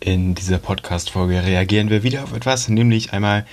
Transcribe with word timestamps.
In 0.00 0.34
dieser 0.34 0.58
Podcast-Folge 0.58 1.42
reagieren 1.44 1.90
wir 1.90 2.02
wieder 2.02 2.24
auf 2.24 2.34
etwas, 2.34 2.68
nämlich 2.68 3.12
einmal 3.12 3.46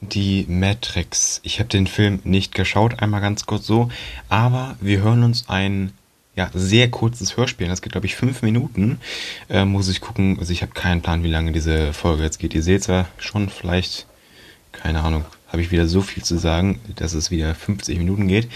die 0.00 0.46
Matrix. 0.48 1.40
Ich 1.42 1.58
habe 1.58 1.68
den 1.68 1.86
Film 1.86 2.20
nicht 2.24 2.54
geschaut, 2.54 3.00
einmal 3.00 3.20
ganz 3.20 3.46
kurz 3.46 3.66
so, 3.66 3.90
aber 4.28 4.76
wir 4.80 5.00
hören 5.00 5.24
uns 5.24 5.48
ein 5.48 5.92
ja, 6.36 6.50
sehr 6.52 6.90
kurzes 6.90 7.36
Hörspiel. 7.36 7.66
Das 7.66 7.82
geht, 7.82 7.92
glaube 7.92 8.06
ich, 8.06 8.14
fünf 8.14 8.42
Minuten. 8.42 9.00
Äh, 9.48 9.64
muss 9.64 9.88
ich 9.88 10.00
gucken. 10.00 10.38
Also 10.38 10.52
ich 10.52 10.62
habe 10.62 10.72
keinen 10.72 11.00
Plan, 11.00 11.24
wie 11.24 11.30
lange 11.30 11.52
diese 11.52 11.92
Folge 11.92 12.22
jetzt 12.22 12.38
geht. 12.38 12.54
Ihr 12.54 12.62
seht 12.62 12.84
zwar 12.84 13.06
schon 13.18 13.48
vielleicht, 13.48 14.06
keine 14.72 15.02
Ahnung, 15.02 15.24
habe 15.48 15.62
ich 15.62 15.70
wieder 15.70 15.86
so 15.86 16.02
viel 16.02 16.22
zu 16.22 16.36
sagen, 16.36 16.80
dass 16.96 17.14
es 17.14 17.30
wieder 17.30 17.54
50 17.54 17.98
Minuten 17.98 18.28
geht. 18.28 18.48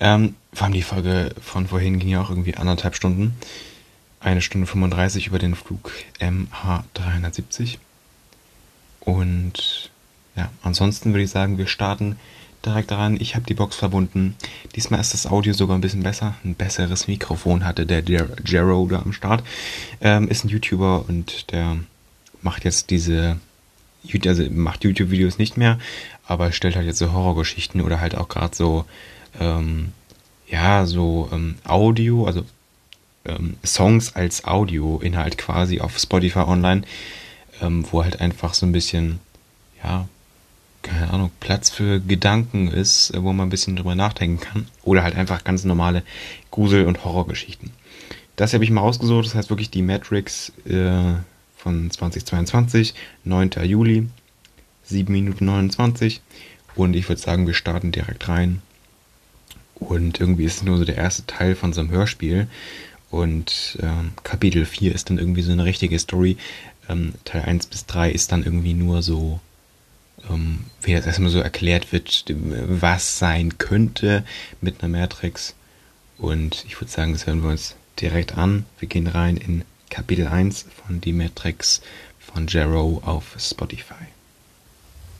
Ähm, 0.00 0.34
vor 0.52 0.66
allem 0.66 0.74
die 0.74 0.82
Folge 0.82 1.34
von 1.40 1.66
vorhin 1.66 1.98
ging 1.98 2.10
ja 2.10 2.20
auch 2.20 2.30
irgendwie 2.30 2.56
anderthalb 2.56 2.94
Stunden. 2.94 3.34
Eine 4.24 4.40
Stunde 4.40 4.66
35 4.66 5.26
über 5.26 5.38
den 5.38 5.54
Flug 5.54 5.92
MH370. 6.18 7.76
Und 9.00 9.90
ja, 10.34 10.50
ansonsten 10.62 11.12
würde 11.12 11.24
ich 11.24 11.30
sagen, 11.30 11.58
wir 11.58 11.66
starten 11.66 12.16
direkt 12.64 12.90
rein. 12.90 13.18
Ich 13.20 13.34
habe 13.34 13.44
die 13.44 13.52
Box 13.52 13.76
verbunden. 13.76 14.34
Diesmal 14.74 15.00
ist 15.00 15.12
das 15.12 15.26
Audio 15.26 15.52
sogar 15.52 15.76
ein 15.76 15.82
bisschen 15.82 16.02
besser. 16.02 16.36
Ein 16.42 16.54
besseres 16.54 17.06
Mikrofon 17.06 17.66
hatte 17.66 17.84
der 17.84 18.00
Jero 18.00 18.86
da 18.86 19.02
am 19.02 19.12
Start. 19.12 19.44
Ähm, 20.00 20.28
ist 20.28 20.42
ein 20.46 20.48
YouTuber 20.48 21.04
und 21.06 21.52
der 21.52 21.76
macht 22.40 22.64
jetzt 22.64 22.88
diese, 22.88 23.38
also 24.24 24.50
macht 24.50 24.84
YouTube-Videos 24.84 25.36
nicht 25.36 25.58
mehr, 25.58 25.78
aber 26.26 26.50
stellt 26.50 26.76
halt 26.76 26.86
jetzt 26.86 26.98
so 26.98 27.12
Horrorgeschichten 27.12 27.82
oder 27.82 28.00
halt 28.00 28.14
auch 28.14 28.28
gerade 28.28 28.56
so, 28.56 28.86
ähm, 29.38 29.92
ja, 30.48 30.86
so 30.86 31.28
ähm, 31.30 31.56
Audio, 31.64 32.24
also 32.26 32.46
ähm, 33.24 33.56
Songs 33.64 34.14
als 34.14 34.44
Audio-Inhalt 34.44 35.38
quasi 35.38 35.80
auf 35.80 35.98
Spotify 35.98 36.40
online, 36.40 36.82
ähm, 37.60 37.84
wo 37.90 38.02
halt 38.04 38.20
einfach 38.20 38.54
so 38.54 38.66
ein 38.66 38.72
bisschen, 38.72 39.20
ja, 39.82 40.08
keine 40.82 41.10
Ahnung, 41.10 41.30
Platz 41.40 41.70
für 41.70 42.00
Gedanken 42.00 42.68
ist, 42.68 43.12
wo 43.16 43.32
man 43.32 43.46
ein 43.46 43.50
bisschen 43.50 43.76
drüber 43.76 43.94
nachdenken 43.94 44.40
kann. 44.40 44.66
Oder 44.82 45.02
halt 45.02 45.16
einfach 45.16 45.42
ganz 45.44 45.64
normale 45.64 46.02
Grusel- 46.50 46.86
und 46.86 47.04
Horrorgeschichten. 47.04 47.70
Das 48.36 48.52
habe 48.52 48.64
ich 48.64 48.70
mal 48.70 48.82
rausgesucht, 48.82 49.26
das 49.26 49.34
heißt 49.34 49.50
wirklich 49.50 49.70
die 49.70 49.82
Matrix 49.82 50.52
äh, 50.66 51.14
von 51.56 51.90
2022, 51.90 52.94
9. 53.24 53.50
Juli, 53.64 54.08
7 54.84 55.10
Minuten 55.10 55.46
29. 55.46 56.20
Und 56.74 56.94
ich 56.94 57.08
würde 57.08 57.20
sagen, 57.20 57.46
wir 57.46 57.54
starten 57.54 57.92
direkt 57.92 58.28
rein. 58.28 58.60
Und 59.76 60.20
irgendwie 60.20 60.44
ist 60.44 60.56
es 60.56 60.62
nur 60.62 60.78
so 60.78 60.84
der 60.84 60.96
erste 60.96 61.26
Teil 61.26 61.54
von 61.54 61.72
so 61.72 61.80
einem 61.80 61.90
Hörspiel. 61.90 62.48
Und 63.14 63.78
ähm, 63.80 64.10
Kapitel 64.24 64.66
4 64.66 64.92
ist 64.92 65.08
dann 65.08 65.18
irgendwie 65.18 65.42
so 65.42 65.52
eine 65.52 65.64
richtige 65.64 65.96
Story. 66.00 66.36
Ähm, 66.88 67.14
Teil 67.24 67.42
1 67.42 67.66
bis 67.66 67.86
3 67.86 68.10
ist 68.10 68.32
dann 68.32 68.42
irgendwie 68.42 68.74
nur 68.74 69.04
so, 69.04 69.38
ähm, 70.28 70.64
wie 70.82 70.90
jetzt 70.90 71.06
erstmal 71.06 71.30
so 71.30 71.38
erklärt 71.38 71.92
wird, 71.92 72.24
was 72.28 73.20
sein 73.20 73.56
könnte 73.58 74.24
mit 74.60 74.82
einer 74.82 74.98
Matrix. 74.98 75.54
Und 76.18 76.64
ich 76.66 76.80
würde 76.80 76.90
sagen, 76.90 77.12
das 77.12 77.24
hören 77.28 77.44
wir 77.44 77.50
uns 77.50 77.76
direkt 78.00 78.36
an. 78.36 78.66
Wir 78.80 78.88
gehen 78.88 79.06
rein 79.06 79.36
in 79.36 79.62
Kapitel 79.90 80.26
1 80.26 80.66
von 80.84 81.00
Die 81.00 81.12
Matrix 81.12 81.82
von 82.18 82.48
Jero 82.48 83.00
auf 83.04 83.36
Spotify. 83.38 83.94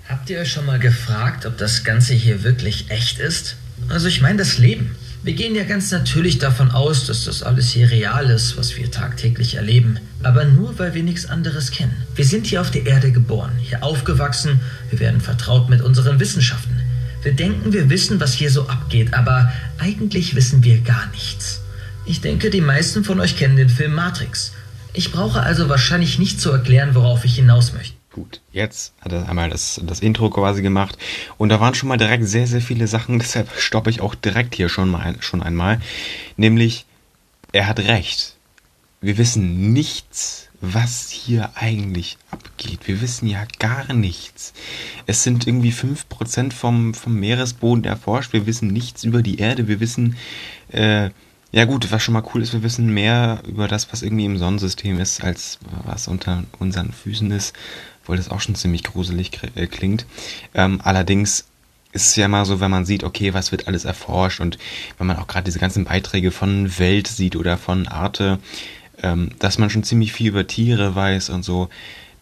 Habt 0.09 0.29
ihr 0.31 0.41
euch 0.41 0.51
schon 0.51 0.67
mal 0.67 0.81
gefragt, 0.81 1.47
ob 1.47 1.59
das 1.59 1.85
Ganze 1.85 2.15
hier 2.15 2.43
wirklich 2.43 2.91
echt 2.91 3.21
ist? 3.21 3.55
Also 3.89 4.09
ich 4.09 4.21
meine 4.21 4.39
das 4.39 4.59
Leben. 4.59 4.97
Wir 5.25 5.33
gehen 5.33 5.55
ja 5.55 5.65
ganz 5.65 5.91
natürlich 5.91 6.37
davon 6.37 6.71
aus, 6.71 7.07
dass 7.07 7.25
das 7.25 7.43
alles 7.43 7.71
hier 7.71 7.91
real 7.91 8.29
ist, 8.29 8.59
was 8.59 8.77
wir 8.77 8.91
tagtäglich 8.91 9.55
erleben. 9.55 9.99
Aber 10.23 10.45
nur, 10.45 10.79
weil 10.79 10.93
wir 10.93 11.03
nichts 11.03 11.25
anderes 11.25 11.71
kennen. 11.71 11.97
Wir 12.15 12.27
sind 12.27 12.47
hier 12.47 12.61
auf 12.61 12.71
der 12.71 12.85
Erde 12.85 13.11
geboren, 13.11 13.53
hier 13.59 13.83
aufgewachsen, 13.83 14.61
wir 14.91 15.01
werden 15.01 15.23
vertraut 15.23 15.71
mit 15.71 15.81
unseren 15.81 16.21
Wissenschaften. 16.21 16.79
Wir 17.23 17.33
denken, 17.33 17.73
wir 17.73 17.89
wissen, 17.89 18.21
was 18.21 18.35
hier 18.35 18.51
so 18.51 18.69
abgeht, 18.69 19.15
aber 19.15 19.51
eigentlich 19.79 20.35
wissen 20.35 20.63
wir 20.63 20.83
gar 20.83 21.07
nichts. 21.13 21.63
Ich 22.05 22.21
denke, 22.21 22.51
die 22.51 22.61
meisten 22.61 23.03
von 23.03 23.19
euch 23.19 23.39
kennen 23.39 23.57
den 23.57 23.71
Film 23.71 23.95
Matrix. 23.95 24.53
Ich 24.93 25.11
brauche 25.11 25.41
also 25.41 25.71
wahrscheinlich 25.71 26.19
nicht 26.19 26.39
zu 26.39 26.53
erklären, 26.53 26.95
worauf 26.95 27.25
ich 27.25 27.37
hinaus 27.37 27.73
möchte. 27.73 27.97
Gut, 28.15 28.43
jetzt 28.53 28.95
hat 29.01 29.11
er 29.11 29.29
einmal 29.29 29.51
das, 29.51 29.81
das 29.83 29.99
Intro 29.99 30.31
quasi 30.31 30.63
gemacht 30.63 30.97
und 31.37 31.49
da 31.49 31.59
waren 31.59 31.75
schon 31.75 31.89
mal 31.89 31.97
direkt 31.97 32.25
sehr, 32.29 32.47
sehr 32.47 32.61
viele 32.61 32.87
Sachen, 32.87 33.19
deshalb 33.19 33.51
stoppe 33.59 33.91
ich 33.91 34.01
auch 34.01 34.15
direkt 34.15 34.55
hier 34.55 34.69
schon, 34.69 34.89
mal, 34.89 35.17
schon 35.19 35.43
einmal. 35.43 35.81
Nämlich, 36.37 36.87
er 37.51 37.67
hat 37.67 37.81
recht. 37.81 38.37
Wir 39.01 39.19
wissen 39.19 39.73
nichts, 39.73 40.49
was 40.61 41.11
hier 41.11 41.51
eigentlich 41.57 42.17
abgeht. 42.31 42.87
Wir 42.87 43.01
wissen 43.01 43.27
ja 43.27 43.47
gar 43.59 43.93
nichts. 43.93 44.53
Es 45.07 45.25
sind 45.25 45.49
irgendwie 45.49 45.73
5% 45.73 46.53
vom, 46.53 46.95
vom 46.95 47.19
Meeresboden 47.19 47.85
erforscht. 47.85 48.33
Wir 48.33 48.47
wissen 48.47 48.69
nichts 48.69 49.03
über 49.03 49.23
die 49.23 49.39
Erde. 49.41 49.67
Wir 49.67 49.81
wissen, 49.81 50.17
äh, 50.69 51.11
ja 51.51 51.65
gut, 51.65 51.91
was 51.91 52.03
schon 52.03 52.15
mal 52.15 52.25
cool 52.33 52.43
ist, 52.43 52.53
wir 52.53 52.63
wissen 52.63 52.95
mehr 52.95 53.41
über 53.47 53.67
das, 53.67 53.93
was 53.93 54.03
irgendwie 54.03 54.25
im 54.25 54.39
Sonnensystem 54.39 55.01
ist, 55.01 55.23
als 55.23 55.59
was 55.85 56.07
unter 56.07 56.45
unseren 56.61 56.93
Füßen 56.93 57.33
ist 57.33 57.55
obwohl 58.05 58.19
das 58.19 58.31
auch 58.31 58.43
schon 58.43 58.55
ziemlich 58.55 58.85
gruselig 58.85 59.41
äh, 59.55 59.67
klingt. 59.67 60.05
Ähm, 60.55 60.81
allerdings 60.85 61.47
ist 61.93 62.09
es 62.09 62.17
ja 62.17 62.29
mal 62.29 62.45
so, 62.45 62.61
wenn 62.61 62.71
man 62.71 62.85
sieht, 62.85 63.03
okay, 63.03 63.33
was 63.33 63.51
wird 63.51 63.67
alles 63.67 63.85
erforscht 63.85 64.41
und 64.41 64.59
wenn 64.99 65.07
man 65.07 65.17
auch 65.17 65.27
gerade 65.27 65.45
diese 65.45 65.59
ganzen 65.59 65.85
Beiträge 65.85 66.31
von 66.31 66.79
Welt 66.79 67.07
sieht 67.07 67.37
oder 67.37 67.57
von 67.57 67.89
Arte, 67.89 68.41
ähm, 69.03 69.31
dass 69.39 69.59
man 69.59 69.71
schon 69.71 69.85
ziemlich 69.85 70.13
viel 70.13 70.29
über 70.29 70.47
Tiere 70.47 70.95
weiß 70.95 71.31
und 71.31 71.45
so. 71.45 71.69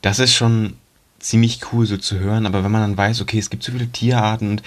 Das 0.03 0.19
ist 0.19 0.35
schon 0.35 0.75
ziemlich 1.19 1.61
cool 1.73 1.87
so 1.87 1.97
zu 1.97 2.19
hören, 2.19 2.47
aber 2.47 2.65
wenn 2.65 2.71
man 2.71 2.83
dann 2.83 2.97
weiß, 2.97 3.21
okay, 3.21 3.39
es 3.39 3.49
gibt 3.49 3.63
so 3.63 3.73
viele 3.73 3.89
Tierarten 3.89 4.51
und 4.51 4.63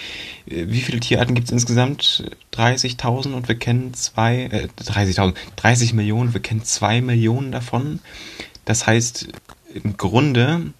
äh, 0.47 0.65
wie 0.69 0.81
viele 0.81 0.99
Tierarten 0.99 1.35
gibt 1.35 1.47
es 1.47 1.51
insgesamt? 1.53 2.23
30.000 2.53 3.33
und 3.33 3.47
wir 3.47 3.55
kennen 3.55 3.93
zwei, 3.93 4.49
äh, 4.51 4.67
30.000, 4.83 5.35
30 5.55 5.93
Millionen, 5.93 6.33
wir 6.33 6.41
kennen 6.41 6.63
zwei 6.63 7.01
Millionen 7.01 7.51
davon. 7.51 7.99
Das 8.65 8.87
heißt, 8.87 9.27
im 9.73 9.97
Grunde 9.97 10.73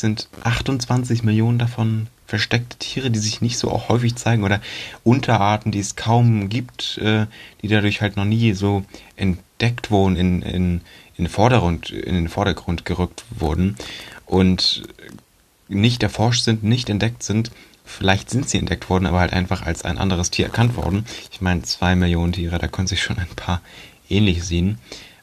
sind 0.00 0.28
28 0.42 1.22
Millionen 1.22 1.58
davon 1.58 2.08
versteckte 2.26 2.78
Tiere, 2.78 3.10
die 3.10 3.18
sich 3.18 3.40
nicht 3.40 3.58
so 3.58 3.70
auch 3.70 3.88
häufig 3.88 4.14
zeigen 4.14 4.44
oder 4.44 4.60
Unterarten, 5.02 5.72
die 5.72 5.80
es 5.80 5.96
kaum 5.96 6.48
gibt, 6.48 6.98
äh, 6.98 7.26
die 7.60 7.68
dadurch 7.68 8.00
halt 8.00 8.16
noch 8.16 8.24
nie 8.24 8.52
so 8.52 8.84
entdeckt 9.16 9.90
wurden, 9.90 10.16
in, 10.16 10.42
in, 10.42 10.80
in, 11.16 11.28
Vordergrund, 11.28 11.90
in 11.90 12.14
den 12.14 12.28
Vordergrund 12.28 12.84
gerückt 12.84 13.24
wurden 13.30 13.76
und 14.26 14.84
nicht 15.68 16.02
erforscht 16.02 16.44
sind, 16.44 16.62
nicht 16.62 16.88
entdeckt 16.88 17.22
sind. 17.22 17.50
Vielleicht 17.84 18.30
sind 18.30 18.48
sie 18.48 18.58
entdeckt 18.58 18.88
worden, 18.88 19.06
aber 19.06 19.18
halt 19.18 19.32
einfach 19.32 19.62
als 19.62 19.84
ein 19.84 19.98
anderes 19.98 20.30
Tier 20.30 20.46
erkannt 20.46 20.76
worden. 20.76 21.06
Ich 21.32 21.40
meine, 21.40 21.62
zwei 21.62 21.96
Millionen 21.96 22.32
Tiere, 22.32 22.58
da 22.58 22.68
können 22.68 22.86
sich 22.86 23.02
schon 23.02 23.18
ein 23.18 23.34
paar 23.34 23.60
ähnlich 24.08 24.44
sehen. 24.44 24.78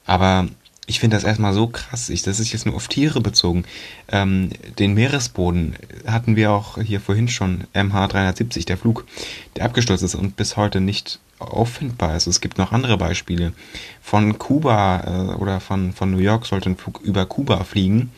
Aber 0.06 0.48
ich 0.90 1.02
finde 1.02 1.18
das 1.18 1.26
erstmal 1.26 1.54
so 1.54 1.68
krass. 1.68 2.10
Ich, 2.10 2.24
das 2.24 2.40
ist 2.40 2.54
jetzt 2.54 2.66
nur 2.66 2.76
auf 2.76 2.88
Tiere 2.88 3.20
bezogen. 3.20 3.66
Ähm, 4.08 4.50
den 4.80 4.94
Meeresboden 4.94 5.76
hatten 6.08 6.38
wir 6.38 6.52
auch 6.52 6.82
hier 6.82 7.02
vorhin 7.02 7.28
schon, 7.28 7.66
MH370, 7.74 8.66
der 8.66 8.78
Flug, 8.78 9.06
der 9.58 9.66
abgestürzt 9.66 10.04
ist 10.04 10.16
und 10.16 10.38
bis 10.38 10.56
heute 10.56 10.80
nicht 10.80 11.20
auffindbar 11.40 12.16
ist. 12.16 12.26
Es 12.26 12.40
gibt 12.40 12.58
noch 12.58 12.72
andere 12.72 12.98
Beispiele. 12.98 13.52
Von 14.02 14.40
Kuba 14.40 15.34
äh, 15.34 15.36
oder 15.36 15.60
von, 15.60 15.92
von 15.92 16.10
New 16.10 16.20
York 16.20 16.46
sollte 16.46 16.70
ein 16.70 16.78
Flug 16.78 17.02
über 17.02 17.26
Kuba 17.26 17.66
fliegen. 17.66 18.12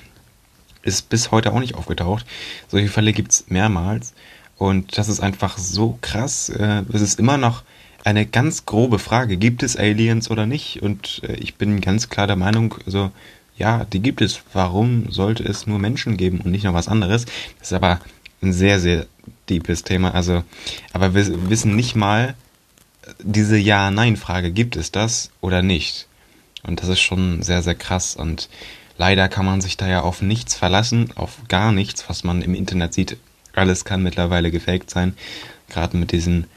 Ist 0.83 1.09
bis 1.09 1.31
heute 1.31 1.51
auch 1.51 1.59
nicht 1.59 1.73
aufgetaucht. 1.73 2.25
Solche 2.67 2.87
Fälle 2.87 3.13
gibt's 3.13 3.45
mehrmals. 3.49 4.13
Und 4.57 4.95
das 4.97 5.09
ist 5.09 5.21
einfach 5.21 5.57
so 5.57 5.97
krass. 6.01 6.49
Äh, 6.49 6.83
es 6.93 7.01
ist 7.01 7.19
immer 7.19 7.37
noch 7.37 7.63
eine 8.03 8.25
ganz 8.25 8.65
grobe 8.65 8.99
Frage. 8.99 9.37
Gibt 9.37 9.63
es 9.63 9.75
Aliens 9.75 10.31
oder 10.31 10.45
nicht? 10.45 10.81
Und 10.81 11.21
äh, 11.23 11.33
ich 11.33 11.55
bin 11.55 11.81
ganz 11.81 12.09
klar 12.09 12.27
der 12.27 12.35
Meinung, 12.35 12.75
also 12.85 13.11
ja, 13.57 13.85
die 13.85 13.99
gibt 13.99 14.21
es. 14.21 14.41
Warum 14.53 15.11
sollte 15.11 15.43
es 15.43 15.67
nur 15.67 15.79
Menschen 15.79 16.17
geben 16.17 16.39
und 16.41 16.51
nicht 16.51 16.63
noch 16.63 16.73
was 16.73 16.87
anderes? 16.87 17.25
Das 17.59 17.67
ist 17.69 17.73
aber 17.73 17.99
ein 18.41 18.53
sehr, 18.53 18.79
sehr 18.79 19.05
deepes 19.49 19.83
Thema. 19.83 20.13
Also, 20.13 20.43
aber 20.93 21.13
wir 21.13 21.49
wissen 21.49 21.75
nicht 21.75 21.95
mal 21.95 22.35
diese 23.21 23.57
Ja-Nein-Frage, 23.57 24.51
gibt 24.51 24.75
es 24.75 24.91
das 24.91 25.31
oder 25.41 25.61
nicht? 25.61 26.07
Und 26.63 26.81
das 26.81 26.89
ist 26.89 27.01
schon 27.01 27.41
sehr, 27.41 27.61
sehr 27.61 27.75
krass. 27.75 28.15
Und 28.15 28.49
leider 28.97 29.27
kann 29.27 29.45
man 29.45 29.61
sich 29.61 29.77
da 29.77 29.87
ja 29.87 30.01
auf 30.01 30.21
nichts 30.21 30.55
verlassen, 30.55 31.11
auf 31.15 31.39
gar 31.47 31.71
nichts, 31.71 32.07
was 32.09 32.23
man 32.23 32.41
im 32.41 32.53
Internet 32.53 32.93
sieht. 32.93 33.17
Alles 33.53 33.83
kann 33.83 34.03
mittlerweile 34.03 34.51
gefaked 34.51 34.89
sein. 34.89 35.15
Gerade 35.69 35.97
mit 35.97 36.11
diesen 36.11 36.47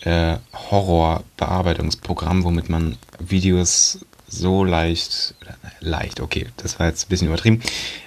äh, 0.00 0.36
Horrorbearbeitungsprogramm, 0.52 2.44
womit 2.44 2.68
man 2.68 2.96
Videos 3.18 4.00
so 4.28 4.64
leicht, 4.64 5.34
leicht, 5.80 6.20
okay, 6.20 6.48
das 6.56 6.78
war 6.78 6.88
jetzt 6.88 7.06
ein 7.06 7.08
bisschen 7.08 7.28
übertrieben, 7.28 7.62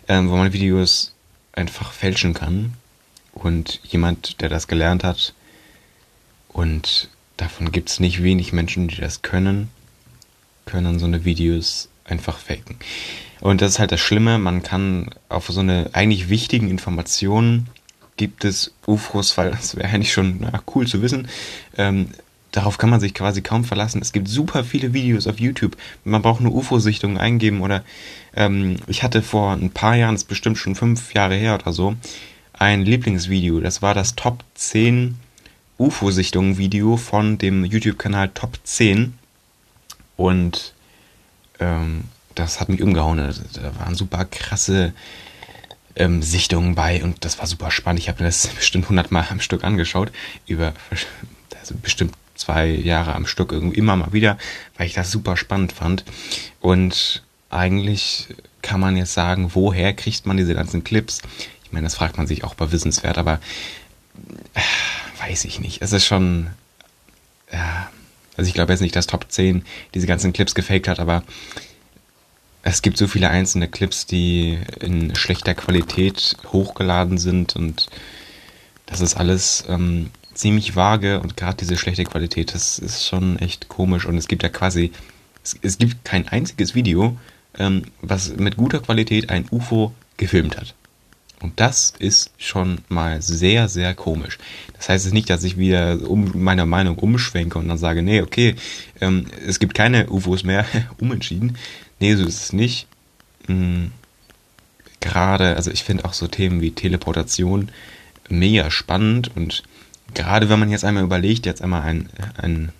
ähm, 0.08 0.30
wo 0.30 0.36
man 0.36 0.54
Videos 0.54 1.14
einfach 1.54 1.94
fälschen 1.94 2.34
kann. 2.34 2.74
Und 3.34 3.80
jemand, 3.84 4.42
der 4.42 4.50
das 4.50 4.68
gelernt 4.68 5.04
hat, 5.04 5.34
und 6.50 7.10
davon 7.38 7.72
gibt 7.72 7.90
es 7.90 8.00
nicht 8.00 8.22
wenig 8.22 8.52
Menschen, 8.54 8.88
die 8.88 8.98
das 8.98 9.22
können, 9.22 9.70
können 10.66 11.00
so 11.00 11.06
eine 11.06 11.24
Videos 11.24 11.90
einfach 12.04 12.38
faken. 12.38 12.78
Und 13.40 13.62
das 13.62 13.74
ist 13.74 13.80
halt 13.80 13.92
das 13.92 14.02
Schlimme, 14.02 14.38
man 14.40 14.64
kann 14.64 15.12
auf 15.30 15.48
so 15.48 15.62
eine 15.62 15.90
eigentlich 15.94 16.30
wichtigen 16.30 16.70
Informationen 16.70 17.70
gibt 18.20 18.44
es 18.44 18.74
UFOs, 18.86 19.38
weil 19.38 19.52
das 19.52 19.78
wäre 19.78 19.88
eigentlich 19.88 20.12
schon 20.12 20.40
na, 20.42 20.62
cool 20.76 20.86
zu 20.86 21.02
wissen. 21.02 21.30
Ähm, 21.78 22.10
darauf 22.52 22.78
kann 22.78 22.90
man 22.90 23.00
sich 23.00 23.14
quasi 23.14 23.42
kaum 23.42 23.64
verlassen. 23.64 24.02
Es 24.02 24.12
gibt 24.12 24.28
super 24.28 24.66
viele 24.66 24.94
Videos 24.94 25.26
auf 25.26 25.40
YouTube. 25.40 25.78
Man 26.04 26.22
braucht 26.22 26.42
nur 26.42 26.54
UFO-Sichtungen 26.54 27.18
eingeben 27.18 27.62
oder 27.62 27.82
ähm, 28.36 28.76
ich 28.88 29.04
hatte 29.04 29.22
vor 29.22 29.54
ein 29.54 29.70
paar 29.72 29.96
Jahren, 29.96 30.16
das 30.16 30.24
ist 30.24 30.28
bestimmt 30.28 30.58
schon 30.58 30.76
fünf 30.76 31.14
Jahre 31.14 31.36
her 31.36 31.56
oder 31.56 31.72
so, 31.72 31.96
ein 32.52 32.82
Lieblingsvideo. 32.82 33.62
Das 33.62 33.82
war 33.82 33.94
das 33.94 34.16
Top 34.16 34.44
10 34.56 35.16
UFO-Sichtungen-Video 35.78 36.98
von 36.98 37.38
dem 37.38 37.64
YouTube-Kanal 37.64 38.32
Top 38.34 38.60
10. 38.66 39.14
Und 40.18 40.74
ähm, 41.62 42.04
das 42.36 42.60
hat 42.60 42.68
mich 42.68 42.82
umgehauen. 42.82 43.18
Da 43.54 43.80
waren 43.80 43.96
super 43.96 44.26
krasse 44.26 44.92
ähm, 45.96 46.22
Sichtungen 46.22 46.76
bei 46.76 47.04
und 47.04 47.26
das 47.26 47.40
war 47.40 47.48
super 47.48 47.72
spannend. 47.72 48.00
Ich 48.00 48.10
habe 48.10 48.24
mir 48.24 48.30
das 48.30 48.48
bestimmt 48.56 48.86
100 48.86 49.12
Mal 49.12 49.28
am 49.30 49.42
Stück 49.42 49.64
angeschaut, 49.64 50.12
über 50.48 50.74
also 51.60 51.76
bestimmt 51.82 52.14
zwei 52.36 52.68
Jahre 52.68 53.16
am 53.16 53.28
Stück 53.28 53.52
irgendwie 53.52 53.78
immer 53.78 53.96
mal 53.96 54.14
wieder, 54.14 54.38
weil 54.78 54.88
ich 54.88 54.94
das 54.94 55.12
super 55.12 55.36
spannend 55.36 55.74
fand. 55.74 56.06
Und 56.62 57.24
eigentlich 57.50 58.28
kann 58.62 58.80
man 58.80 58.96
jetzt 58.98 59.14
sagen, 59.14 59.52
woher 59.54 59.94
kriegt 59.94 60.26
man 60.26 60.38
diese 60.38 60.54
ganzen 60.54 60.84
Clips? 60.84 61.22
Ich 61.66 61.72
meine, 61.72 61.86
das 61.86 61.96
fragt 61.96 62.18
man 62.18 62.28
sich 62.28 62.44
auch 62.44 62.56
bei 62.56 62.72
Wissenswert, 62.72 63.18
aber 63.18 63.40
äh, 64.54 64.62
weiß 65.28 65.46
ich 65.46 65.60
nicht. 65.60 65.82
Es 65.82 65.92
ist 65.92 66.06
schon, 66.06 66.48
äh, 67.52 67.58
also 68.38 68.48
ich 68.48 68.54
glaube 68.54 68.72
jetzt 68.72 68.82
nicht, 68.82 68.96
dass 68.96 69.08
Top 69.08 69.26
10 69.30 69.66
diese 69.94 70.08
ganzen 70.08 70.34
Clips 70.34 70.56
gefaked 70.56 70.88
hat, 70.88 71.00
aber 71.00 71.24
es 72.64 72.82
gibt 72.82 72.98
so 72.98 73.08
viele 73.08 73.30
einzelne 73.30 73.68
Clips, 73.68 74.06
die 74.06 74.60
in 74.80 75.16
schlechter 75.16 75.54
Qualität 75.56 76.36
hochgeladen 76.52 77.18
sind 77.18 77.56
und 77.56 77.88
das 78.86 79.02
ist 79.02 79.16
alles 79.16 79.64
ähm, 79.68 80.10
ziemlich 80.34 80.76
vage 80.76 81.20
und 81.20 81.38
gerade 81.38 81.58
diese 81.58 81.78
schlechte 81.78 82.04
Qualität, 82.04 82.54
das 82.54 82.80
ist 82.80 83.06
schon 83.06 83.38
echt 83.40 83.70
komisch 83.70 84.06
und 84.06 84.18
es 84.18 84.28
gibt 84.28 84.44
ja 84.44 84.50
quasi, 84.50 84.92
es, 85.44 85.58
es 85.62 85.78
gibt 85.78 86.04
kein 86.06 86.28
einziges 86.28 86.76
Video, 86.76 87.18
ähm, 87.58 87.84
was 88.02 88.36
mit 88.36 88.58
guter 88.58 88.80
Qualität 88.80 89.30
ein 89.30 89.46
UFO 89.52 89.94
gefilmt 90.18 90.58
hat. 90.58 90.76
Und 91.42 91.60
das 91.60 91.94
ist 92.00 92.32
schon 92.38 92.80
mal 92.90 93.22
sehr, 93.22 93.70
sehr 93.70 93.94
komisch. 93.96 94.38
Das 94.74 94.90
heißt 94.90 95.06
jetzt 95.06 95.14
nicht, 95.14 95.30
dass 95.30 95.44
ich 95.46 95.58
wieder 95.58 96.00
um 96.10 96.32
meine 96.36 96.66
Meinung 96.66 96.98
umschwenke 96.98 97.58
und 97.58 97.70
dann 97.70 97.78
sage, 97.78 98.02
nee, 98.02 98.22
okay, 98.22 98.56
ähm, 99.00 99.26
es 99.48 99.60
gibt 99.60 99.74
keine 99.74 100.10
UFOs 100.10 100.44
mehr, 100.44 100.66
umentschieden. 101.00 101.58
Nee, 102.00 102.16
so 102.16 102.26
ist 102.26 102.42
es 102.42 102.54
nicht. 102.54 102.88
Mhm. 103.48 103.92
Gerade, 105.00 105.56
also 105.56 105.72
ich 105.72 105.84
finde 105.84 106.06
auch 106.06 106.14
so 106.14 106.28
Themen 106.28 106.62
wie 106.62 106.72
Teleportation 106.72 107.70
mega 108.30 108.70
spannend 108.70 109.32
und 109.36 109.64
gerade 110.14 110.50
wenn 110.50 110.60
man 110.60 110.70
jetzt 110.70 110.84
einmal 110.84 111.04
überlegt, 111.04 111.46
jetzt 111.46 111.62
einmal 111.62 111.82
ein, 111.84 112.10
ein 112.38 112.72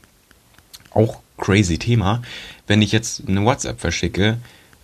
auch 0.92 1.22
crazy 1.38 1.78
Thema, 1.78 2.22
wenn 2.68 2.82
ich 2.82 2.92
jetzt 2.92 3.28
eine 3.28 3.44
WhatsApp 3.46 3.80
verschicke, 3.80 4.38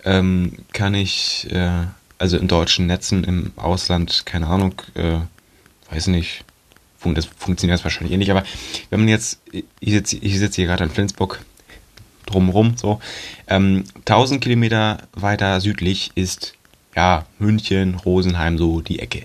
ähm, 0.03 0.53
kann 0.73 0.93
ich, 0.93 1.47
äh, 1.51 1.83
also 2.17 2.37
in 2.37 2.47
deutschen 2.47 2.87
Netzen 2.87 3.23
im 3.23 3.51
Ausland, 3.57 4.25
keine 4.25 4.47
Ahnung, 4.47 4.81
äh, 4.93 5.19
weiß 5.91 6.07
nicht, 6.07 6.45
das 7.03 7.25
funktioniert 7.25 7.83
wahrscheinlich 7.83 8.13
eh 8.13 8.17
nicht, 8.17 8.31
aber 8.31 8.43
wenn 8.89 9.01
man 9.01 9.09
jetzt, 9.09 9.39
ich 9.51 9.91
sitze 9.91 10.17
ich 10.17 10.39
sitz 10.39 10.55
hier 10.55 10.65
gerade 10.65 10.85
in 10.85 10.89
Flensburg, 10.89 11.41
drumherum, 12.25 12.77
so, 12.77 12.99
ähm, 13.47 13.83
1000 14.05 14.41
Kilometer 14.41 14.99
weiter 15.13 15.59
südlich 15.61 16.11
ist, 16.15 16.55
ja, 16.95 17.25
München, 17.39 17.95
Rosenheim, 17.95 18.57
so 18.57 18.81
die 18.81 18.99
Ecke. 18.99 19.23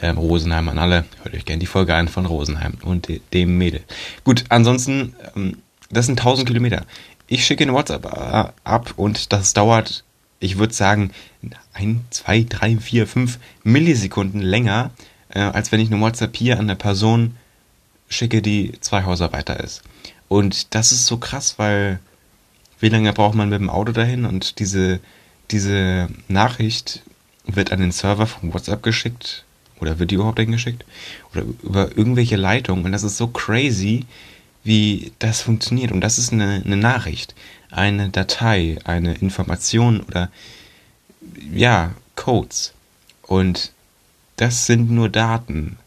Ähm, 0.00 0.18
Rosenheim 0.18 0.68
an 0.68 0.78
alle, 0.78 1.04
hört 1.22 1.34
euch 1.34 1.44
gerne 1.44 1.60
die 1.60 1.66
Folge 1.66 1.94
ein 1.94 2.08
von 2.08 2.26
Rosenheim 2.26 2.74
und 2.82 3.08
dem 3.32 3.58
Mädel. 3.58 3.82
Gut, 4.24 4.44
ansonsten, 4.48 5.14
ähm, 5.36 5.58
das 5.90 6.06
sind 6.06 6.18
1000 6.18 6.46
Kilometer. 6.46 6.84
Ich 7.26 7.44
schicke 7.44 7.64
eine 7.64 7.72
WhatsApp 7.72 8.04
äh, 8.06 8.50
ab 8.64 8.94
und 8.96 9.32
das 9.32 9.52
dauert 9.52 10.04
ich 10.42 10.58
würde 10.58 10.74
sagen, 10.74 11.12
ein, 11.72 12.04
zwei, 12.10 12.44
drei, 12.48 12.76
vier, 12.76 13.06
fünf 13.06 13.38
Millisekunden 13.62 14.40
länger, 14.40 14.90
äh, 15.28 15.38
als 15.38 15.70
wenn 15.70 15.80
ich 15.80 15.90
eine 15.90 16.00
WhatsApp 16.00 16.36
hier 16.36 16.54
an 16.54 16.62
eine 16.68 16.76
Person 16.76 17.36
schicke, 18.08 18.42
die 18.42 18.72
zwei 18.80 19.04
Häuser 19.04 19.32
weiter 19.32 19.60
ist. 19.60 19.82
Und 20.28 20.74
das 20.74 20.90
ist 20.90 21.06
so 21.06 21.16
krass, 21.16 21.54
weil 21.58 22.00
wie 22.82 22.88
lange 22.88 23.12
braucht 23.12 23.34
man 23.34 23.48
mit 23.48 23.60
dem 23.60 23.70
Auto 23.70 23.92
dahin? 23.92 24.24
Und 24.24 24.58
diese, 24.58 25.00
diese 25.50 26.08
Nachricht 26.28 27.02
wird 27.46 27.72
an 27.72 27.80
den 27.80 27.92
Server 27.92 28.26
von 28.26 28.52
WhatsApp 28.52 28.82
geschickt. 28.82 29.44
Oder 29.80 29.98
wird 29.98 30.10
die 30.10 30.16
überhaupt 30.16 30.36
geschickt? 30.36 30.84
Oder 31.32 31.44
über 31.62 31.96
irgendwelche 31.96 32.36
Leitungen. 32.36 32.84
Und 32.84 32.92
das 32.92 33.02
ist 33.02 33.16
so 33.16 33.28
crazy, 33.28 34.04
wie 34.62 35.12
das 35.18 35.40
funktioniert. 35.40 35.90
Und 35.90 36.00
das 36.02 36.18
ist 36.18 36.32
eine, 36.32 36.62
eine 36.64 36.76
Nachricht 36.76 37.34
eine 37.72 38.10
Datei, 38.10 38.78
eine 38.84 39.14
Information 39.14 40.00
oder 40.02 40.30
ja, 41.52 41.94
Codes. 42.14 42.74
Und 43.22 43.72
das 44.36 44.66
sind 44.66 44.90
nur 44.90 45.08
Daten. 45.08 45.78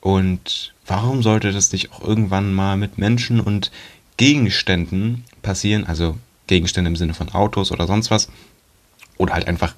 Und 0.00 0.74
warum 0.86 1.22
sollte 1.22 1.52
das 1.52 1.72
nicht 1.72 1.92
auch 1.92 2.02
irgendwann 2.02 2.52
mal 2.52 2.76
mit 2.76 2.98
Menschen 2.98 3.40
und 3.40 3.70
Gegenständen 4.16 5.24
passieren? 5.42 5.86
Also 5.86 6.18
Gegenstände 6.50 6.88
im 6.88 6.96
Sinne 6.96 7.14
von 7.14 7.30
Autos 7.30 7.72
oder 7.72 7.86
sonst 7.86 8.10
was. 8.10 8.28
Oder 9.16 9.34
halt 9.34 9.48
einfach, 9.48 9.74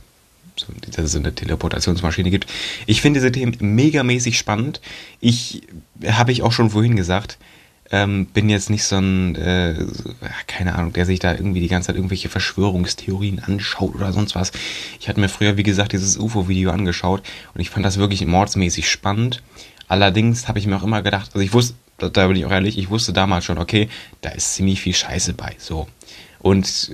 dass 0.90 1.04
es 1.04 1.16
eine 1.16 1.34
Teleportationsmaschine 1.34 2.30
gibt. 2.30 2.46
Ich 2.86 3.00
finde 3.00 3.20
diese 3.20 3.32
Themen 3.32 3.56
megamäßig 3.60 4.36
spannend. 4.38 4.80
Ich 5.20 5.62
habe 6.06 6.32
ich 6.32 6.42
auch 6.42 6.52
schon 6.52 6.70
vorhin 6.70 6.96
gesagt, 6.96 7.38
ähm, 7.92 8.26
bin 8.26 8.48
jetzt 8.48 8.70
nicht 8.70 8.84
so 8.84 8.96
ein, 8.96 9.36
äh, 9.36 9.74
keine 10.46 10.74
Ahnung, 10.74 10.94
der 10.94 11.04
sich 11.04 11.18
da 11.18 11.32
irgendwie 11.32 11.60
die 11.60 11.68
ganze 11.68 11.88
Zeit 11.88 11.96
irgendwelche 11.96 12.30
Verschwörungstheorien 12.30 13.40
anschaut 13.40 13.94
oder 13.94 14.12
sonst 14.12 14.34
was. 14.34 14.50
Ich 14.98 15.08
hatte 15.08 15.20
mir 15.20 15.28
früher, 15.28 15.58
wie 15.58 15.62
gesagt, 15.62 15.92
dieses 15.92 16.16
UFO-Video 16.16 16.70
angeschaut 16.70 17.22
und 17.54 17.60
ich 17.60 17.68
fand 17.68 17.84
das 17.84 17.98
wirklich 17.98 18.24
mordsmäßig 18.24 18.88
spannend. 18.88 19.42
Allerdings 19.88 20.48
habe 20.48 20.58
ich 20.58 20.66
mir 20.66 20.76
auch 20.76 20.84
immer 20.84 21.02
gedacht, 21.02 21.30
also 21.34 21.40
ich 21.40 21.52
wusste, 21.52 21.74
da 21.98 22.26
bin 22.26 22.36
ich 22.36 22.46
auch 22.46 22.50
ehrlich, 22.50 22.78
ich 22.78 22.88
wusste 22.88 23.12
damals 23.12 23.44
schon, 23.44 23.58
okay, 23.58 23.90
da 24.22 24.30
ist 24.30 24.54
ziemlich 24.54 24.80
viel 24.80 24.94
Scheiße 24.94 25.34
bei, 25.34 25.54
so. 25.58 25.86
Und 26.42 26.92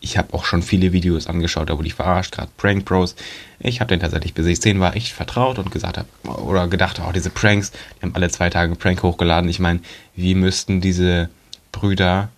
ich 0.00 0.18
habe 0.18 0.34
auch 0.34 0.44
schon 0.44 0.62
viele 0.62 0.92
Videos 0.92 1.26
angeschaut, 1.26 1.70
da 1.70 1.78
wurde 1.78 1.88
ich 1.88 1.94
verarscht, 1.94 2.32
gerade 2.32 2.50
Prank 2.58 2.84
Bros. 2.84 3.16
Ich 3.58 3.80
habe 3.80 3.88
den 3.88 4.00
tatsächlich, 4.00 4.34
bis 4.34 4.46
ich 4.46 4.60
10 4.60 4.78
war, 4.78 4.94
echt 4.94 5.12
vertraut 5.12 5.58
und 5.58 5.70
gesagt 5.70 5.96
habe, 5.96 6.08
oder 6.42 6.68
gedacht, 6.68 7.00
oh, 7.00 7.10
diese 7.10 7.30
Pranks, 7.30 7.72
die 7.72 8.02
haben 8.02 8.14
alle 8.14 8.28
zwei 8.28 8.50
Tage 8.50 8.70
einen 8.70 8.76
Prank 8.76 9.02
hochgeladen. 9.02 9.48
Ich 9.48 9.60
meine, 9.60 9.80
wie 10.14 10.34
müssten 10.34 10.82
diese 10.82 11.30
Brüder 11.72 12.28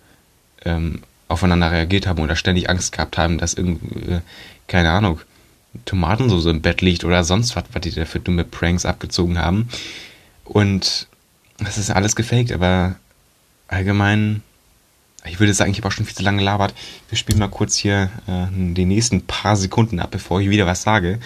ähm, 0.63 1.03
aufeinander 1.27 1.71
reagiert 1.71 2.07
haben 2.07 2.23
oder 2.23 2.37
ständig 2.37 2.69
Angst 2.69 2.93
gehabt 2.93 3.17
haben, 3.17 3.37
dass 3.37 3.53
irgendwie, 3.53 4.13
äh, 4.13 4.21
keine 4.67 4.91
Ahnung, 4.91 5.19
Tomatensoße 5.83 6.49
im 6.49 6.61
Bett 6.61 6.81
liegt 6.81 7.03
oder 7.03 7.25
sonst 7.25 7.55
was, 7.57 7.65
was 7.73 7.81
die 7.81 7.91
da 7.91 8.05
für 8.05 8.21
dumme 8.21 8.45
Pranks 8.45 8.85
abgezogen 8.85 9.37
haben. 9.37 9.67
Und 10.45 11.07
das 11.59 11.77
ist 11.77 11.91
alles 11.91 12.15
gefaked, 12.15 12.53
aber 12.53 12.95
allgemein 13.67 14.41
ich 15.29 15.39
würde 15.39 15.53
sagen, 15.53 15.71
ich 15.71 15.77
habe 15.77 15.87
auch 15.87 15.91
schon 15.91 16.05
viel 16.05 16.15
zu 16.15 16.23
lange 16.23 16.39
gelabert. 16.39 16.73
Wir 17.09 17.17
spielen 17.17 17.39
mal 17.39 17.49
kurz 17.49 17.75
hier 17.75 18.09
äh, 18.27 18.47
die 18.51 18.85
nächsten 18.85 19.25
paar 19.25 19.55
Sekunden 19.55 19.99
ab, 19.99 20.11
bevor 20.11 20.41
ich 20.41 20.49
wieder 20.49 20.65
was 20.65 20.83
sage. 20.83 21.19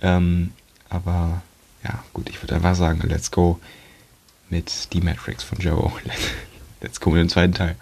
Ähm, 0.00 0.50
aber 0.90 1.42
ja, 1.82 2.02
gut, 2.12 2.28
ich 2.28 2.42
würde 2.42 2.54
einfach 2.54 2.74
sagen, 2.74 3.00
let's 3.08 3.30
go 3.30 3.60
mit 4.50 4.92
die 4.92 5.00
Matrix 5.00 5.42
von 5.42 5.58
Joe. 5.58 5.92
Let's 6.80 7.00
go 7.00 7.10
mit 7.10 7.20
dem 7.20 7.28
zweiten 7.30 7.54
Teil. 7.54 7.76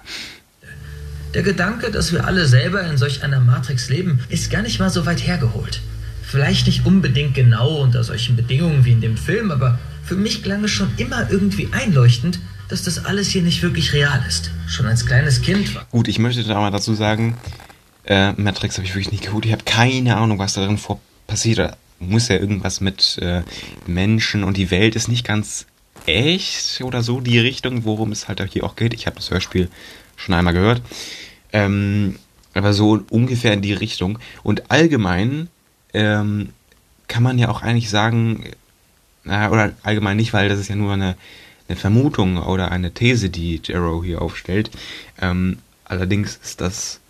Der 1.34 1.42
Gedanke, 1.42 1.90
dass 1.90 2.12
wir 2.12 2.24
alle 2.26 2.46
selber 2.46 2.82
in 2.84 2.96
solch 2.96 3.24
einer 3.24 3.40
Matrix 3.40 3.88
leben, 3.88 4.20
ist 4.28 4.50
gar 4.50 4.62
nicht 4.62 4.78
mal 4.78 4.90
so 4.90 5.06
weit 5.06 5.26
hergeholt. 5.26 5.80
Vielleicht 6.22 6.66
nicht 6.66 6.86
unbedingt 6.86 7.34
genau 7.34 7.78
unter 7.78 8.04
solchen 8.04 8.36
Bedingungen 8.36 8.84
wie 8.84 8.92
in 8.92 9.00
dem 9.00 9.16
Film, 9.16 9.50
aber 9.50 9.78
für 10.04 10.14
mich 10.14 10.42
klang 10.42 10.62
es 10.62 10.70
schon 10.70 10.90
immer 10.98 11.30
irgendwie 11.30 11.68
einleuchtend, 11.72 12.38
dass 12.72 12.82
das 12.82 13.04
alles 13.04 13.28
hier 13.28 13.42
nicht 13.42 13.62
wirklich 13.62 13.92
real 13.92 14.24
ist. 14.26 14.50
Schon 14.66 14.86
als 14.86 15.04
kleines 15.04 15.42
Kind 15.42 15.74
war. 15.74 15.86
Gut, 15.90 16.08
ich 16.08 16.18
möchte 16.18 16.42
da 16.42 16.58
mal 16.58 16.70
dazu 16.70 16.94
sagen, 16.94 17.36
äh, 18.06 18.32
Matrix 18.32 18.78
habe 18.78 18.86
ich 18.86 18.94
wirklich 18.94 19.12
nicht 19.12 19.24
geholt. 19.24 19.44
Ich 19.44 19.52
habe 19.52 19.64
keine 19.64 20.16
Ahnung, 20.16 20.38
was 20.38 20.54
da 20.54 20.64
drin 20.64 20.78
vor 20.78 20.98
passiert. 21.26 21.58
Da 21.58 21.76
muss 21.98 22.28
ja 22.28 22.36
irgendwas 22.36 22.80
mit 22.80 23.18
äh, 23.18 23.42
Menschen 23.86 24.42
und 24.42 24.56
die 24.56 24.70
Welt 24.70 24.96
ist 24.96 25.08
nicht 25.08 25.26
ganz 25.26 25.66
echt 26.06 26.80
oder 26.80 27.02
so 27.02 27.20
die 27.20 27.38
Richtung, 27.38 27.84
worum 27.84 28.10
es 28.10 28.26
halt 28.26 28.42
hier 28.50 28.64
auch 28.64 28.74
geht. 28.74 28.94
Ich 28.94 29.04
habe 29.04 29.16
das 29.16 29.30
Hörspiel 29.30 29.68
schon 30.16 30.34
einmal 30.34 30.54
gehört. 30.54 30.80
Ähm, 31.52 32.16
aber 32.54 32.72
so 32.72 33.04
ungefähr 33.10 33.52
in 33.52 33.60
die 33.60 33.74
Richtung. 33.74 34.18
Und 34.42 34.70
allgemein 34.70 35.48
ähm, 35.92 36.48
kann 37.06 37.22
man 37.22 37.38
ja 37.38 37.50
auch 37.50 37.60
eigentlich 37.60 37.90
sagen, 37.90 38.46
äh, 39.26 39.48
oder 39.48 39.72
allgemein 39.82 40.16
nicht, 40.16 40.32
weil 40.32 40.48
das 40.48 40.58
ist 40.58 40.68
ja 40.68 40.74
nur 40.74 40.94
eine 40.94 41.16
eine 41.68 41.76
Vermutung 41.76 42.38
oder 42.38 42.70
eine 42.70 42.92
These, 42.92 43.30
die 43.30 43.60
Jarrow 43.64 44.04
hier 44.04 44.22
aufstellt. 44.22 44.70
Ähm, 45.20 45.58
allerdings 45.84 46.38
ist 46.42 46.60
das, 46.60 47.00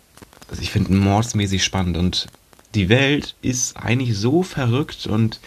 also 0.49 0.61
ich 0.61 0.71
finde, 0.71 0.93
mordsmäßig 0.93 1.63
spannend 1.63 1.97
und 1.97 2.27
die 2.75 2.89
Welt 2.89 3.35
ist 3.41 3.77
eigentlich 3.77 4.17
so 4.17 4.43
verrückt 4.43 5.07
und 5.07 5.39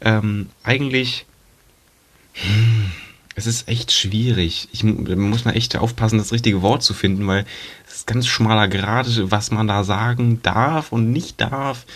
ähm, 0.00 0.50
eigentlich. 0.62 1.26
Hm, 2.34 2.92
es 3.38 3.46
ist 3.46 3.68
echt 3.68 3.92
schwierig. 3.92 4.68
Ich 4.72 4.82
muss 4.82 5.44
mal 5.44 5.56
echt 5.56 5.76
aufpassen, 5.76 6.18
das 6.18 6.32
richtige 6.32 6.60
Wort 6.60 6.82
zu 6.82 6.92
finden, 6.92 7.24
weil 7.28 7.46
es 7.86 7.98
ist 7.98 8.06
ganz 8.08 8.26
schmaler 8.26 8.66
Grad, 8.66 9.06
was 9.30 9.52
man 9.52 9.68
da 9.68 9.84
sagen 9.84 10.42
darf 10.42 10.90
und 10.90 11.12
nicht 11.12 11.40
darf. 11.40 11.86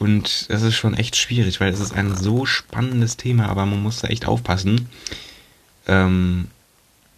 Und 0.00 0.50
das 0.50 0.62
ist 0.62 0.74
schon 0.74 0.94
echt 0.94 1.14
schwierig, 1.14 1.60
weil 1.60 1.72
es 1.72 1.78
ist 1.78 1.94
ein 1.94 2.16
so 2.16 2.46
spannendes 2.46 3.16
Thema, 3.16 3.48
aber 3.48 3.64
man 3.64 3.80
muss 3.80 4.00
da 4.00 4.08
echt 4.08 4.26
aufpassen. 4.26 4.88
Ähm, 5.86 6.48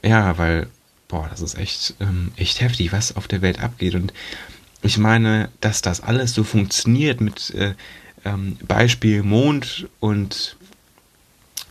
ja, 0.02 0.38
weil, 0.38 0.68
boah, 1.08 1.28
das 1.30 1.40
ist 1.40 1.56
echt, 1.56 1.94
ähm, 2.00 2.32
echt 2.36 2.60
heftig, 2.60 2.92
was 2.92 3.16
auf 3.16 3.28
der 3.28 3.42
Welt 3.42 3.60
abgeht. 3.60 3.94
Und 3.94 4.12
ich 4.82 4.98
meine, 4.98 5.48
dass 5.60 5.82
das 5.82 6.00
alles 6.00 6.34
so 6.34 6.44
funktioniert 6.44 7.20
mit 7.20 7.50
äh, 7.54 7.74
ähm, 8.24 8.56
Beispiel 8.66 9.22
Mond 9.22 9.88
und 10.00 10.56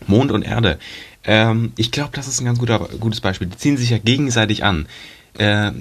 Mond 0.05 0.31
und 0.31 0.43
Erde. 0.43 0.79
Ähm, 1.23 1.71
ich 1.77 1.91
glaube, 1.91 2.11
das 2.13 2.27
ist 2.27 2.39
ein 2.41 2.45
ganz 2.45 2.59
guter, 2.59 2.79
gutes 2.99 3.21
Beispiel. 3.21 3.47
Die 3.47 3.57
ziehen 3.57 3.77
sich 3.77 3.89
ja 3.89 3.97
gegenseitig 3.97 4.63
an. 4.63 4.87
Äh, 5.37 5.71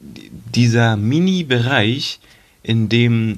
dieser 0.00 0.96
Mini-Bereich, 0.96 2.20
in 2.62 2.88
dem 2.88 3.36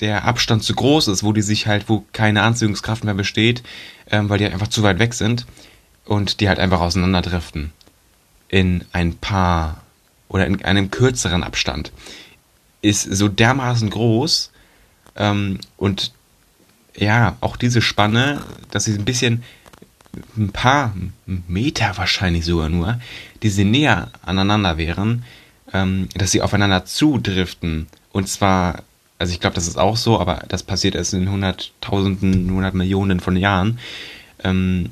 der 0.00 0.24
Abstand 0.24 0.64
zu 0.64 0.74
groß 0.74 1.08
ist, 1.08 1.22
wo 1.22 1.32
die 1.32 1.42
sich 1.42 1.66
halt, 1.66 1.88
wo 1.88 2.04
keine 2.12 2.42
Anziehungskraft 2.42 3.04
mehr 3.04 3.14
besteht, 3.14 3.62
ähm, 4.10 4.28
weil 4.28 4.38
die 4.38 4.44
halt 4.44 4.54
einfach 4.54 4.68
zu 4.68 4.82
weit 4.82 4.98
weg 4.98 5.14
sind 5.14 5.46
und 6.04 6.40
die 6.40 6.48
halt 6.48 6.58
einfach 6.58 6.80
auseinanderdriften. 6.80 7.72
In 8.48 8.84
ein 8.92 9.16
paar 9.16 9.82
oder 10.28 10.46
in 10.46 10.64
einem 10.64 10.90
kürzeren 10.90 11.42
Abstand. 11.42 11.92
Ist 12.80 13.02
so 13.02 13.28
dermaßen 13.28 13.88
groß 13.90 14.50
ähm, 15.16 15.58
und 15.76 16.12
ja, 16.96 17.36
auch 17.40 17.56
diese 17.56 17.80
Spanne, 17.80 18.42
dass 18.70 18.84
sie 18.84 18.94
ein 18.94 19.04
bisschen 19.04 19.42
ein 20.36 20.50
paar 20.50 20.94
Meter 21.26 21.96
wahrscheinlich 21.96 22.44
sogar 22.44 22.68
nur, 22.68 23.00
die 23.42 23.48
sie 23.48 23.64
näher 23.64 24.10
aneinander 24.22 24.76
wären, 24.76 25.24
ähm, 25.72 26.08
dass 26.14 26.32
sie 26.32 26.42
aufeinander 26.42 26.84
zudriften. 26.84 27.86
Und 28.12 28.28
zwar, 28.28 28.82
also 29.18 29.32
ich 29.32 29.40
glaube, 29.40 29.54
das 29.54 29.66
ist 29.66 29.78
auch 29.78 29.96
so, 29.96 30.20
aber 30.20 30.42
das 30.48 30.62
passiert 30.62 30.94
erst 30.94 31.14
in 31.14 31.30
hunderttausenden, 31.30 32.50
hundert 32.50 32.74
Millionen 32.74 33.20
von 33.20 33.36
Jahren, 33.36 33.78
ähm, 34.44 34.90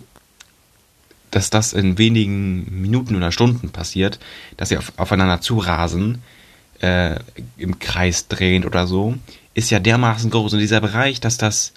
dass 1.31 1.51
das 1.51 1.73
in 1.73 1.99
wenigen 1.99 2.81
Minuten 2.83 3.17
oder 3.17 3.33
Stunden 3.33 3.71
passiert, 3.71 4.19
dass 4.57 4.71
sie 4.71 4.79
auf, 4.79 4.93
aufeinander 4.97 5.41
zurasen, 5.41 6.23
äh, 6.81 7.17
im 7.57 7.79
Kreis 7.79 8.29
drehend 8.29 8.67
oder 8.67 8.87
so, 8.87 9.15
ist 9.55 9.71
ja 9.71 9.79
dermaßen 9.79 10.31
groß. 10.31 10.55
Und 10.55 10.61
dieser 10.61 10.81
Bereich, 10.81 11.21
dass 11.21 11.37
das 11.37 11.73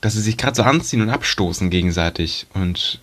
dass 0.00 0.14
sie 0.14 0.20
sich 0.20 0.36
gerade 0.36 0.54
so 0.54 0.62
anziehen 0.62 1.00
und 1.00 1.10
abstoßen 1.10 1.70
gegenseitig 1.70 2.46
und 2.54 3.00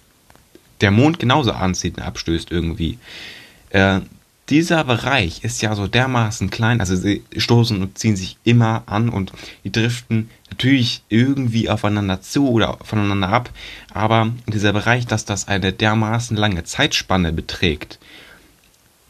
der 0.81 0.91
Mond 0.91 1.19
genauso 1.19 1.51
anzieht 1.51 1.97
und 1.97 2.03
abstößt 2.03 2.51
irgendwie. 2.51 2.97
Äh, 3.69 4.01
dieser 4.49 4.83
Bereich 4.83 5.43
ist 5.43 5.61
ja 5.61 5.75
so 5.75 5.87
dermaßen 5.87 6.49
klein, 6.49 6.79
also 6.79 6.95
sie 6.95 7.23
stoßen 7.35 7.81
und 7.81 7.97
ziehen 7.97 8.15
sich 8.15 8.37
immer 8.43 8.83
an 8.87 9.09
und 9.09 9.31
die 9.63 9.71
driften 9.71 10.29
natürlich 10.49 11.01
irgendwie 11.09 11.69
aufeinander 11.69 12.21
zu 12.21 12.49
oder 12.49 12.77
voneinander 12.83 13.29
ab, 13.29 13.49
aber 13.93 14.31
dieser 14.47 14.73
Bereich, 14.73 15.07
dass 15.07 15.25
das 15.25 15.47
eine 15.47 15.71
dermaßen 15.71 16.35
lange 16.35 16.63
Zeitspanne 16.65 17.31
beträgt, 17.31 17.99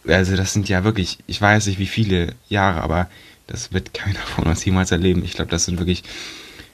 also 0.07 0.35
das 0.35 0.53
sind 0.53 0.69
ja 0.69 0.83
wirklich, 0.83 1.19
ich 1.27 1.41
weiß 1.41 1.67
nicht 1.67 1.79
wie 1.79 1.87
viele 1.87 2.35
Jahre, 2.49 2.81
aber 2.81 3.09
das 3.47 3.73
wird 3.73 3.93
keiner 3.93 4.19
von 4.19 4.45
uns 4.45 4.63
jemals 4.65 4.91
erleben. 4.91 5.23
Ich 5.23 5.33
glaube, 5.33 5.51
das 5.51 5.65
sind 5.65 5.79
wirklich 5.79 6.03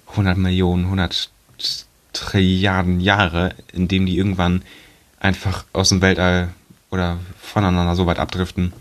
100 0.07 0.37
Millionen, 0.37 0.85
100 0.85 1.29
Trilliarden 2.13 2.99
Jahre, 2.99 3.53
in 3.71 3.87
dem 3.87 4.05
die 4.05 4.17
irgendwann 4.17 4.63
einfach 5.19 5.65
aus 5.73 5.89
dem 5.89 6.01
Weltall 6.01 6.49
oder 6.91 7.19
voneinander 7.39 7.95
so 7.95 8.05
weit 8.05 8.19
abdriften, 8.19 8.73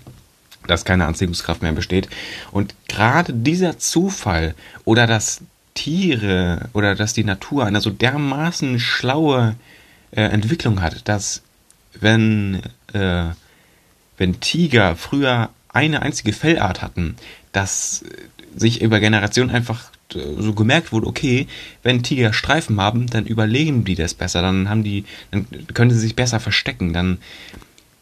dass 0.66 0.84
keine 0.84 1.06
Anziehungskraft 1.06 1.62
mehr 1.62 1.72
besteht. 1.72 2.08
Und 2.52 2.74
gerade 2.88 3.32
dieser 3.32 3.78
Zufall 3.78 4.54
oder 4.84 5.06
dass 5.06 5.40
Tiere 5.74 6.68
oder 6.72 6.94
dass 6.94 7.12
die 7.12 7.24
Natur 7.24 7.64
eine 7.64 7.80
so 7.80 7.90
dermaßen 7.90 8.80
schlaue 8.80 9.56
äh, 10.10 10.22
Entwicklung 10.22 10.82
hat, 10.82 11.08
dass 11.08 11.42
wenn, 12.00 12.62
äh, 12.92 13.26
wenn 14.16 14.40
Tiger 14.40 14.96
früher 14.96 15.50
eine 15.68 16.02
einzige 16.02 16.32
Fellart 16.32 16.82
hatten, 16.82 17.16
dass 17.52 18.04
sich 18.56 18.82
über 18.82 19.00
Generationen 19.00 19.50
einfach 19.50 19.90
äh, 20.14 20.20
so 20.38 20.52
gemerkt 20.54 20.92
wurde, 20.92 21.06
okay, 21.06 21.46
wenn 21.82 22.02
Tiger 22.02 22.32
Streifen 22.32 22.80
haben, 22.80 23.06
dann 23.06 23.26
überleben 23.26 23.84
die 23.84 23.94
das 23.94 24.14
besser, 24.14 24.42
dann 24.42 24.68
haben 24.68 24.82
die, 24.82 25.04
dann 25.30 25.46
können 25.74 25.90
sie 25.90 25.98
sich 25.98 26.16
besser 26.16 26.40
verstecken, 26.40 26.92
dann 26.92 27.18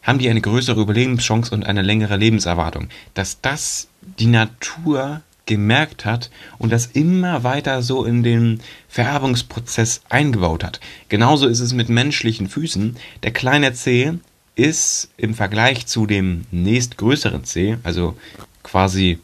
haben 0.07 0.19
die 0.19 0.31
eine 0.31 0.41
größere 0.41 0.81
Überlebenschance 0.81 1.53
und 1.53 1.67
eine 1.67 1.83
längere 1.83 2.17
Lebenserwartung. 2.17 2.89
Dass 3.15 3.41
das 3.41 3.89
die 4.01 4.27
Natur 4.27 5.21
gemerkt 5.47 6.05
hat 6.05 6.31
und 6.59 6.71
das 6.71 6.87
immer 6.87 7.45
weiter 7.45 7.83
so 7.83 8.05
in 8.05 8.23
den 8.23 8.61
Vererbungsprozess 8.89 10.03
eingebaut 10.09 10.65
hat. 10.65 10.81
Genauso 11.09 11.47
ist 11.47 11.61
es 11.61 11.73
mit 11.73 11.89
menschlichen 11.89 12.49
Füßen. 12.49 12.97
Der 13.23 13.33
kleine 13.33 13.73
Zeh 13.73 14.15
ist 14.57 15.11
im 15.17 15.35
Vergleich 15.35 15.87
zu 15.87 16.07
dem 16.07 16.47
nächstgrößeren 16.51 17.45
Zeh, 17.45 17.77
also 17.83 18.17
quasi 18.63 19.19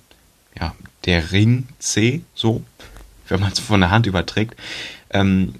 ja, 0.59 0.75
der 1.05 1.33
Ring 1.33 1.67
C, 1.79 2.23
so, 2.35 2.63
wenn 3.29 3.41
man 3.41 3.53
es 3.53 3.59
von 3.59 3.81
der 3.81 3.91
Hand 3.91 4.07
überträgt, 4.07 4.55
ähm, 5.11 5.55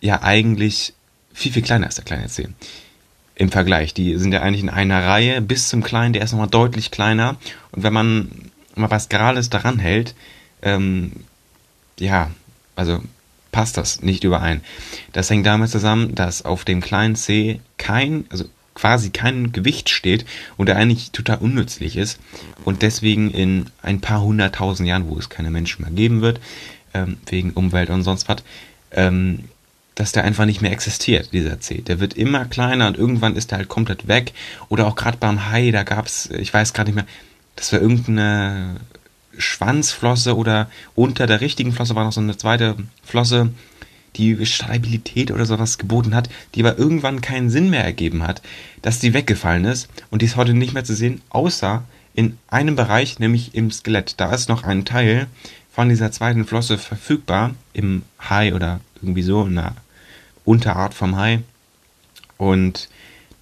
ja 0.00 0.22
eigentlich 0.22 0.94
viel, 1.32 1.52
viel 1.52 1.62
kleiner 1.62 1.88
ist 1.88 1.98
der 1.98 2.04
kleine 2.04 2.28
C. 2.28 2.48
Im 3.36 3.50
Vergleich. 3.50 3.94
Die 3.94 4.16
sind 4.16 4.32
ja 4.32 4.42
eigentlich 4.42 4.62
in 4.62 4.70
einer 4.70 5.04
Reihe 5.04 5.40
bis 5.40 5.68
zum 5.68 5.82
kleinen, 5.82 6.12
der 6.12 6.22
ist 6.22 6.32
nochmal 6.32 6.48
deutlich 6.48 6.90
kleiner. 6.90 7.36
Und 7.72 7.82
wenn 7.82 7.92
man 7.92 8.30
mal 8.76 8.90
was 8.90 9.08
Gerades 9.08 9.50
daran 9.50 9.78
hält, 9.78 10.14
ähm, 10.62 11.12
ja, 11.98 12.30
also 12.76 13.00
passt 13.52 13.76
das 13.76 14.02
nicht 14.02 14.24
überein. 14.24 14.62
Das 15.12 15.30
hängt 15.30 15.46
damit 15.46 15.70
zusammen, 15.70 16.14
dass 16.14 16.44
auf 16.44 16.64
dem 16.64 16.80
kleinen 16.80 17.14
C 17.16 17.60
kein, 17.78 18.24
also 18.30 18.46
quasi 18.74 19.10
kein 19.10 19.52
Gewicht 19.52 19.88
steht 19.88 20.24
und 20.56 20.68
er 20.68 20.76
eigentlich 20.76 21.12
total 21.12 21.38
unnützlich 21.38 21.96
ist 21.96 22.18
und 22.64 22.82
deswegen 22.82 23.30
in 23.30 23.66
ein 23.82 24.00
paar 24.00 24.22
hunderttausend 24.22 24.88
Jahren, 24.88 25.08
wo 25.08 25.16
es 25.18 25.28
keine 25.28 25.50
Menschen 25.50 25.82
mehr 25.82 25.92
geben 25.92 26.20
wird, 26.20 26.40
ähm, 26.92 27.18
wegen 27.26 27.52
Umwelt 27.52 27.90
und 27.90 28.02
sonst 28.02 28.28
was, 28.28 28.42
ähm, 28.90 29.44
dass 29.94 30.12
der 30.12 30.24
einfach 30.24 30.44
nicht 30.44 30.60
mehr 30.60 30.72
existiert, 30.72 31.32
dieser 31.32 31.60
C. 31.60 31.80
Der 31.80 32.00
wird 32.00 32.14
immer 32.14 32.44
kleiner 32.46 32.88
und 32.88 32.98
irgendwann 32.98 33.36
ist 33.36 33.52
er 33.52 33.58
halt 33.58 33.68
komplett 33.68 34.08
weg. 34.08 34.32
Oder 34.68 34.86
auch 34.86 34.96
gerade 34.96 35.18
beim 35.18 35.50
Hai, 35.50 35.70
da 35.70 35.82
gab's, 35.82 36.28
ich 36.30 36.52
weiß 36.52 36.72
gerade 36.72 36.90
nicht 36.90 36.96
mehr, 36.96 37.06
das 37.56 37.72
war 37.72 37.80
irgendeine 37.80 38.76
Schwanzflosse 39.38 40.36
oder 40.36 40.70
unter 40.94 41.26
der 41.26 41.40
richtigen 41.40 41.72
Flosse 41.72 41.94
war 41.94 42.04
noch 42.04 42.12
so 42.12 42.20
eine 42.20 42.36
zweite 42.36 42.76
Flosse, 43.04 43.50
die 44.16 44.46
Stabilität 44.46 45.30
oder 45.30 45.44
sowas 45.44 45.78
geboten 45.78 46.14
hat, 46.14 46.28
die 46.54 46.64
aber 46.64 46.78
irgendwann 46.78 47.20
keinen 47.20 47.50
Sinn 47.50 47.70
mehr 47.70 47.84
ergeben 47.84 48.22
hat, 48.22 48.42
dass 48.82 49.00
die 49.00 49.12
weggefallen 49.12 49.64
ist 49.64 49.88
und 50.10 50.22
die 50.22 50.26
ist 50.26 50.36
heute 50.36 50.54
nicht 50.54 50.74
mehr 50.74 50.84
zu 50.84 50.94
sehen, 50.94 51.20
außer 51.30 51.82
in 52.14 52.38
einem 52.48 52.76
Bereich, 52.76 53.18
nämlich 53.18 53.54
im 53.54 53.72
Skelett. 53.72 54.14
Da 54.18 54.32
ist 54.32 54.48
noch 54.48 54.62
ein 54.62 54.84
Teil 54.84 55.26
von 55.72 55.88
dieser 55.88 56.12
zweiten 56.12 56.44
Flosse 56.44 56.78
verfügbar, 56.78 57.54
im 57.72 58.02
Hai 58.20 58.54
oder 58.54 58.80
irgendwie 59.02 59.22
so, 59.22 59.42
in 59.42 59.58
einer 59.58 59.74
Unterart 60.44 60.94
vom 60.94 61.16
Hai. 61.16 61.40
Und 62.36 62.88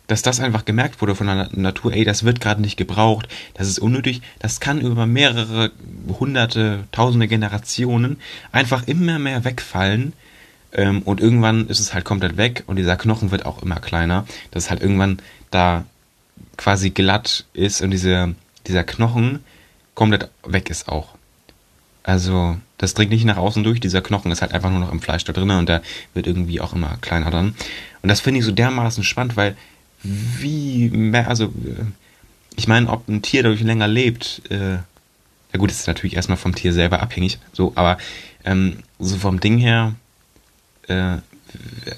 dass 0.06 0.22
das 0.22 0.40
einfach 0.40 0.64
gemerkt 0.64 1.00
wurde 1.00 1.14
von 1.14 1.26
der 1.26 1.48
Natur, 1.52 1.92
ey, 1.92 2.04
das 2.04 2.24
wird 2.24 2.40
gerade 2.40 2.60
nicht 2.60 2.76
gebraucht, 2.76 3.28
das 3.54 3.68
ist 3.68 3.78
unnötig, 3.78 4.20
das 4.40 4.60
kann 4.60 4.80
über 4.80 5.06
mehrere 5.06 5.70
hunderte, 6.18 6.84
tausende 6.92 7.28
Generationen 7.28 8.18
einfach 8.50 8.86
immer 8.86 9.18
mehr 9.18 9.44
wegfallen, 9.44 10.12
ähm, 10.72 11.02
und 11.02 11.20
irgendwann 11.20 11.68
ist 11.68 11.80
es 11.80 11.94
halt 11.94 12.04
komplett 12.04 12.36
weg 12.36 12.64
und 12.66 12.76
dieser 12.76 12.96
Knochen 12.96 13.30
wird 13.30 13.44
auch 13.46 13.62
immer 13.62 13.76
kleiner, 13.76 14.26
dass 14.50 14.64
es 14.64 14.70
halt 14.70 14.80
irgendwann 14.80 15.18
da 15.50 15.84
quasi 16.56 16.90
glatt 16.90 17.44
ist 17.52 17.82
und 17.82 17.90
diese, 17.90 18.34
dieser 18.66 18.84
Knochen 18.84 19.44
komplett 19.94 20.30
weg 20.44 20.70
ist 20.70 20.88
auch. 20.88 21.14
Also, 22.02 22.56
das 22.78 22.94
dringt 22.94 23.12
nicht 23.12 23.24
nach 23.24 23.36
außen 23.36 23.62
durch, 23.62 23.80
dieser 23.80 24.02
Knochen 24.02 24.32
ist 24.32 24.42
halt 24.42 24.52
einfach 24.52 24.70
nur 24.70 24.80
noch 24.80 24.92
im 24.92 25.00
Fleisch 25.00 25.24
da 25.24 25.32
drinnen 25.32 25.58
und 25.58 25.68
der 25.68 25.82
wird 26.14 26.26
irgendwie 26.26 26.60
auch 26.60 26.72
immer 26.72 26.98
kleiner 27.00 27.30
dann. 27.30 27.54
Und 28.02 28.08
das 28.08 28.20
finde 28.20 28.40
ich 28.40 28.46
so 28.46 28.52
dermaßen 28.52 29.04
spannend, 29.04 29.36
weil 29.36 29.56
wie 30.02 30.90
mehr, 30.90 31.28
also, 31.28 31.44
äh, 31.44 31.84
ich 32.56 32.66
meine, 32.66 32.88
ob 32.88 33.08
ein 33.08 33.22
Tier 33.22 33.42
dadurch 33.44 33.62
länger 33.62 33.86
lebt, 33.86 34.42
äh, 34.50 34.78
ja 35.52 35.58
gut, 35.58 35.70
das 35.70 35.80
ist 35.80 35.86
natürlich 35.86 36.16
erstmal 36.16 36.38
vom 36.38 36.54
Tier 36.54 36.72
selber 36.72 37.02
abhängig, 37.02 37.38
so, 37.52 37.72
aber 37.76 37.98
ähm, 38.44 38.78
so 38.98 39.16
vom 39.16 39.38
Ding 39.38 39.58
her, 39.58 39.94
äh, 40.88 41.18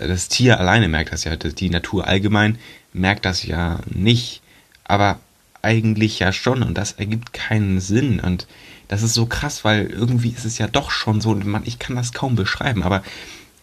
das 0.06 0.28
Tier 0.28 0.58
alleine 0.58 0.88
merkt 0.88 1.12
das 1.12 1.24
ja, 1.24 1.36
die 1.36 1.70
Natur 1.70 2.06
allgemein 2.06 2.58
merkt 2.92 3.24
das 3.24 3.44
ja 3.44 3.80
nicht, 3.86 4.42
aber 4.84 5.18
eigentlich 5.62 6.18
ja 6.18 6.32
schon 6.32 6.62
und 6.62 6.76
das 6.76 6.92
ergibt 6.92 7.32
keinen 7.32 7.80
Sinn 7.80 8.20
und 8.20 8.46
das 8.88 9.02
ist 9.02 9.14
so 9.14 9.26
krass, 9.26 9.64
weil 9.64 9.86
irgendwie 9.86 10.30
ist 10.30 10.44
es 10.44 10.58
ja 10.58 10.66
doch 10.66 10.90
schon 10.90 11.20
so, 11.20 11.34
man, 11.34 11.62
ich 11.64 11.78
kann 11.78 11.96
das 11.96 12.12
kaum 12.12 12.34
beschreiben, 12.36 12.82
aber 12.82 13.02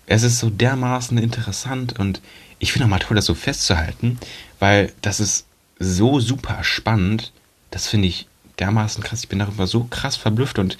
es 0.08 0.24
ist 0.24 0.40
so 0.40 0.50
dermaßen 0.50 1.18
interessant 1.18 1.98
und 2.00 2.22
ich 2.60 2.74
finde 2.74 2.86
auch 2.86 2.90
mal 2.90 3.00
toll, 3.00 3.16
das 3.16 3.26
so 3.26 3.34
festzuhalten, 3.34 4.20
weil 4.60 4.92
das 5.02 5.20
ist 5.20 5.46
so 5.80 6.20
super 6.20 6.64
spannend. 6.64 7.32
Das 7.72 7.88
finde 7.88 8.08
ich 8.08 8.28
dermaßen 8.60 9.04
krass. 9.04 9.24
Ich 9.24 9.30
bin 9.30 9.40
darüber 9.40 9.68
so 9.68 9.86
krass 9.86 10.16
verblüfft 10.16 10.60
und 10.60 10.78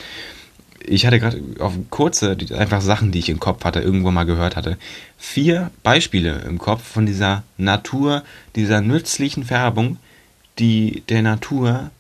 ich 0.86 1.06
hatte 1.06 1.20
gerade 1.20 1.42
auf 1.60 1.74
kurze, 1.90 2.38
einfach 2.58 2.82
Sachen, 2.82 3.12
die 3.12 3.20
ich 3.20 3.30
im 3.30 3.40
Kopf 3.40 3.64
hatte, 3.64 3.80
irgendwo 3.80 4.12
mal 4.12 4.26
gehört 4.26 4.56
hatte, 4.56 4.78
vier 5.18 5.72
Beispiele 5.84 6.42
im 6.42 6.58
Kopf 6.58 6.84
von 6.84 7.06
dieser 7.06 7.44
Natur, 7.58 8.24
dieser 8.56 8.82
nützlichen 8.82 9.44
Färbung, 9.44 9.98
die 10.60 11.04
der 11.10 11.22
Natur 11.22 11.92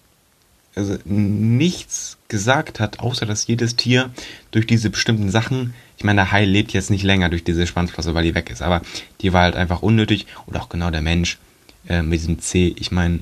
also 0.76 0.98
nichts 1.06 2.18
gesagt 2.28 2.80
hat, 2.80 3.00
außer 3.00 3.26
dass 3.26 3.48
jedes 3.48 3.76
Tier 3.76 4.10
durch 4.52 4.66
diese 4.68 4.90
bestimmten 4.90 5.30
Sachen, 5.30 5.74
ich 5.98 6.04
meine, 6.04 6.22
der 6.22 6.32
Hai 6.32 6.46
lebt 6.46 6.74
jetzt 6.74 6.90
nicht 6.90 7.04
länger 7.04 7.30
durch 7.30 7.44
diese 7.44 7.68
Schwanzflosse, 7.68 8.14
weil 8.14 8.24
die 8.24 8.36
weg 8.36 8.50
ist, 8.50 8.62
aber 8.62 8.82
die 9.22 9.34
war 9.34 9.44
halt 9.44 9.56
einfach 9.56 9.82
unnötig 9.82 10.28
und 10.46 10.56
auch 10.56 10.70
genau 10.70 10.90
der 10.90 11.02
Mensch 11.02 11.40
äh, 11.88 12.02
mit 12.02 12.20
diesem 12.20 12.40
C, 12.40 12.74
ich 12.78 12.92
meine, 12.92 13.20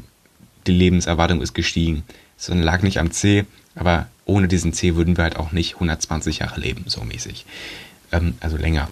die 0.68 0.72
Lebenserwartung 0.72 1.42
ist 1.42 1.54
gestiegen. 1.54 2.04
Es 2.38 2.48
lag 2.50 2.84
nicht 2.84 3.00
am 3.00 3.12
C, 3.12 3.46
aber 3.76 4.08
ohne 4.26 4.48
diesen 4.48 4.74
C 4.74 4.96
würden 4.96 5.18
wir 5.18 5.24
halt 5.24 5.38
auch 5.38 5.52
nicht 5.52 5.76
120 5.76 6.40
Jahre 6.40 6.60
leben, 6.60 6.84
so 6.88 7.04
mäßig. 7.04 7.46
Ähm, 8.12 8.36
also 8.40 8.58
länger. 8.58 8.88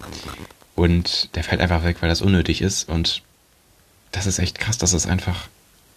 Und 0.74 1.34
der 1.34 1.44
fällt 1.44 1.60
einfach 1.60 1.84
weg, 1.84 1.98
weil 2.00 2.08
das 2.08 2.22
unnötig 2.22 2.60
ist. 2.60 2.88
Und 2.88 3.22
das 4.12 4.26
ist 4.26 4.38
echt 4.38 4.58
krass, 4.58 4.78
dass 4.78 4.92
es 4.92 5.06
einfach 5.06 5.48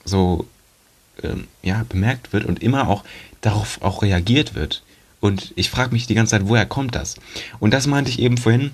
so 0.06 0.48
ähm, 1.24 1.48
ja, 1.62 1.86
bemerkt 1.88 2.34
wird 2.34 2.46
und 2.46 2.62
immer 2.62 2.88
auch 2.88 3.04
darauf 3.42 3.82
auch 3.82 4.02
reagiert 4.02 4.56
wird. 4.56 4.84
Und 5.20 5.54
ich 5.56 5.70
frage 5.70 5.94
mich 5.94 6.08
die 6.08 6.16
ganze 6.16 6.32
Zeit, 6.32 6.48
woher 6.48 6.66
kommt 6.66 6.96
das? 6.96 7.16
Und 7.60 7.74
das 7.74 7.88
meinte 7.88 8.10
ich 8.10 8.20
eben 8.20 8.38
vorhin, 8.38 8.72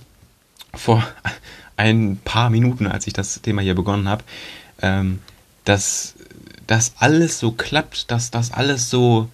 vor 0.73 1.05
ein 1.77 2.17
paar 2.23 2.49
Minuten, 2.49 2.87
als 2.87 3.07
ich 3.07 3.13
das 3.13 3.41
Thema 3.41 3.61
hier 3.61 3.75
begonnen 3.75 4.07
habe, 4.07 4.23
ähm, 4.81 5.19
dass 5.65 6.15
das 6.65 6.93
alles 6.97 7.39
so 7.39 7.51
klappt, 7.51 8.11
dass 8.11 8.31
das 8.31 8.51
alles 8.51 8.89
so 8.89 9.29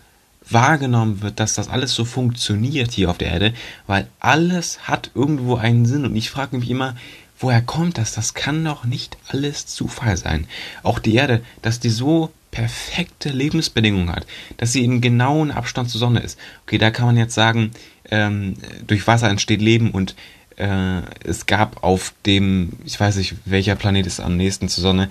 wahrgenommen 0.49 1.21
wird, 1.21 1.39
dass 1.39 1.53
das 1.55 1.69
alles 1.69 1.93
so 1.93 2.05
funktioniert 2.05 2.91
hier 2.91 3.09
auf 3.09 3.17
der 3.17 3.31
Erde, 3.31 3.53
weil 3.87 4.07
alles 4.19 4.87
hat 4.87 5.11
irgendwo 5.15 5.55
einen 5.55 5.85
Sinn 5.85 6.05
und 6.05 6.15
ich 6.15 6.29
frage 6.29 6.57
mich 6.57 6.69
immer, 6.69 6.95
woher 7.39 7.61
kommt 7.61 7.97
das? 7.97 8.13
Das 8.13 8.33
kann 8.33 8.63
doch 8.63 8.83
nicht 8.83 9.17
alles 9.27 9.67
Zufall 9.67 10.17
sein. 10.17 10.47
Auch 10.81 10.99
die 10.99 11.15
Erde, 11.15 11.43
dass 11.61 11.79
die 11.79 11.89
so 11.89 12.31
perfekte 12.53 13.29
Lebensbedingungen 13.29 14.11
hat, 14.11 14.27
dass 14.57 14.71
sie 14.71 14.85
in 14.85 15.01
genauen 15.01 15.49
Abstand 15.49 15.89
zur 15.89 15.99
Sonne 15.99 16.19
ist. 16.19 16.37
Okay, 16.65 16.77
da 16.77 16.91
kann 16.91 17.07
man 17.07 17.17
jetzt 17.17 17.33
sagen, 17.33 17.71
ähm, 18.11 18.53
durch 18.85 19.07
Wasser 19.07 19.29
entsteht 19.29 19.61
Leben 19.61 19.89
und 19.89 20.15
äh, 20.57 21.01
es 21.23 21.47
gab 21.47 21.83
auf 21.83 22.13
dem, 22.27 22.73
ich 22.85 22.99
weiß 22.99 23.15
nicht, 23.15 23.35
welcher 23.45 23.75
Planet 23.75 24.05
ist 24.05 24.19
am 24.19 24.37
nächsten 24.37 24.69
zur 24.69 24.83
Sonne, 24.83 25.09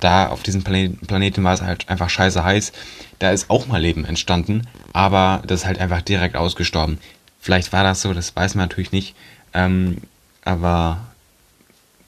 da 0.00 0.28
auf 0.28 0.42
diesem 0.42 0.64
Planeten, 0.64 1.06
Planeten 1.06 1.44
war 1.44 1.54
es 1.54 1.62
halt 1.62 1.88
einfach 1.88 2.10
scheiße 2.10 2.42
heiß. 2.42 2.72
Da 3.20 3.30
ist 3.30 3.50
auch 3.50 3.68
mal 3.68 3.80
Leben 3.80 4.04
entstanden, 4.04 4.66
aber 4.92 5.42
das 5.46 5.60
ist 5.60 5.66
halt 5.66 5.78
einfach 5.78 6.02
direkt 6.02 6.34
ausgestorben. 6.34 6.98
Vielleicht 7.40 7.72
war 7.72 7.84
das 7.84 8.02
so, 8.02 8.12
das 8.12 8.34
weiß 8.34 8.56
man 8.56 8.64
natürlich 8.64 8.90
nicht. 8.90 9.14
Ähm, 9.54 9.98
aber 10.42 11.06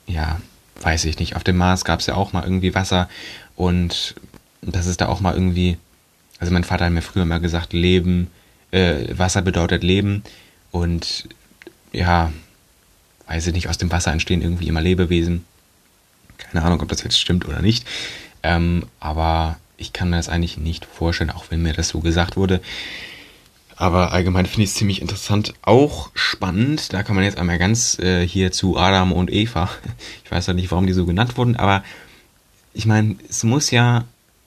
ja, 0.07 0.41
weiß 0.81 1.05
ich 1.05 1.21
nicht. 1.21 1.37
Auf 1.37 1.45
dem 1.45 1.57
Mars 1.57 1.85
gab 1.85 2.01
es 2.01 2.07
ja 2.07 2.15
auch 2.15 2.33
mal 2.33 2.43
irgendwie 2.43 2.75
Wasser 2.75 3.09
und 3.55 4.17
das 4.63 4.87
ist 4.87 5.01
da 5.01 5.09
auch 5.09 5.21
mal 5.21 5.35
irgendwie. 5.35 5.77
Also 6.39 6.53
mein 6.53 6.65
Vater 6.65 6.87
hat 6.87 6.93
mir 6.93 7.03
früher 7.03 7.25
mal 7.25 7.41
gesagt, 7.41 7.73
Leben, 7.73 8.31
äh, 8.71 9.17
Wasser 9.17 9.43
bedeutet 9.43 9.85
Leben 9.85 10.25
und 10.71 11.29
ja, 11.93 12.33
weiß 13.29 13.47
ich 13.47 13.53
nicht, 13.53 13.69
aus 13.69 13.79
dem 13.79 13.93
Wasser 13.93 14.13
entstehen 14.13 14.43
irgendwie 14.43 14.69
immer 14.69 14.81
Lebewesen. 14.81 15.45
Keine 16.39 16.65
Ahnung, 16.65 16.81
ob 16.81 16.89
das 16.89 17.03
jetzt 17.03 17.21
stimmt 17.21 17.47
oder 17.47 17.63
nicht. 17.63 17.87
Ähm, 18.43 18.87
aber 18.99 19.59
ich 19.77 19.93
kann 19.93 20.11
mir 20.11 20.17
das 20.17 20.29
eigentlich 20.29 20.59
nicht 20.59 20.85
vorstellen, 20.85 21.31
auch 21.31 21.47
wenn 21.51 21.63
mir 21.63 21.75
das 21.75 21.89
so 21.89 22.01
gesagt 22.01 22.37
wurde. 22.37 22.61
Aber 23.77 24.13
allgemein 24.13 24.47
finde 24.47 24.65
ich 24.65 24.71
es 24.71 24.77
ziemlich 24.77 25.01
interessant. 25.01 25.55
Auch 25.63 26.11
spannend, 26.15 26.93
da 26.93 27.03
kann 27.03 27.17
man 27.17 27.25
jetzt 27.25 27.39
einmal 27.39 27.59
ganz 27.59 27.99
äh, 27.99 28.27
hier 28.27 28.53
zu 28.53 28.77
Adam 28.77 29.13
und 29.13 29.31
Eva. 29.31 29.71
Ich 30.25 30.31
weiß 30.31 30.47
ja 30.47 30.55
nicht, 30.55 30.71
warum 30.71 30.87
die 30.87 30.95
so 30.95 31.05
genannt 31.05 31.37
wurden, 31.37 31.57
aber 31.57 31.85
ich 32.73 32.87
meine, 32.87 33.17
es 33.29 33.45
muss 33.45 33.71
ja 33.71 34.05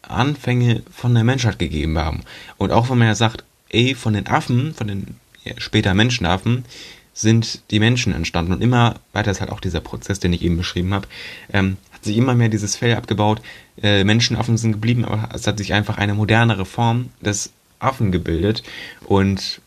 Anfänge 0.09 0.83
von 0.91 1.13
der 1.13 1.23
Menschheit 1.23 1.59
gegeben 1.59 1.97
haben. 1.97 2.21
Und 2.57 2.71
auch 2.71 2.89
wenn 2.89 2.97
man 2.97 3.07
ja 3.07 3.15
sagt, 3.15 3.43
ey, 3.69 3.95
von 3.95 4.13
den 4.13 4.27
Affen, 4.27 4.73
von 4.73 4.87
den 4.87 5.15
ja, 5.43 5.53
später 5.57 5.93
Menschenaffen, 5.93 6.65
sind 7.13 7.61
die 7.71 7.79
Menschen 7.79 8.13
entstanden. 8.13 8.51
Und 8.51 8.61
immer 8.61 8.95
weiter 9.13 9.31
ist 9.31 9.39
halt 9.39 9.51
auch 9.51 9.61
dieser 9.61 9.79
Prozess, 9.79 10.19
den 10.19 10.33
ich 10.33 10.41
eben 10.41 10.57
beschrieben 10.57 10.93
habe, 10.93 11.07
ähm, 11.51 11.77
hat 11.91 12.03
sich 12.03 12.17
immer 12.17 12.35
mehr 12.35 12.49
dieses 12.49 12.75
Fell 12.75 12.95
abgebaut. 12.95 13.41
Äh, 13.81 14.03
Menschenaffen 14.03 14.57
sind 14.57 14.73
geblieben, 14.73 15.05
aber 15.05 15.29
es 15.33 15.47
hat 15.47 15.57
sich 15.57 15.73
einfach 15.73 15.97
eine 15.97 16.13
modernere 16.13 16.65
Form 16.65 17.09
des 17.21 17.51
Affen 17.79 18.11
gebildet. 18.11 18.63
Und 19.05 19.61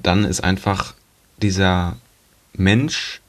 dann 0.00 0.24
ist 0.24 0.44
einfach 0.44 0.94
dieser 1.38 1.96
Mensch 2.52 3.20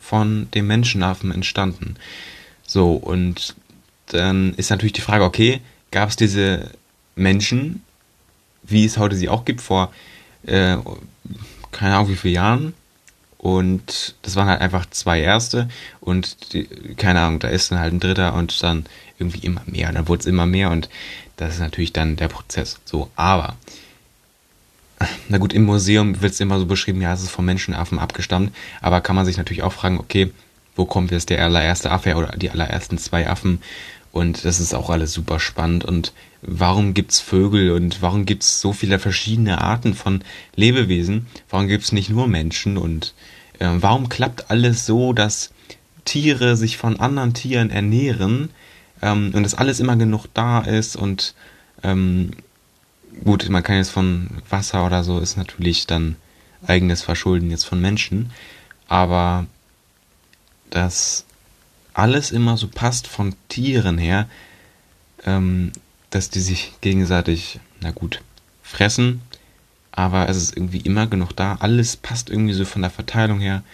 von 0.00 0.48
dem 0.54 0.66
Menschenaffen 0.66 1.30
entstanden. 1.30 1.96
So, 2.66 2.92
und 2.92 3.54
dann 4.08 4.54
ist 4.54 4.70
natürlich 4.70 4.92
die 4.92 5.00
Frage, 5.00 5.24
okay, 5.24 5.60
gab 5.90 6.08
es 6.08 6.16
diese 6.16 6.70
Menschen, 7.16 7.82
wie 8.62 8.84
es 8.84 8.98
heute 8.98 9.16
sie 9.16 9.28
auch 9.28 9.44
gibt, 9.44 9.60
vor 9.60 9.92
äh, 10.44 10.76
keine 11.72 11.94
Ahnung 11.96 12.08
wie 12.08 12.16
viele 12.16 12.34
Jahren, 12.34 12.74
und 13.38 14.16
das 14.22 14.34
waren 14.34 14.48
halt 14.48 14.60
einfach 14.60 14.84
zwei 14.90 15.20
erste 15.20 15.68
und 16.00 16.52
die, 16.52 16.64
keine 16.96 17.20
Ahnung, 17.20 17.38
da 17.38 17.48
ist 17.48 17.70
dann 17.70 17.78
halt 17.78 17.94
ein 17.94 18.00
dritter 18.00 18.34
und 18.34 18.62
dann 18.62 18.84
irgendwie 19.18 19.46
immer 19.46 19.62
mehr. 19.66 19.88
Und 19.88 19.94
dann 19.94 20.08
wurde 20.08 20.20
es 20.20 20.26
immer 20.26 20.44
mehr 20.44 20.70
und 20.70 20.90
das 21.36 21.54
ist 21.54 21.60
natürlich 21.60 21.92
dann 21.92 22.16
der 22.16 22.26
Prozess. 22.26 22.80
So, 22.84 23.10
aber 23.14 23.54
na 25.28 25.38
gut, 25.38 25.52
im 25.52 25.64
Museum 25.64 26.20
wird 26.20 26.32
es 26.32 26.40
immer 26.40 26.58
so 26.58 26.66
beschrieben, 26.66 27.00
ja, 27.00 27.12
es 27.12 27.22
ist 27.22 27.30
vom 27.30 27.44
Menschenaffen 27.44 28.00
abgestammt, 28.00 28.52
aber 28.80 29.00
kann 29.00 29.14
man 29.14 29.24
sich 29.24 29.36
natürlich 29.36 29.62
auch 29.62 29.72
fragen, 29.72 30.00
okay, 30.00 30.32
wo 30.74 30.84
kommt 30.84 31.12
jetzt 31.12 31.30
der 31.30 31.42
allererste 31.44 31.92
Affe 31.92 32.16
oder 32.16 32.36
die 32.36 32.50
allerersten 32.50 32.98
zwei 32.98 33.28
Affen? 33.28 33.62
Und 34.12 34.44
das 34.44 34.60
ist 34.60 34.74
auch 34.74 34.90
alles 34.90 35.12
super 35.12 35.38
spannend. 35.38 35.84
Und 35.84 36.12
warum 36.42 36.94
gibt's 36.94 37.20
Vögel 37.20 37.72
und 37.72 38.02
warum 38.02 38.24
gibt's 38.24 38.60
so 38.60 38.72
viele 38.72 38.98
verschiedene 38.98 39.60
Arten 39.60 39.94
von 39.94 40.22
Lebewesen? 40.56 41.26
Warum 41.50 41.68
gibt's 41.68 41.92
nicht 41.92 42.10
nur 42.10 42.26
Menschen? 42.26 42.76
Und 42.78 43.14
äh, 43.58 43.68
warum 43.70 44.08
klappt 44.08 44.50
alles 44.50 44.86
so, 44.86 45.12
dass 45.12 45.50
Tiere 46.04 46.56
sich 46.56 46.78
von 46.78 46.98
anderen 47.00 47.34
Tieren 47.34 47.70
ernähren 47.70 48.50
ähm, 49.02 49.32
und 49.34 49.42
dass 49.42 49.54
alles 49.54 49.78
immer 49.78 49.96
genug 49.96 50.26
da 50.32 50.60
ist 50.60 50.96
und 50.96 51.34
ähm, 51.82 52.30
gut, 53.24 53.48
man 53.48 53.62
kann 53.62 53.76
jetzt 53.76 53.90
von 53.90 54.28
Wasser 54.48 54.86
oder 54.86 55.04
so 55.04 55.18
ist 55.18 55.36
natürlich 55.36 55.86
dann 55.86 56.16
eigenes 56.66 57.02
Verschulden 57.02 57.50
jetzt 57.50 57.64
von 57.64 57.80
Menschen, 57.80 58.30
aber 58.88 59.46
dass 60.70 61.24
alles 61.98 62.30
immer 62.30 62.56
so 62.56 62.68
passt 62.68 63.08
von 63.08 63.34
Tieren 63.48 63.98
her, 63.98 64.28
ähm, 65.24 65.72
dass 66.10 66.30
die 66.30 66.40
sich 66.40 66.72
gegenseitig, 66.80 67.58
na 67.80 67.90
gut, 67.90 68.22
fressen, 68.62 69.20
aber 69.90 70.28
es 70.28 70.36
ist 70.36 70.56
irgendwie 70.56 70.78
immer 70.78 71.08
genug 71.08 71.32
da. 71.34 71.56
Alles 71.60 71.96
passt 71.96 72.30
irgendwie 72.30 72.54
so 72.54 72.64
von 72.64 72.82
der 72.82 72.90
Verteilung 72.90 73.40
her 73.40 73.64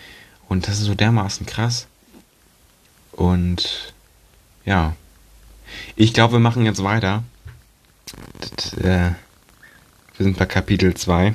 und 0.48 0.66
das 0.66 0.78
ist 0.78 0.86
so 0.86 0.94
dermaßen 0.94 1.44
krass. 1.44 1.86
Und 3.12 3.92
ja, 4.64 4.96
ich 5.94 6.14
glaube, 6.14 6.34
wir 6.34 6.40
machen 6.40 6.64
jetzt 6.64 6.82
weiter. 6.82 7.24
Das, 8.40 8.72
äh, 8.78 9.12
wir 10.16 10.24
sind 10.24 10.38
bei 10.38 10.46
Kapitel 10.46 10.94
2 10.94 11.34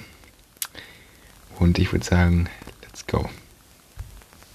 und 1.59 1.77
ich 1.77 1.91
würde 1.91 2.05
sagen, 2.05 2.49
let's 2.81 3.05
go 3.05 3.29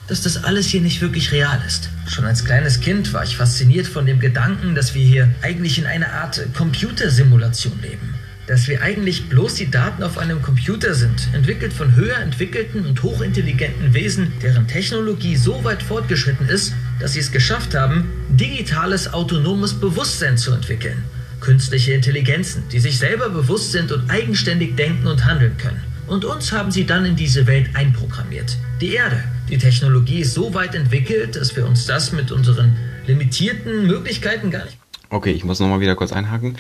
dass 0.07 0.23
das 0.23 0.45
alles 0.45 0.67
hier 0.67 0.81
nicht 0.81 1.01
wirklich 1.01 1.33
real 1.33 1.61
ist. 1.67 1.89
Schon 2.09 2.25
als 2.25 2.45
kleines 2.45 2.81
Kind 2.81 3.13
war 3.13 3.25
ich 3.25 3.37
fasziniert 3.37 3.87
von 3.87 4.07
dem 4.07 4.21
Gedanken, 4.21 4.75
dass 4.75 4.95
wir 4.95 5.05
hier 5.05 5.35
eigentlich 5.43 5.79
in 5.79 5.87
einer 5.87 6.13
Art 6.13 6.41
Computersimulation 6.55 7.81
leben. 7.81 8.15
Dass 8.47 8.69
wir 8.69 8.83
eigentlich 8.83 9.31
bloß 9.31 9.55
die 9.55 9.71
Daten 9.71 10.03
auf 10.03 10.19
einem 10.19 10.43
Computer 10.43 10.93
sind, 10.93 11.29
entwickelt 11.33 11.73
von 11.73 11.97
höher 11.97 12.19
entwickelten 12.19 12.85
und 12.85 13.03
hochintelligenten 13.03 13.95
Wesen, 13.95 14.35
deren 14.43 14.69
Technologie 14.69 15.37
so 15.37 15.65
weit 15.65 15.83
fortgeschritten 15.83 16.51
ist, 16.51 16.75
dass 17.01 17.15
sie 17.15 17.21
es 17.21 17.33
geschafft 17.33 17.75
haben, 17.75 18.05
digitales 18.29 19.15
autonomes 19.15 19.73
Bewusstsein 19.73 20.37
zu 20.37 20.53
entwickeln. 20.53 21.03
Künstliche 21.41 21.95
Intelligenzen, 21.95 22.65
die 22.71 22.81
sich 22.81 22.99
selber 22.99 23.31
bewusst 23.31 23.73
sind 23.73 23.93
und 23.93 24.11
eigenständig 24.11 24.77
denken 24.77 25.07
und 25.07 25.25
handeln 25.25 25.57
können. 25.57 25.83
Und 26.07 26.27
uns 26.27 26.53
haben 26.53 26.71
sie 26.71 26.85
dann 26.85 27.07
in 27.07 27.17
diese 27.17 27.47
Welt 27.47 27.71
einprogrammiert. 27.75 28.59
Die 28.83 28.95
Erde, 28.95 29.25
die 29.55 29.59
Technologie 29.59 30.19
ist 30.21 30.35
so 30.35 30.53
weit 30.53 30.75
entwickelt, 30.75 31.37
dass 31.37 31.55
wir 31.55 31.65
uns 31.65 31.87
das 31.87 32.11
mit 32.11 32.33
unseren 32.33 32.77
limitierten 33.07 33.87
Möglichkeiten 33.87 34.51
gar 34.51 34.65
nicht. 34.65 34.77
Okay, 35.11 35.31
ich 35.31 35.45
muss 35.45 35.61
nochmal 35.61 35.79
wieder 35.79 35.95
kurz 35.95 36.13
einhaken. 36.13 36.59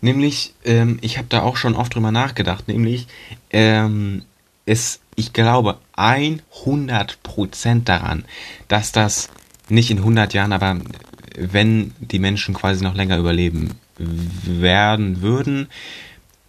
Nämlich, 0.00 0.52
ähm, 0.64 0.98
ich 1.00 1.16
habe 1.16 1.28
da 1.28 1.42
auch 1.42 1.56
schon 1.56 1.76
oft 1.76 1.94
drüber 1.94 2.10
nachgedacht, 2.10 2.66
nämlich, 2.66 3.06
ähm, 3.50 4.22
es, 4.66 4.98
ich 5.14 5.32
glaube 5.32 5.78
100% 5.96 7.84
daran, 7.84 8.24
dass 8.66 8.90
das 8.90 9.28
nicht 9.68 9.92
in 9.92 9.98
100 9.98 10.34
Jahren, 10.34 10.52
aber 10.52 10.80
wenn 11.38 11.92
die 12.00 12.18
Menschen 12.18 12.52
quasi 12.52 12.82
noch 12.82 12.96
länger 12.96 13.16
überleben 13.16 13.78
werden 13.96 15.22
würden, 15.22 15.68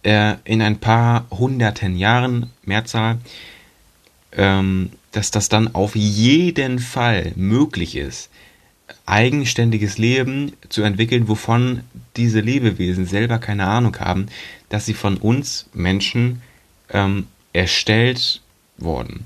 äh, 0.02 0.34
in 0.42 0.62
ein 0.62 0.80
paar 0.80 1.26
hunderten 1.30 1.96
Jahren, 1.96 2.50
Mehrzahl, 2.64 3.18
ähm, 4.32 4.90
dass 5.16 5.30
das 5.30 5.48
dann 5.48 5.74
auf 5.74 5.96
jeden 5.96 6.78
Fall 6.78 7.32
möglich 7.36 7.96
ist, 7.96 8.28
eigenständiges 9.06 9.96
Leben 9.96 10.52
zu 10.68 10.82
entwickeln, 10.82 11.26
wovon 11.26 11.80
diese 12.16 12.40
Lebewesen 12.40 13.06
selber 13.06 13.38
keine 13.38 13.66
Ahnung 13.66 13.98
haben, 13.98 14.26
dass 14.68 14.84
sie 14.84 14.92
von 14.92 15.16
uns 15.16 15.70
Menschen 15.72 16.42
ähm, 16.90 17.28
erstellt 17.54 18.42
wurden. 18.76 19.24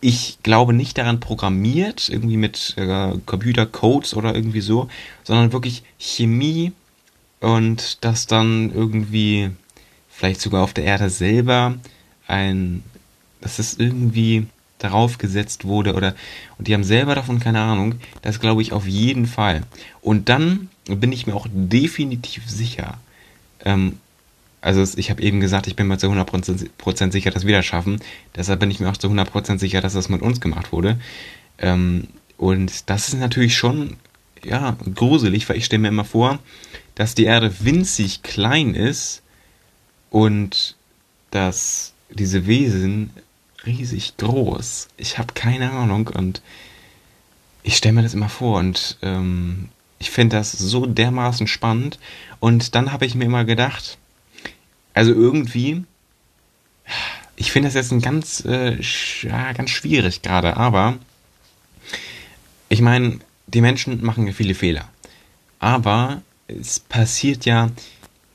Ich 0.00 0.38
glaube 0.42 0.72
nicht 0.72 0.98
daran 0.98 1.20
programmiert, 1.20 2.08
irgendwie 2.08 2.36
mit 2.36 2.74
äh, 2.76 3.12
Computercodes 3.24 4.14
oder 4.14 4.34
irgendwie 4.34 4.62
so, 4.62 4.88
sondern 5.22 5.52
wirklich 5.52 5.84
Chemie 5.96 6.72
und 7.38 8.04
dass 8.04 8.26
dann 8.26 8.72
irgendwie 8.74 9.50
vielleicht 10.10 10.40
sogar 10.40 10.64
auf 10.64 10.74
der 10.74 10.84
Erde 10.84 11.08
selber 11.08 11.76
ein, 12.26 12.82
dass 13.40 13.60
es 13.60 13.78
irgendwie 13.78 14.48
darauf 14.80 15.18
gesetzt 15.18 15.64
wurde 15.64 15.94
oder 15.94 16.14
und 16.58 16.68
die 16.68 16.74
haben 16.74 16.84
selber 16.84 17.14
davon 17.14 17.38
keine 17.38 17.60
Ahnung, 17.60 17.94
das 18.22 18.40
glaube 18.40 18.62
ich 18.62 18.72
auf 18.72 18.86
jeden 18.86 19.26
Fall. 19.26 19.62
Und 20.00 20.28
dann 20.28 20.68
bin 20.86 21.12
ich 21.12 21.26
mir 21.26 21.34
auch 21.34 21.46
definitiv 21.50 22.48
sicher, 22.50 22.98
ähm, 23.64 23.98
also 24.60 24.84
ich 24.98 25.10
habe 25.10 25.22
eben 25.22 25.40
gesagt, 25.40 25.66
ich 25.66 25.76
bin 25.76 25.86
mir 25.86 25.98
zu 25.98 26.08
100% 26.08 27.12
sicher, 27.12 27.30
dass 27.30 27.46
wir 27.46 27.56
das 27.56 27.64
schaffen. 27.64 28.00
Deshalb 28.36 28.60
bin 28.60 28.70
ich 28.70 28.78
mir 28.78 28.90
auch 28.90 28.96
zu 28.96 29.08
100% 29.08 29.58
sicher, 29.58 29.80
dass 29.80 29.94
das 29.94 30.08
mit 30.08 30.20
uns 30.20 30.40
gemacht 30.40 30.72
wurde. 30.72 31.00
Ähm, 31.58 32.08
und 32.36 32.90
das 32.90 33.08
ist 33.08 33.18
natürlich 33.18 33.56
schon, 33.56 33.96
ja, 34.44 34.76
gruselig, 34.94 35.48
weil 35.48 35.56
ich 35.56 35.64
stelle 35.64 35.80
mir 35.82 35.88
immer 35.88 36.04
vor, 36.04 36.38
dass 36.94 37.14
die 37.14 37.24
Erde 37.24 37.52
winzig 37.60 38.22
klein 38.22 38.74
ist 38.74 39.22
und 40.10 40.76
dass 41.30 41.92
diese 42.10 42.46
Wesen 42.46 43.10
riesig 43.66 44.16
groß. 44.16 44.88
Ich 44.96 45.18
habe 45.18 45.34
keine 45.34 45.70
Ahnung 45.72 46.08
und 46.08 46.42
ich 47.62 47.76
stelle 47.76 47.94
mir 47.94 48.02
das 48.02 48.14
immer 48.14 48.28
vor 48.28 48.58
und 48.58 48.98
ähm, 49.02 49.68
ich 49.98 50.10
finde 50.10 50.36
das 50.36 50.52
so 50.52 50.86
dermaßen 50.86 51.46
spannend. 51.46 51.98
Und 52.40 52.74
dann 52.74 52.92
habe 52.92 53.04
ich 53.04 53.14
mir 53.14 53.24
immer 53.24 53.44
gedacht, 53.44 53.98
also 54.94 55.12
irgendwie, 55.12 55.84
ich 57.36 57.52
finde 57.52 57.68
das 57.68 57.74
jetzt 57.74 57.92
ein 57.92 58.00
ganz, 58.00 58.44
äh, 58.46 58.80
ja, 59.22 59.52
ganz 59.52 59.70
schwierig 59.70 60.22
gerade, 60.22 60.56
aber 60.56 60.96
ich 62.68 62.80
meine, 62.80 63.20
die 63.46 63.60
Menschen 63.60 64.02
machen 64.04 64.26
ja 64.26 64.32
viele 64.32 64.54
Fehler. 64.54 64.88
Aber 65.58 66.22
es 66.48 66.80
passiert 66.80 67.44
ja, 67.44 67.70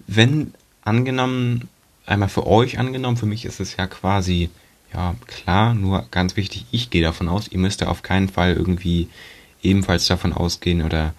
wenn 0.08 0.54
angenommen, 0.84 1.68
einmal 2.06 2.30
für 2.30 2.46
euch 2.46 2.78
angenommen, 2.78 3.18
für 3.18 3.26
mich 3.26 3.46
ist 3.46 3.60
es 3.60 3.76
ja 3.78 3.88
quasi 3.88 4.52
ja, 4.96 5.14
klar, 5.28 5.74
nur 5.74 6.06
ganz 6.10 6.38
wichtig, 6.38 6.66
ich 6.72 6.90
gehe 6.90 7.04
davon 7.04 7.28
aus, 7.28 7.50
ihr 7.50 7.60
müsst 7.60 7.82
ja 7.82 7.88
auf 7.88 8.02
keinen 8.02 8.30
Fall 8.30 8.54
irgendwie 8.54 9.10
ebenfalls 9.62 10.08
davon 10.08 10.32
ausgehen 10.32 10.84
oder 10.84 11.14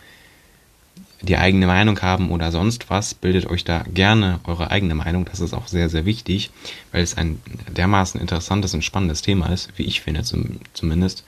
die 1.21 1.37
eigene 1.37 1.67
Meinung 1.67 2.01
haben 2.01 2.31
oder 2.31 2.53
sonst 2.53 2.89
was, 2.89 3.12
bildet 3.12 3.47
euch 3.47 3.65
da 3.65 3.85
gerne 3.93 4.41
eure 4.45 4.71
eigene 4.71 4.95
Meinung. 4.95 5.27
Das 5.27 5.41
ist 5.41 5.53
auch 5.53 5.67
sehr, 5.67 5.91
sehr 5.91 6.07
wichtig, 6.07 6.51
weil 6.91 7.03
es 7.03 7.19
ein 7.19 7.41
dermaßen 7.69 8.19
interessantes 8.19 8.73
und 8.73 8.83
spannendes 8.83 9.21
Thema 9.21 9.53
ist, 9.53 9.71
wie 9.77 9.85
ich 9.85 10.01
finde 10.01 10.23
zum, 10.23 10.61
zumindest. 10.73 11.25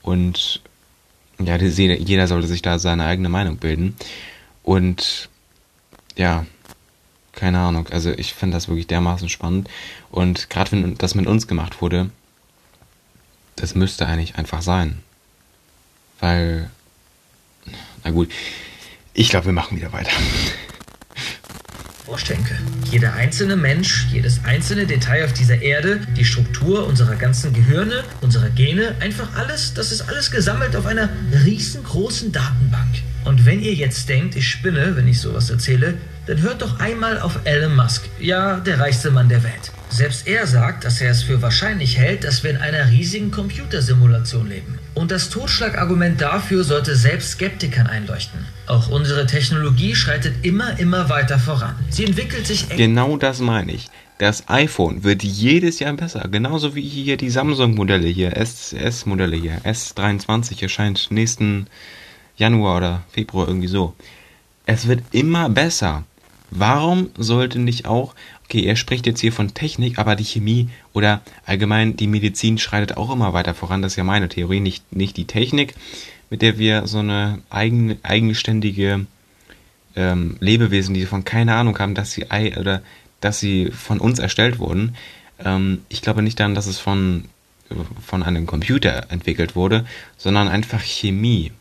Und 0.00 0.62
ja, 1.40 1.56
jeder 1.56 2.26
sollte 2.26 2.46
sich 2.46 2.62
da 2.62 2.78
seine 2.78 3.04
eigene 3.04 3.28
Meinung 3.28 3.56
bilden. 3.56 3.96
Und 4.62 5.28
ja, 6.16 6.46
keine 7.32 7.58
Ahnung. 7.58 7.88
Also 7.90 8.12
ich 8.12 8.34
finde 8.34 8.56
das 8.56 8.68
wirklich 8.68 8.86
dermaßen 8.86 9.28
spannend. 9.28 9.68
Und 10.12 10.50
gerade 10.50 10.70
wenn 10.72 10.96
das 10.98 11.14
mit 11.14 11.26
uns 11.26 11.48
gemacht 11.48 11.80
wurde, 11.80 12.10
das 13.56 13.74
müsste 13.74 14.06
eigentlich 14.06 14.36
einfach 14.36 14.62
sein. 14.62 14.98
Weil, 16.20 16.70
na 18.04 18.10
gut, 18.10 18.30
ich 19.14 19.30
glaube, 19.30 19.46
wir 19.46 19.52
machen 19.52 19.76
wieder 19.76 19.92
weiter. 19.92 20.12
Vorstellen 22.04 22.46
Jeder 22.90 23.14
einzelne 23.14 23.56
Mensch, 23.56 24.06
jedes 24.12 24.44
einzelne 24.44 24.86
Detail 24.86 25.24
auf 25.24 25.32
dieser 25.32 25.62
Erde, 25.62 26.06
die 26.14 26.26
Struktur 26.26 26.86
unserer 26.86 27.16
ganzen 27.16 27.54
Gehirne, 27.54 28.04
unserer 28.20 28.50
Gene, 28.50 28.94
einfach 29.00 29.34
alles, 29.34 29.72
das 29.72 29.92
ist 29.92 30.02
alles 30.02 30.30
gesammelt 30.30 30.76
auf 30.76 30.84
einer 30.84 31.08
riesengroßen 31.44 32.30
Datenbank. 32.32 33.02
Und 33.24 33.46
wenn 33.46 33.62
ihr 33.62 33.72
jetzt 33.72 34.10
denkt, 34.10 34.36
ich 34.36 34.46
spinne, 34.46 34.94
wenn 34.94 35.08
ich 35.08 35.20
sowas 35.20 35.48
erzähle, 35.48 35.96
dann 36.26 36.42
hört 36.42 36.60
doch 36.60 36.80
einmal 36.80 37.18
auf 37.18 37.38
Elon 37.44 37.76
Musk, 37.76 38.02
ja, 38.20 38.60
der 38.60 38.78
reichste 38.78 39.10
Mann 39.10 39.30
der 39.30 39.42
Welt. 39.42 39.72
Selbst 39.92 40.26
er 40.26 40.46
sagt, 40.46 40.86
dass 40.86 41.02
er 41.02 41.10
es 41.10 41.22
für 41.22 41.42
wahrscheinlich 41.42 41.98
hält, 41.98 42.24
dass 42.24 42.42
wir 42.42 42.50
in 42.50 42.56
einer 42.56 42.88
riesigen 42.88 43.30
Computersimulation 43.30 44.48
leben. 44.48 44.78
Und 44.94 45.10
das 45.10 45.28
Totschlagargument 45.28 46.18
dafür 46.18 46.64
sollte 46.64 46.96
selbst 46.96 47.32
Skeptikern 47.32 47.86
einleuchten. 47.86 48.46
Auch 48.66 48.88
unsere 48.88 49.26
Technologie 49.26 49.94
schreitet 49.94 50.46
immer, 50.46 50.78
immer 50.78 51.10
weiter 51.10 51.38
voran. 51.38 51.74
Sie 51.90 52.06
entwickelt 52.06 52.46
sich. 52.46 52.70
Genau 52.70 53.18
das 53.18 53.40
meine 53.40 53.72
ich. 53.72 53.90
Das 54.16 54.48
iPhone 54.48 55.04
wird 55.04 55.22
jedes 55.22 55.78
Jahr 55.78 55.92
besser. 55.92 56.26
Genauso 56.30 56.74
wie 56.74 56.88
hier 56.88 57.18
die 57.18 57.28
Samsung-Modelle 57.28 58.08
hier, 58.08 58.34
S-Modelle 58.34 59.36
hier. 59.36 59.58
S23 59.64 60.62
erscheint 60.62 61.10
nächsten 61.10 61.66
Januar 62.38 62.78
oder 62.78 63.02
Februar 63.12 63.46
irgendwie 63.46 63.68
so. 63.68 63.94
Es 64.64 64.88
wird 64.88 65.02
immer 65.12 65.50
besser. 65.50 66.04
Warum 66.50 67.10
sollte 67.16 67.58
nicht 67.58 67.86
auch, 67.86 68.14
okay, 68.52 68.66
er 68.66 68.76
spricht 68.76 69.06
jetzt 69.06 69.20
hier 69.20 69.32
von 69.32 69.54
Technik, 69.54 69.98
aber 69.98 70.14
die 70.14 70.24
Chemie 70.24 70.68
oder 70.92 71.22
allgemein 71.46 71.96
die 71.96 72.06
Medizin 72.06 72.58
schreitet 72.58 72.98
auch 72.98 73.10
immer 73.10 73.32
weiter 73.32 73.54
voran. 73.54 73.80
Das 73.80 73.92
ist 73.92 73.96
ja 73.96 74.04
meine 74.04 74.28
Theorie, 74.28 74.60
nicht, 74.60 74.92
nicht 74.92 75.16
die 75.16 75.24
Technik, 75.24 75.74
mit 76.28 76.42
der 76.42 76.58
wir 76.58 76.86
so 76.86 76.98
eine 76.98 77.38
eigen, 77.48 77.98
eigenständige 78.02 79.06
ähm, 79.96 80.36
Lebewesen, 80.40 80.92
die 80.94 81.06
von 81.06 81.24
keine 81.24 81.54
Ahnung 81.54 81.78
haben, 81.78 81.94
dass 81.94 82.12
sie 82.12 82.26
oder 82.26 82.82
dass 83.22 83.40
sie 83.40 83.70
von 83.70 83.98
uns 83.98 84.18
erstellt 84.18 84.58
wurden. 84.58 84.96
Ähm, 85.42 85.80
ich 85.88 86.02
glaube 86.02 86.20
nicht 86.20 86.38
daran, 86.38 86.54
dass 86.54 86.66
es 86.66 86.78
von 86.78 87.24
von 88.04 88.22
einem 88.22 88.44
Computer 88.44 89.10
entwickelt 89.10 89.56
wurde, 89.56 89.86
sondern 90.18 90.48
einfach 90.48 90.82
Chemie. 90.82 91.52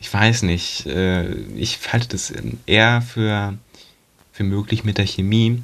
Ich 0.00 0.12
weiß 0.12 0.42
nicht. 0.42 0.84
Äh, 0.86 1.32
ich 1.56 1.78
halte 1.92 2.08
das 2.08 2.32
eher 2.66 3.02
für 3.02 3.56
für 4.32 4.42
möglich 4.42 4.82
mit 4.82 4.98
der 4.98 5.06
Chemie, 5.06 5.62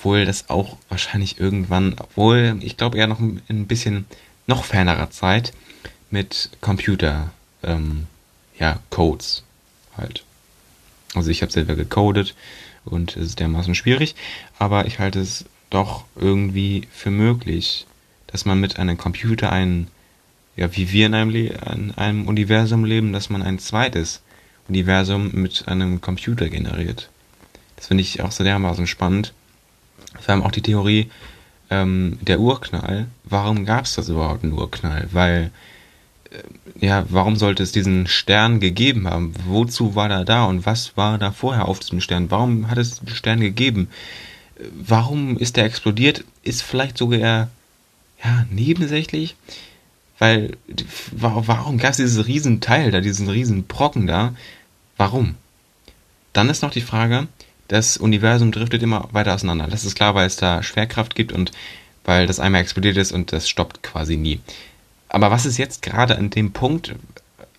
obwohl 0.00 0.24
das 0.24 0.48
auch 0.48 0.78
wahrscheinlich 0.88 1.38
irgendwann, 1.38 1.94
obwohl 1.98 2.56
ich 2.62 2.78
glaube 2.78 2.96
eher 2.96 3.06
noch 3.06 3.20
ein 3.20 3.66
bisschen 3.66 4.06
noch 4.46 4.64
fernerer 4.64 5.10
Zeit 5.10 5.52
mit 6.10 6.48
Computer, 6.62 7.32
ähm, 7.62 8.06
ja, 8.58 8.78
Codes 8.88 9.42
halt. 9.98 10.24
Also 11.14 11.30
ich 11.30 11.42
habe 11.42 11.52
selber 11.52 11.74
gecodet 11.74 12.34
und 12.86 13.14
es 13.14 13.26
ist 13.28 13.40
dermaßen 13.40 13.74
schwierig, 13.74 14.14
aber 14.58 14.86
ich 14.86 15.00
halte 15.00 15.20
es 15.20 15.44
doch 15.68 16.04
irgendwie 16.16 16.88
für 16.90 17.10
möglich, 17.10 17.86
dass 18.26 18.46
man 18.46 18.58
mit 18.58 18.78
einem 18.78 18.96
Computer 18.96 19.52
ein, 19.52 19.88
ja, 20.56 20.74
wie 20.74 20.90
wir 20.92 21.06
in 21.06 21.14
einem, 21.14 21.34
in 21.34 21.92
einem 21.94 22.26
Universum 22.26 22.86
leben, 22.86 23.12
dass 23.12 23.28
man 23.28 23.42
ein 23.42 23.58
zweites 23.58 24.22
Universum 24.66 25.30
mit 25.32 25.68
einem 25.68 26.00
Computer 26.00 26.48
generiert. 26.48 27.10
Das 27.76 27.88
finde 27.88 28.00
ich 28.00 28.22
auch 28.22 28.32
so 28.32 28.44
dermaßen 28.44 28.86
spannend. 28.86 29.34
Vor 30.18 30.34
allem 30.34 30.42
auch 30.42 30.50
die 30.50 30.62
Theorie, 30.62 31.10
ähm, 31.70 32.18
der 32.20 32.40
Urknall. 32.40 33.06
Warum 33.24 33.64
gab 33.64 33.84
es 33.84 33.94
das 33.94 34.08
überhaupt, 34.08 34.42
einen 34.42 34.52
Urknall? 34.52 35.08
Weil, 35.12 35.50
äh, 36.30 36.84
ja, 36.84 37.04
warum 37.08 37.36
sollte 37.36 37.62
es 37.62 37.72
diesen 37.72 38.06
Stern 38.06 38.60
gegeben 38.60 39.06
haben? 39.08 39.34
Wozu 39.46 39.94
war 39.94 40.10
er 40.10 40.24
da 40.24 40.44
und 40.44 40.66
was 40.66 40.96
war 40.96 41.16
da 41.18 41.30
vorher 41.30 41.68
auf 41.68 41.78
diesem 41.78 42.00
Stern? 42.00 42.30
Warum 42.30 42.68
hat 42.68 42.78
es 42.78 43.00
den 43.00 43.08
Stern 43.14 43.40
gegeben? 43.40 43.88
Warum 44.72 45.38
ist 45.38 45.56
der 45.56 45.64
explodiert? 45.64 46.24
Ist 46.42 46.62
vielleicht 46.62 46.98
sogar, 46.98 47.48
ja, 48.22 48.46
nebensächlich? 48.50 49.36
Weil, 50.18 50.58
warum 51.12 51.78
gab 51.78 51.92
es 51.92 51.96
dieses 51.96 52.26
Riesenteil 52.26 52.90
da, 52.90 53.00
diesen 53.00 53.30
Riesenbrocken 53.30 54.06
da? 54.06 54.34
Warum? 54.98 55.36
Dann 56.34 56.50
ist 56.50 56.62
noch 56.62 56.70
die 56.70 56.82
Frage, 56.82 57.26
das 57.70 57.96
Universum 57.96 58.50
driftet 58.50 58.82
immer 58.82 59.08
weiter 59.12 59.32
auseinander. 59.32 59.68
Das 59.68 59.84
ist 59.84 59.94
klar, 59.94 60.16
weil 60.16 60.26
es 60.26 60.34
da 60.34 60.60
Schwerkraft 60.60 61.14
gibt 61.14 61.32
und 61.32 61.52
weil 62.04 62.26
das 62.26 62.40
einmal 62.40 62.62
explodiert 62.62 62.96
ist 62.96 63.12
und 63.12 63.32
das 63.32 63.48
stoppt 63.48 63.84
quasi 63.84 64.16
nie. 64.16 64.40
Aber 65.08 65.30
was 65.30 65.46
ist 65.46 65.56
jetzt 65.56 65.80
gerade 65.80 66.18
an 66.18 66.30
dem 66.30 66.52
Punkt 66.52 66.96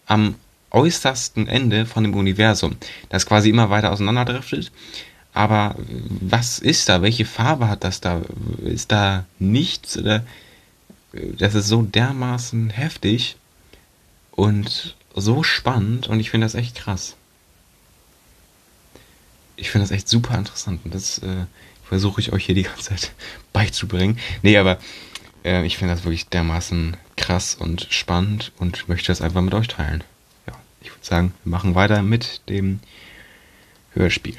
am 0.08 0.36
äußersten 0.72 1.48
Ende 1.48 1.86
von 1.86 2.04
dem 2.04 2.14
Universum, 2.14 2.76
das 3.08 3.26
quasi 3.26 3.50
immer 3.50 3.70
weiter 3.70 3.92
auseinanderdriftet, 3.92 4.72
Aber 5.34 5.76
was 6.20 6.60
ist 6.60 6.90
da? 6.90 7.02
Welche 7.02 7.26
Farbe 7.26 7.70
hat 7.70 7.84
das 7.84 8.02
da? 8.02 8.22
Ist 8.64 8.92
da 8.92 9.26
nichts? 9.40 9.98
Oder 9.98 10.26
das 11.14 11.56
ist 11.56 11.68
so 11.68 11.84
dermaßen 11.84 12.70
heftig 12.70 13.38
und 14.32 14.96
so 15.16 15.44
spannend 15.44 16.08
und 16.08 16.20
ich 16.20 16.32
finde 16.32 16.46
das 16.46 16.56
echt 16.56 16.76
krass. 16.76 17.16
Ich 19.62 19.70
finde 19.70 19.88
das 19.88 19.96
echt 19.96 20.10
super 20.10 20.36
interessant 20.36 20.82
und 20.84 20.96
das 20.96 21.20
äh, 21.20 21.46
versuche 21.88 22.20
ich 22.20 22.34
euch 22.34 22.46
hier 22.46 22.56
die 22.56 22.64
ganze 22.64 22.90
Zeit 22.90 23.12
beizubringen. 23.54 24.18
Nee, 24.42 24.58
aber 24.58 24.80
äh, 25.46 25.64
ich 25.66 25.78
finde 25.78 25.94
das 25.94 26.04
wirklich 26.04 26.28
dermaßen 26.28 26.98
krass 27.16 27.54
und 27.54 27.86
spannend 27.92 28.52
und 28.58 28.90
möchte 28.90 29.08
das 29.08 29.22
einfach 29.22 29.42
mit 29.42 29.54
euch 29.54 29.68
teilen. 29.68 30.04
Ja, 30.48 30.54
ich 30.82 30.90
würde 30.90 31.06
sagen, 31.06 31.34
wir 31.44 31.52
machen 31.52 31.76
weiter 31.76 32.02
mit 32.02 32.42
dem 32.50 32.80
Hörspiel. 33.94 34.38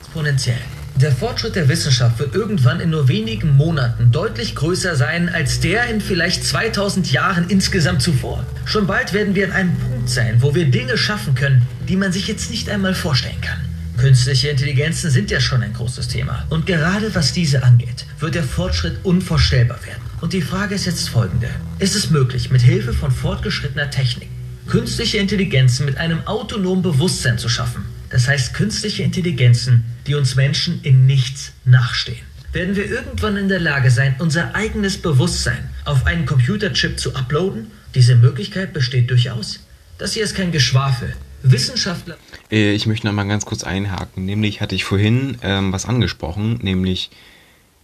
Exponentiell. 0.00 0.60
Der 0.96 1.10
Fortschritt 1.10 1.56
der 1.56 1.68
Wissenschaft 1.68 2.20
wird 2.20 2.36
irgendwann 2.36 2.78
in 2.78 2.90
nur 2.90 3.08
wenigen 3.08 3.56
Monaten 3.56 4.12
deutlich 4.12 4.54
größer 4.54 4.94
sein 4.94 5.28
als 5.28 5.58
der 5.58 5.86
in 5.86 6.00
vielleicht 6.00 6.44
2000 6.44 7.10
Jahren 7.10 7.48
insgesamt 7.48 8.00
zuvor. 8.00 8.46
Schon 8.64 8.86
bald 8.86 9.12
werden 9.12 9.34
wir 9.34 9.46
an 9.46 9.52
einem 9.52 9.76
Punkt 9.76 10.08
sein, 10.08 10.36
wo 10.40 10.54
wir 10.54 10.66
Dinge 10.66 10.96
schaffen 10.96 11.34
können, 11.34 11.66
die 11.88 11.96
man 11.96 12.12
sich 12.12 12.28
jetzt 12.28 12.48
nicht 12.50 12.68
einmal 12.70 12.94
vorstellen 12.94 13.40
kann. 13.40 13.58
Künstliche 13.96 14.48
Intelligenzen 14.48 15.10
sind 15.10 15.32
ja 15.32 15.40
schon 15.40 15.62
ein 15.62 15.72
großes 15.72 16.06
Thema. 16.08 16.44
Und 16.48 16.64
gerade 16.64 17.12
was 17.14 17.32
diese 17.32 17.64
angeht, 17.64 18.06
wird 18.20 18.36
der 18.36 18.44
Fortschritt 18.44 18.98
unvorstellbar 19.02 19.84
werden. 19.84 20.02
Und 20.20 20.32
die 20.32 20.42
Frage 20.42 20.76
ist 20.76 20.86
jetzt 20.86 21.08
folgende. 21.08 21.48
Ist 21.80 21.96
es 21.96 22.10
möglich, 22.10 22.50
mit 22.50 22.62
Hilfe 22.62 22.92
von 22.92 23.10
fortgeschrittener 23.10 23.90
Technik 23.90 24.28
künstliche 24.66 25.18
Intelligenzen 25.18 25.84
mit 25.84 25.98
einem 25.98 26.26
autonomen 26.26 26.82
Bewusstsein 26.82 27.38
zu 27.38 27.48
schaffen? 27.48 27.84
Das 28.14 28.28
heißt 28.28 28.54
künstliche 28.54 29.02
Intelligenzen, 29.02 29.82
die 30.06 30.14
uns 30.14 30.36
Menschen 30.36 30.78
in 30.84 31.04
nichts 31.04 31.52
nachstehen. 31.64 32.24
Werden 32.52 32.76
wir 32.76 32.88
irgendwann 32.88 33.36
in 33.36 33.48
der 33.48 33.58
Lage 33.58 33.90
sein, 33.90 34.14
unser 34.20 34.54
eigenes 34.54 34.98
Bewusstsein 35.02 35.68
auf 35.84 36.06
einen 36.06 36.24
Computerchip 36.24 37.00
zu 37.00 37.16
uploaden? 37.16 37.72
Diese 37.96 38.14
Möglichkeit 38.14 38.72
besteht 38.72 39.10
durchaus. 39.10 39.66
Das 39.98 40.12
hier 40.12 40.22
ist 40.22 40.36
kein 40.36 40.52
Geschwafel. 40.52 41.16
Wissenschaftler. 41.42 42.16
Äh, 42.52 42.74
ich 42.74 42.86
möchte 42.86 43.04
noch 43.08 43.12
mal 43.12 43.24
ganz 43.24 43.46
kurz 43.46 43.64
einhaken. 43.64 44.26
Nämlich 44.26 44.60
hatte 44.60 44.76
ich 44.76 44.84
vorhin 44.84 45.38
ähm, 45.42 45.72
was 45.72 45.84
angesprochen, 45.84 46.60
nämlich 46.62 47.10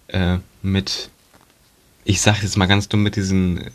äh, 0.07 0.37
mit, 0.63 1.11
ich 2.05 2.21
sage 2.21 2.39
jetzt 2.43 2.57
mal 2.57 2.67
ganz 2.67 2.89
dumm 2.89 3.03
mit 3.03 3.17
diesen, 3.17 3.63
äh, 3.63 3.71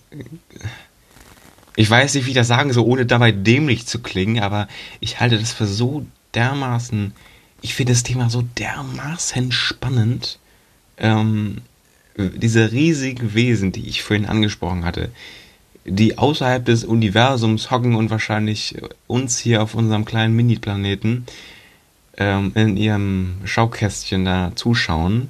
ich 1.75 1.89
weiß 1.89 2.13
nicht, 2.13 2.27
wie 2.27 2.29
ich 2.29 2.35
das 2.35 2.47
sagen 2.47 2.71
soll, 2.71 2.85
ohne 2.85 3.05
dabei 3.05 3.33
dämlich 3.33 3.87
zu 3.87 3.99
klingen, 3.99 4.41
aber 4.41 4.69
ich 5.01 5.19
halte 5.19 5.37
das 5.37 5.51
für 5.51 5.67
so 5.67 6.05
dermaßen, 6.35 7.13
ich 7.61 7.73
finde 7.73 7.93
das 7.93 8.03
Thema 8.03 8.29
so 8.29 8.43
dermaßen 8.57 9.51
spannend. 9.51 10.39
Ähm, 10.97 11.61
diese 12.17 12.71
riesigen 12.71 13.33
Wesen, 13.33 13.71
die 13.71 13.87
ich 13.87 14.03
vorhin 14.03 14.25
angesprochen 14.25 14.85
hatte, 14.85 15.09
die 15.83 16.17
außerhalb 16.17 16.65
des 16.65 16.83
Universums 16.83 17.69
hocken 17.71 17.95
und 17.95 18.09
wahrscheinlich 18.09 18.75
uns 19.07 19.37
hier 19.37 19.61
auf 19.61 19.75
unserem 19.75 20.05
kleinen 20.05 20.35
Mini-Planeten 20.35 21.25
ähm, 22.17 22.51
in 22.55 22.77
ihrem 22.77 23.35
Schaukästchen 23.43 24.25
da 24.25 24.53
zuschauen, 24.55 25.29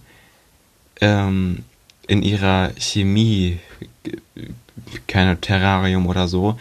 ähm, 1.02 1.64
in 2.08 2.22
ihrer 2.22 2.72
Chemie, 2.78 3.60
keine 5.08 5.42
Terrarium 5.42 6.06
oder 6.08 6.28
so. 6.28 6.58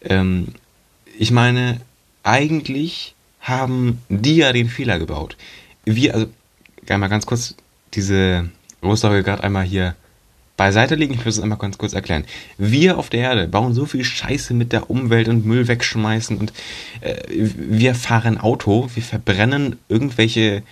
Ähm, 0.00 0.48
ich 1.18 1.32
meine, 1.32 1.80
eigentlich 2.22 3.15
haben 3.46 4.02
die 4.08 4.36
ja 4.36 4.52
den 4.52 4.68
Fehler 4.68 4.98
gebaut. 4.98 5.36
Wir, 5.84 6.14
also, 6.14 6.26
einmal 6.88 7.08
ganz 7.08 7.26
kurz 7.26 7.54
diese 7.94 8.48
Aussage 8.80 9.22
gerade 9.22 9.44
einmal 9.44 9.64
hier 9.64 9.94
beiseite 10.56 10.94
legen. 10.94 11.14
Ich 11.14 11.24
muss 11.24 11.36
es 11.36 11.42
einmal 11.42 11.58
ganz 11.58 11.78
kurz 11.78 11.92
erklären. 11.92 12.24
Wir 12.58 12.98
auf 12.98 13.08
der 13.08 13.20
Erde 13.20 13.46
bauen 13.46 13.72
so 13.72 13.86
viel 13.86 14.04
Scheiße 14.04 14.52
mit 14.52 14.72
der 14.72 14.90
Umwelt 14.90 15.28
und 15.28 15.46
Müll 15.46 15.68
wegschmeißen 15.68 16.36
und 16.38 16.52
äh, 17.02 17.14
wir 17.28 17.94
fahren 17.94 18.38
Auto, 18.38 18.88
wir 18.94 19.02
verbrennen 19.02 19.76
irgendwelche 19.88 20.62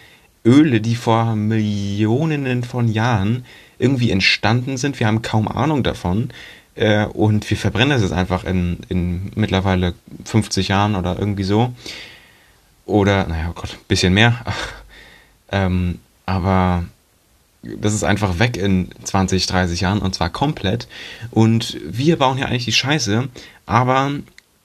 Öle, 0.44 0.80
die 0.80 0.96
vor 0.96 1.36
Millionen 1.36 2.64
von 2.64 2.88
Jahren 2.88 3.44
irgendwie 3.78 4.10
entstanden 4.10 4.76
sind. 4.78 4.98
Wir 5.00 5.06
haben 5.06 5.22
kaum 5.22 5.48
Ahnung 5.48 5.82
davon. 5.82 6.30
Äh, 6.74 7.06
und 7.06 7.48
wir 7.48 7.56
verbrennen 7.56 7.92
es 7.92 8.02
jetzt 8.02 8.12
einfach 8.12 8.44
in, 8.44 8.78
in 8.88 9.30
mittlerweile 9.36 9.94
50 10.24 10.68
Jahren 10.68 10.96
oder 10.96 11.18
irgendwie 11.18 11.44
so. 11.44 11.72
Oder, 12.86 13.26
naja, 13.26 13.48
oh 13.50 13.54
Gott, 13.54 13.72
ein 13.72 13.88
bisschen 13.88 14.14
mehr. 14.14 14.44
ähm, 15.52 16.00
aber 16.26 16.84
das 17.62 17.94
ist 17.94 18.04
einfach 18.04 18.38
weg 18.38 18.56
in 18.56 18.90
20, 19.04 19.46
30 19.46 19.80
Jahren 19.80 20.00
und 20.00 20.14
zwar 20.14 20.30
komplett. 20.30 20.88
Und 21.30 21.78
wir 21.84 22.18
bauen 22.18 22.38
ja 22.38 22.46
eigentlich 22.46 22.66
die 22.66 22.72
Scheiße, 22.72 23.28
aber 23.66 24.12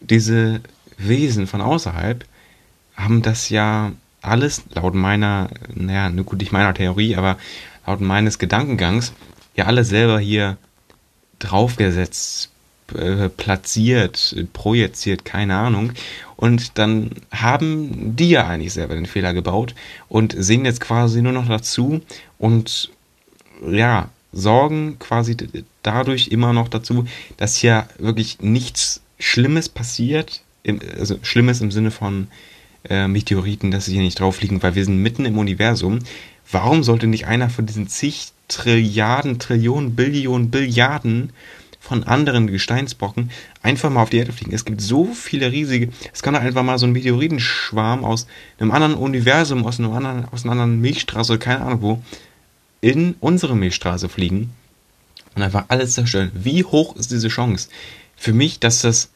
diese 0.01 0.61
Wesen 0.97 1.47
von 1.47 1.61
außerhalb 1.61 2.25
haben 2.95 3.21
das 3.21 3.49
ja 3.49 3.93
alles 4.21 4.63
laut 4.73 4.95
meiner, 4.95 5.49
naja, 5.73 6.09
gut, 6.23 6.39
nicht 6.39 6.51
meiner 6.51 6.73
Theorie, 6.73 7.15
aber 7.15 7.37
laut 7.87 8.01
meines 8.01 8.37
Gedankengangs 8.37 9.13
ja 9.55 9.65
alle 9.65 9.85
selber 9.85 10.19
hier 10.19 10.57
draufgesetzt, 11.39 12.48
äh, 12.95 13.29
platziert, 13.29 14.35
projiziert, 14.53 15.25
keine 15.25 15.55
Ahnung. 15.55 15.93
Und 16.35 16.77
dann 16.77 17.11
haben 17.31 18.15
die 18.15 18.29
ja 18.29 18.47
eigentlich 18.47 18.73
selber 18.73 18.95
den 18.95 19.05
Fehler 19.05 19.33
gebaut 19.33 19.75
und 20.07 20.35
sehen 20.37 20.65
jetzt 20.65 20.81
quasi 20.81 21.21
nur 21.21 21.33
noch 21.33 21.47
dazu 21.47 22.01
und 22.37 22.91
ja, 23.67 24.09
sorgen 24.31 24.97
quasi 24.99 25.35
dadurch 25.83 26.29
immer 26.29 26.53
noch 26.53 26.69
dazu, 26.69 27.05
dass 27.37 27.57
hier 27.57 27.87
wirklich 27.97 28.39
nichts 28.41 29.01
Schlimmes 29.19 29.67
passiert, 29.67 30.41
also 30.97 31.19
Schlimmes 31.23 31.61
im 31.61 31.71
Sinne 31.71 31.91
von 31.91 32.27
äh, 32.87 33.07
Meteoriten, 33.07 33.71
dass 33.71 33.85
sie 33.85 33.93
hier 33.93 34.01
nicht 34.01 34.19
drauf 34.19 34.41
liegen, 34.41 34.63
weil 34.63 34.75
wir 34.75 34.85
sind 34.85 34.97
mitten 34.97 35.25
im 35.25 35.37
Universum. 35.37 35.99
Warum 36.51 36.83
sollte 36.83 37.07
nicht 37.07 37.27
einer 37.27 37.49
von 37.49 37.65
diesen 37.65 37.87
zig 37.87 38.31
Trilliarden, 38.47 39.37
Trillionen, 39.37 39.95
Billionen, 39.95 40.49
Billiarden 40.49 41.31
von 41.79 42.03
anderen 42.03 42.47
Gesteinsbrocken 42.47 43.31
einfach 43.63 43.89
mal 43.89 44.03
auf 44.03 44.09
die 44.09 44.17
Erde 44.17 44.33
fliegen. 44.33 44.53
Es 44.53 44.65
gibt 44.65 44.81
so 44.81 45.05
viele 45.05 45.51
riesige, 45.51 45.89
es 46.13 46.21
kann 46.21 46.35
einfach 46.35 46.63
mal 46.63 46.77
so 46.77 46.85
ein 46.85 46.91
Meteoritenschwarm 46.91 48.03
aus 48.03 48.27
einem 48.59 48.71
anderen 48.71 48.95
Universum, 48.95 49.65
aus 49.65 49.79
einem 49.79 49.93
anderen, 49.93 50.25
aus 50.25 50.43
einer 50.43 50.51
anderen 50.51 50.81
Milchstraße, 50.81 51.39
keine 51.39 51.61
Ahnung 51.61 51.81
wo, 51.81 52.03
in 52.81 53.15
unsere 53.19 53.55
Milchstraße 53.55 54.09
fliegen 54.09 54.51
und 55.35 55.41
einfach 55.41 55.65
alles 55.69 55.93
zerstören. 55.93 56.31
Wie 56.33 56.63
hoch 56.63 56.95
ist 56.95 57.11
diese 57.11 57.29
Chance? 57.29 57.69
Für 58.15 58.33
mich, 58.33 58.59
dass 58.59 58.81
das 58.81 59.09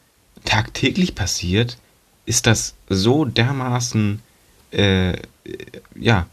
tagtäglich 0.44 1.14
passiert, 1.14 1.78
ist 2.26 2.46
das 2.46 2.74
so 2.88 3.24
dermaßen, 3.24 4.20
äh, 4.70 5.16
ja, 5.94 6.26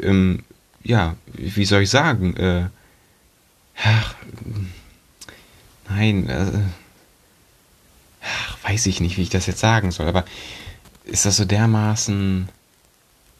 ähm, 0.00 0.44
ja, 0.84 1.16
wie 1.32 1.64
soll 1.64 1.82
ich 1.82 1.90
sagen, 1.90 2.36
äh, 2.36 2.68
ach, 3.82 4.14
Nein, 5.94 6.28
äh, 6.28 6.46
weiß 8.62 8.86
ich 8.86 9.00
nicht, 9.00 9.16
wie 9.18 9.22
ich 9.22 9.30
das 9.30 9.46
jetzt 9.46 9.60
sagen 9.60 9.90
soll, 9.90 10.06
aber 10.06 10.24
ist 11.04 11.26
das 11.26 11.36
so 11.36 11.44
dermaßen 11.44 12.48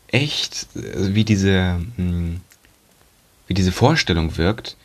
echt, 0.08 0.66
äh, 0.76 1.14
wie 1.14 1.24
diese, 1.24 1.80
hm, 1.96 2.40
wie 3.46 3.54
diese 3.54 3.72
Vorstellung 3.72 4.36
wirkt, 4.36 4.76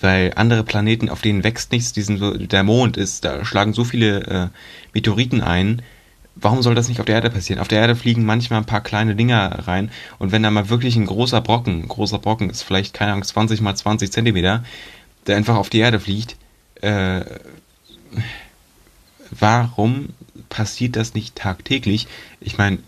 weil 0.00 0.32
andere 0.36 0.64
Planeten, 0.64 1.08
auf 1.08 1.22
denen 1.22 1.44
wächst 1.44 1.72
nichts, 1.72 1.92
diesen, 1.92 2.48
der 2.48 2.62
Mond 2.62 2.96
ist, 2.96 3.24
da 3.24 3.44
schlagen 3.44 3.72
so 3.72 3.84
viele 3.84 4.26
äh, 4.26 4.48
Meteoriten 4.92 5.40
ein. 5.40 5.82
Warum 6.34 6.62
soll 6.62 6.74
das 6.74 6.88
nicht 6.88 6.98
auf 6.98 7.06
der 7.06 7.14
Erde 7.14 7.30
passieren? 7.30 7.60
Auf 7.60 7.68
der 7.68 7.80
Erde 7.80 7.94
fliegen 7.94 8.24
manchmal 8.26 8.58
ein 8.58 8.66
paar 8.66 8.82
kleine 8.82 9.14
Dinger 9.14 9.66
rein 9.68 9.90
und 10.18 10.32
wenn 10.32 10.42
da 10.42 10.50
mal 10.50 10.68
wirklich 10.68 10.96
ein 10.96 11.06
großer 11.06 11.40
Brocken, 11.40 11.86
großer 11.88 12.18
Brocken 12.18 12.50
ist 12.50 12.62
vielleicht, 12.62 12.92
keine 12.92 13.12
Ahnung, 13.12 13.24
20 13.24 13.60
mal 13.60 13.76
20 13.76 14.10
Zentimeter, 14.12 14.64
der 15.26 15.36
einfach 15.36 15.56
auf 15.56 15.70
die 15.70 15.78
Erde 15.78 16.00
fliegt, 16.00 16.36
äh, 16.84 17.24
warum 19.30 20.10
passiert 20.48 20.96
das 20.96 21.14
nicht 21.14 21.34
tagtäglich? 21.34 22.06
Ich 22.40 22.58
meine, 22.58 22.78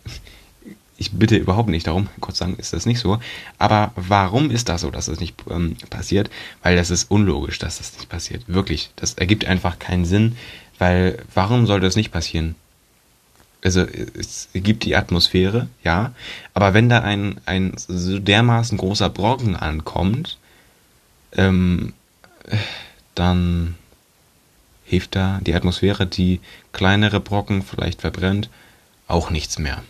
ich 0.98 1.12
bitte 1.12 1.36
überhaupt 1.36 1.68
nicht 1.68 1.86
darum, 1.86 2.08
Gott 2.20 2.36
sei 2.36 2.46
Dank 2.46 2.58
ist 2.58 2.72
das 2.72 2.86
nicht 2.86 3.00
so, 3.00 3.18
aber 3.58 3.92
warum 3.96 4.50
ist 4.50 4.68
das 4.68 4.80
so, 4.80 4.90
dass 4.90 5.06
das 5.06 5.20
nicht 5.20 5.34
ähm, 5.50 5.76
passiert? 5.90 6.30
Weil 6.62 6.76
das 6.76 6.90
ist 6.90 7.10
unlogisch, 7.10 7.58
dass 7.58 7.78
das 7.78 7.94
nicht 7.94 8.08
passiert. 8.08 8.44
Wirklich, 8.46 8.90
das 8.96 9.14
ergibt 9.14 9.44
einfach 9.44 9.78
keinen 9.78 10.04
Sinn, 10.04 10.36
weil 10.78 11.22
warum 11.34 11.66
soll 11.66 11.80
das 11.80 11.96
nicht 11.96 12.12
passieren? 12.12 12.54
Also 13.62 13.80
es 13.82 14.48
gibt 14.54 14.84
die 14.84 14.96
Atmosphäre, 14.96 15.68
ja, 15.82 16.12
aber 16.54 16.72
wenn 16.72 16.88
da 16.88 17.00
ein, 17.00 17.40
ein 17.46 17.72
so 17.76 18.18
dermaßen 18.18 18.78
großer 18.78 19.10
Brocken 19.10 19.56
ankommt, 19.56 20.38
ähm, 21.32 21.92
dann 23.14 23.74
hilft 24.86 25.16
da 25.16 25.40
die 25.42 25.54
Atmosphäre, 25.54 26.06
die 26.06 26.40
kleinere 26.72 27.20
Brocken 27.20 27.62
vielleicht 27.62 28.00
verbrennt, 28.00 28.48
auch 29.08 29.30
nichts 29.30 29.58
mehr. 29.58 29.82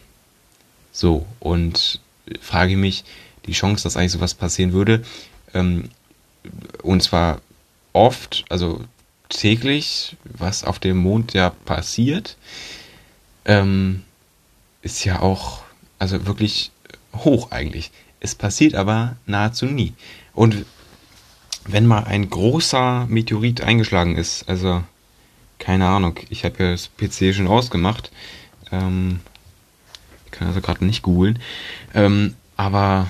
So, 0.90 1.26
und 1.38 2.00
frage 2.40 2.76
mich, 2.76 3.04
die 3.46 3.52
Chance, 3.52 3.84
dass 3.84 3.96
eigentlich 3.96 4.12
sowas 4.12 4.34
passieren 4.34 4.72
würde, 4.72 5.04
ähm, 5.54 5.90
und 6.82 7.02
zwar 7.02 7.40
oft, 7.92 8.44
also 8.48 8.82
täglich, 9.28 10.16
was 10.24 10.64
auf 10.64 10.78
dem 10.78 10.96
Mond 10.96 11.34
ja 11.34 11.50
passiert, 11.50 12.36
ähm, 13.44 14.02
ist 14.82 15.04
ja 15.04 15.20
auch, 15.20 15.62
also 15.98 16.26
wirklich 16.26 16.70
hoch 17.14 17.50
eigentlich. 17.50 17.90
Es 18.20 18.34
passiert 18.34 18.74
aber 18.74 19.16
nahezu 19.26 19.66
nie. 19.66 19.94
Und 20.32 20.64
wenn 21.66 21.86
mal 21.86 22.04
ein 22.04 22.28
großer 22.28 23.06
Meteorit 23.08 23.60
eingeschlagen 23.60 24.16
ist, 24.16 24.48
also 24.48 24.82
keine 25.58 25.86
Ahnung, 25.86 26.18
ich 26.28 26.44
habe 26.44 26.62
ja 26.62 26.70
das 26.72 26.90
PC 26.96 27.34
schon 27.34 27.48
ausgemacht, 27.48 28.10
ähm, 28.72 29.20
ich 30.26 30.32
kann 30.32 30.48
also 30.48 30.60
gerade 30.60 30.84
nicht 30.84 31.02
googeln, 31.02 31.38
ähm, 31.94 32.34
aber 32.56 33.08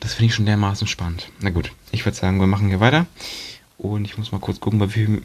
das 0.00 0.14
finde 0.14 0.26
ich 0.26 0.34
schon 0.34 0.46
dermaßen 0.46 0.86
spannend. 0.86 1.28
Na 1.40 1.50
gut, 1.50 1.72
ich 1.90 2.04
würde 2.04 2.16
sagen, 2.16 2.38
wir 2.40 2.46
machen 2.46 2.68
hier 2.68 2.80
weiter. 2.80 3.06
Und 3.78 4.04
ich 4.04 4.16
muss 4.16 4.32
mal 4.32 4.38
kurz 4.38 4.60
gucken, 4.60 4.78
bei 4.78 4.88
wie 4.88 4.92
viel. 4.92 5.22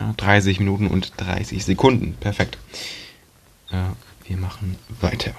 Ja, 0.00 0.14
30 0.16 0.58
Minuten 0.58 0.86
und 0.86 1.12
30 1.18 1.64
Sekunden. 1.64 2.14
Perfekt. 2.14 2.56
Äh, 3.70 3.76
wir 4.26 4.38
machen 4.38 4.76
weiter. 5.00 5.32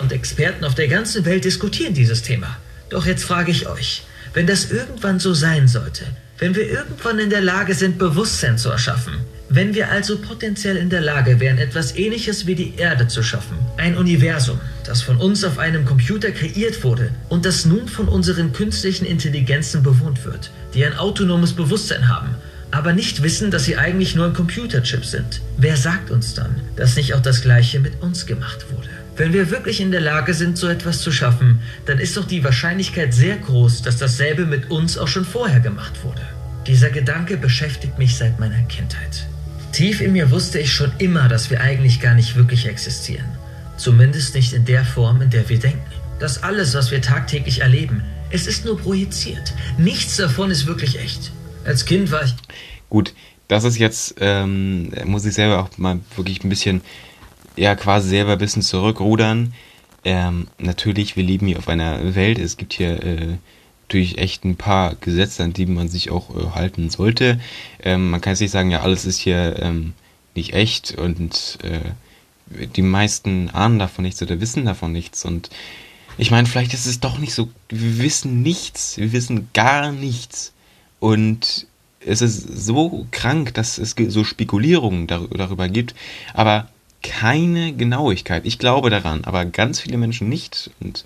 Und 0.00 0.10
Experten 0.10 0.64
auf 0.64 0.74
der 0.74 0.88
ganzen 0.88 1.26
Welt 1.26 1.44
diskutieren 1.44 1.92
dieses 1.92 2.22
Thema. 2.22 2.56
Doch 2.88 3.04
jetzt 3.04 3.24
frage 3.24 3.50
ich 3.50 3.68
euch, 3.68 4.04
wenn 4.36 4.46
das 4.46 4.70
irgendwann 4.70 5.18
so 5.18 5.32
sein 5.32 5.66
sollte, 5.66 6.04
wenn 6.36 6.54
wir 6.54 6.68
irgendwann 6.68 7.18
in 7.18 7.30
der 7.30 7.40
Lage 7.40 7.72
sind, 7.72 7.96
Bewusstsein 7.96 8.58
zu 8.58 8.68
erschaffen, 8.68 9.14
wenn 9.48 9.74
wir 9.74 9.90
also 9.90 10.18
potenziell 10.18 10.76
in 10.76 10.90
der 10.90 11.00
Lage 11.00 11.40
wären, 11.40 11.56
etwas 11.56 11.96
Ähnliches 11.96 12.46
wie 12.46 12.54
die 12.54 12.74
Erde 12.76 13.08
zu 13.08 13.22
schaffen, 13.22 13.56
ein 13.78 13.96
Universum, 13.96 14.60
das 14.84 15.00
von 15.00 15.16
uns 15.16 15.42
auf 15.42 15.58
einem 15.58 15.86
Computer 15.86 16.32
kreiert 16.32 16.84
wurde 16.84 17.12
und 17.30 17.46
das 17.46 17.64
nun 17.64 17.88
von 17.88 18.08
unseren 18.08 18.52
künstlichen 18.52 19.06
Intelligenzen 19.06 19.82
bewohnt 19.82 20.26
wird, 20.26 20.50
die 20.74 20.84
ein 20.84 20.98
autonomes 20.98 21.54
Bewusstsein 21.54 22.06
haben, 22.06 22.34
aber 22.70 22.92
nicht 22.92 23.22
wissen, 23.22 23.50
dass 23.50 23.64
sie 23.64 23.78
eigentlich 23.78 24.16
nur 24.16 24.26
ein 24.26 24.34
Computerchip 24.34 25.06
sind. 25.06 25.40
Wer 25.56 25.78
sagt 25.78 26.10
uns 26.10 26.34
dann, 26.34 26.60
dass 26.76 26.96
nicht 26.96 27.14
auch 27.14 27.22
das 27.22 27.40
Gleiche 27.40 27.80
mit 27.80 28.02
uns 28.02 28.26
gemacht 28.26 28.66
wurde? 28.70 28.90
Wenn 29.16 29.32
wir 29.32 29.50
wirklich 29.50 29.80
in 29.80 29.92
der 29.92 30.02
Lage 30.02 30.34
sind, 30.34 30.58
so 30.58 30.68
etwas 30.68 31.00
zu 31.00 31.10
schaffen, 31.10 31.60
dann 31.86 31.98
ist 31.98 32.18
doch 32.18 32.26
die 32.26 32.44
Wahrscheinlichkeit 32.44 33.14
sehr 33.14 33.38
groß, 33.38 33.80
dass 33.80 33.96
dasselbe 33.96 34.44
mit 34.44 34.70
uns 34.70 34.98
auch 34.98 35.08
schon 35.08 35.24
vorher 35.24 35.60
gemacht 35.60 36.04
wurde. 36.04 36.20
Dieser 36.66 36.90
Gedanke 36.90 37.38
beschäftigt 37.38 37.98
mich 37.98 38.16
seit 38.16 38.38
meiner 38.38 38.60
Kindheit. 38.64 39.26
Tief 39.72 40.02
in 40.02 40.12
mir 40.12 40.30
wusste 40.30 40.58
ich 40.58 40.70
schon 40.70 40.92
immer, 40.98 41.28
dass 41.28 41.50
wir 41.50 41.62
eigentlich 41.62 42.00
gar 42.00 42.14
nicht 42.14 42.36
wirklich 42.36 42.66
existieren. 42.66 43.26
Zumindest 43.78 44.34
nicht 44.34 44.52
in 44.52 44.66
der 44.66 44.84
Form, 44.84 45.22
in 45.22 45.30
der 45.30 45.48
wir 45.48 45.58
denken. 45.58 45.80
Das 46.18 46.42
alles, 46.42 46.74
was 46.74 46.90
wir 46.90 47.00
tagtäglich 47.00 47.62
erleben, 47.62 48.02
es 48.30 48.46
ist 48.46 48.66
nur 48.66 48.78
projiziert. 48.78 49.54
Nichts 49.78 50.16
davon 50.16 50.50
ist 50.50 50.66
wirklich 50.66 50.98
echt. 50.98 51.32
Als 51.64 51.86
Kind 51.86 52.10
war 52.10 52.24
ich. 52.24 52.34
Gut, 52.90 53.14
das 53.48 53.64
ist 53.64 53.78
jetzt, 53.78 54.16
ähm, 54.20 54.92
muss 55.04 55.24
ich 55.24 55.34
selber 55.34 55.60
auch 55.60 55.78
mal 55.78 56.00
wirklich 56.16 56.44
ein 56.44 56.48
bisschen 56.48 56.82
ja 57.56 57.74
quasi 57.74 58.10
selber 58.10 58.32
ein 58.32 58.38
bisschen 58.38 58.62
zurückrudern. 58.62 59.54
Ähm, 60.04 60.46
natürlich, 60.58 61.16
wir 61.16 61.24
leben 61.24 61.46
hier 61.46 61.58
auf 61.58 61.68
einer 61.68 62.14
Welt. 62.14 62.38
Es 62.38 62.56
gibt 62.56 62.74
hier 62.74 63.02
äh, 63.02 63.36
natürlich 63.88 64.18
echt 64.18 64.44
ein 64.44 64.56
paar 64.56 64.94
Gesetze, 64.96 65.42
an 65.42 65.52
die 65.52 65.66
man 65.66 65.88
sich 65.88 66.10
auch 66.10 66.30
äh, 66.30 66.50
halten 66.54 66.90
sollte. 66.90 67.40
Ähm, 67.82 68.10
man 68.10 68.20
kann 68.20 68.32
jetzt 68.32 68.40
nicht 68.40 68.50
sagen, 68.50 68.70
ja, 68.70 68.82
alles 68.82 69.04
ist 69.04 69.18
hier 69.18 69.56
ähm, 69.60 69.94
nicht 70.34 70.52
echt 70.52 70.96
und 70.96 71.58
äh, 71.62 72.66
die 72.76 72.82
meisten 72.82 73.50
ahnen 73.50 73.78
davon 73.78 74.04
nichts 74.04 74.22
oder 74.22 74.40
wissen 74.40 74.64
davon 74.64 74.92
nichts. 74.92 75.24
Und 75.24 75.50
ich 76.18 76.30
meine, 76.30 76.46
vielleicht 76.46 76.74
ist 76.74 76.86
es 76.86 77.00
doch 77.00 77.18
nicht 77.18 77.34
so, 77.34 77.48
wir 77.68 77.98
wissen 78.02 78.42
nichts, 78.42 78.96
wir 78.98 79.12
wissen 79.12 79.48
gar 79.52 79.92
nichts. 79.92 80.52
Und 81.00 81.66
es 82.00 82.22
ist 82.22 82.64
so 82.64 83.06
krank, 83.10 83.54
dass 83.54 83.78
es 83.78 83.94
so 84.08 84.24
Spekulierungen 84.24 85.06
darüber 85.06 85.68
gibt. 85.68 85.94
Aber 86.34 86.68
keine 87.06 87.72
Genauigkeit. 87.72 88.44
Ich 88.44 88.58
glaube 88.58 88.90
daran, 88.90 89.24
aber 89.24 89.44
ganz 89.44 89.80
viele 89.80 89.96
Menschen 89.96 90.28
nicht. 90.28 90.70
Und 90.80 91.04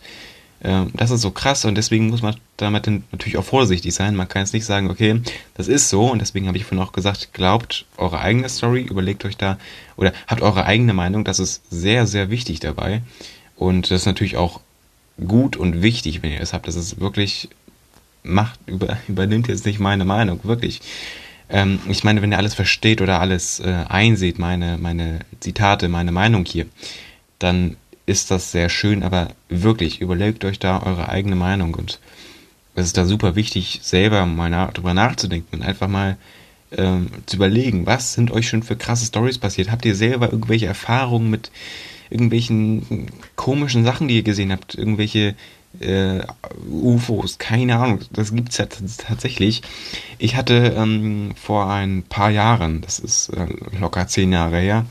äh, 0.60 0.86
das 0.94 1.10
ist 1.10 1.20
so 1.20 1.30
krass 1.30 1.64
und 1.64 1.74
deswegen 1.74 2.08
muss 2.08 2.22
man 2.22 2.36
damit 2.56 2.86
natürlich 2.86 3.36
auch 3.36 3.44
vorsichtig 3.44 3.94
sein. 3.94 4.16
Man 4.16 4.28
kann 4.28 4.42
jetzt 4.42 4.54
nicht 4.54 4.64
sagen, 4.64 4.90
okay, 4.90 5.20
das 5.54 5.68
ist 5.68 5.88
so 5.88 6.10
und 6.10 6.20
deswegen 6.20 6.46
habe 6.48 6.56
ich 6.56 6.64
vorhin 6.64 6.84
auch 6.84 6.92
gesagt, 6.92 7.32
glaubt 7.32 7.86
eure 7.96 8.20
eigene 8.20 8.48
Story, 8.48 8.82
überlegt 8.82 9.24
euch 9.24 9.36
da 9.36 9.58
oder 9.96 10.12
habt 10.26 10.42
eure 10.42 10.64
eigene 10.64 10.94
Meinung. 10.94 11.24
Das 11.24 11.38
ist 11.38 11.62
sehr, 11.70 12.06
sehr 12.06 12.30
wichtig 12.30 12.60
dabei. 12.60 13.02
Und 13.56 13.90
das 13.90 14.02
ist 14.02 14.06
natürlich 14.06 14.36
auch 14.36 14.60
gut 15.26 15.56
und 15.56 15.82
wichtig, 15.82 16.22
wenn 16.22 16.32
ihr 16.32 16.40
das 16.40 16.52
habt. 16.52 16.66
Das 16.66 16.76
ist 16.76 16.98
wirklich, 17.00 17.48
macht, 18.22 18.58
über, 18.66 18.96
übernimmt 19.08 19.48
jetzt 19.48 19.66
nicht 19.66 19.80
meine 19.80 20.04
Meinung, 20.04 20.40
wirklich. 20.44 20.80
Ähm, 21.50 21.80
ich 21.88 22.04
meine, 22.04 22.22
wenn 22.22 22.32
ihr 22.32 22.38
alles 22.38 22.54
versteht 22.54 23.00
oder 23.00 23.20
alles 23.20 23.60
äh, 23.60 23.84
einseht, 23.88 24.38
meine, 24.38 24.78
meine 24.78 25.20
Zitate, 25.40 25.88
meine 25.88 26.12
Meinung 26.12 26.44
hier, 26.44 26.66
dann 27.38 27.76
ist 28.06 28.30
das 28.30 28.52
sehr 28.52 28.68
schön, 28.68 29.02
aber 29.02 29.28
wirklich, 29.48 30.00
überlegt 30.00 30.44
euch 30.44 30.58
da 30.58 30.82
eure 30.82 31.08
eigene 31.08 31.36
Meinung 31.36 31.74
und 31.74 32.00
es 32.74 32.86
ist 32.86 32.96
da 32.96 33.04
super 33.04 33.34
wichtig, 33.34 33.80
selber 33.82 34.26
mal 34.26 34.50
nach, 34.50 34.72
drüber 34.72 34.94
nachzudenken 34.94 35.56
und 35.56 35.62
einfach 35.62 35.88
mal 35.88 36.16
ähm, 36.72 37.08
zu 37.26 37.36
überlegen, 37.36 37.86
was 37.86 38.14
sind 38.14 38.30
euch 38.30 38.48
schon 38.48 38.62
für 38.62 38.76
krasse 38.76 39.06
Stories 39.06 39.38
passiert? 39.38 39.70
Habt 39.70 39.84
ihr 39.84 39.94
selber 39.94 40.30
irgendwelche 40.32 40.66
Erfahrungen 40.66 41.30
mit 41.30 41.50
irgendwelchen 42.10 43.06
komischen 43.36 43.84
Sachen, 43.84 44.08
die 44.08 44.16
ihr 44.16 44.22
gesehen 44.22 44.52
habt? 44.52 44.74
Irgendwelche 44.74 45.34
äh, 45.78 46.20
UFOs, 46.68 47.38
keine 47.38 47.78
Ahnung, 47.78 48.00
das 48.12 48.34
gibt's 48.34 48.58
ja 48.58 48.66
tatsächlich. 48.66 49.62
Ich 50.18 50.36
hatte 50.36 50.74
ähm, 50.76 51.32
vor 51.40 51.70
ein 51.70 52.02
paar 52.02 52.30
Jahren, 52.30 52.80
das 52.80 52.98
ist 52.98 53.28
äh, 53.30 53.46
locker 53.78 54.08
zehn 54.08 54.32
Jahre 54.32 54.58
her, 54.58 54.86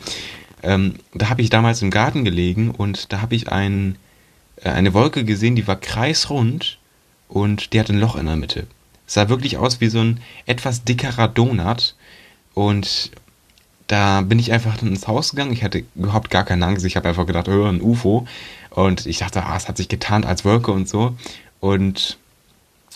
ähm, 0.64 0.96
da 1.14 1.30
habe 1.30 1.42
ich 1.42 1.50
damals 1.50 1.82
im 1.82 1.92
Garten 1.92 2.24
gelegen 2.24 2.72
und 2.72 3.12
da 3.12 3.22
habe 3.22 3.36
ich 3.36 3.52
ein, 3.52 3.98
äh, 4.58 4.70
eine 4.70 4.94
Wolke 4.94 5.26
gesehen, 5.26 5.56
die 5.56 5.68
war 5.68 5.76
kreisrund 5.76 6.80
und 7.28 7.74
die 7.74 7.80
hatte 7.80 7.94
ein 7.94 8.00
Loch 8.00 8.16
in 8.16 8.26
der 8.26 8.36
Mitte. 8.36 8.68
Es 9.08 9.16
sah 9.16 9.30
wirklich 9.30 9.58
aus 9.58 9.82
wie 9.82 9.90
so 9.90 10.00
ein 10.00 10.22
etwas 10.46 10.84
dickerer 10.84 11.28
Donut 11.28 11.96
und 12.54 13.12
da 13.88 14.22
bin 14.22 14.38
ich 14.38 14.52
einfach 14.52 14.82
ins 14.84 15.08
Haus 15.08 15.32
gegangen. 15.32 15.52
Ich 15.52 15.64
hatte 15.64 15.84
überhaupt 15.96 16.30
gar 16.30 16.44
keine 16.44 16.66
Angst. 16.66 16.86
Ich 16.86 16.96
habe 16.96 17.10
einfach 17.10 17.26
gedacht, 17.26 17.48
oh, 17.48 17.66
ein 17.66 17.82
UFO. 17.82 18.28
Und 18.80 19.06
ich 19.08 19.18
dachte, 19.18 19.44
ah, 19.44 19.58
es 19.58 19.68
hat 19.68 19.76
sich 19.76 19.90
getarnt 19.90 20.26
als 20.26 20.46
Wolke 20.46 20.72
und 20.72 20.88
so. 20.88 21.14
Und 21.60 22.18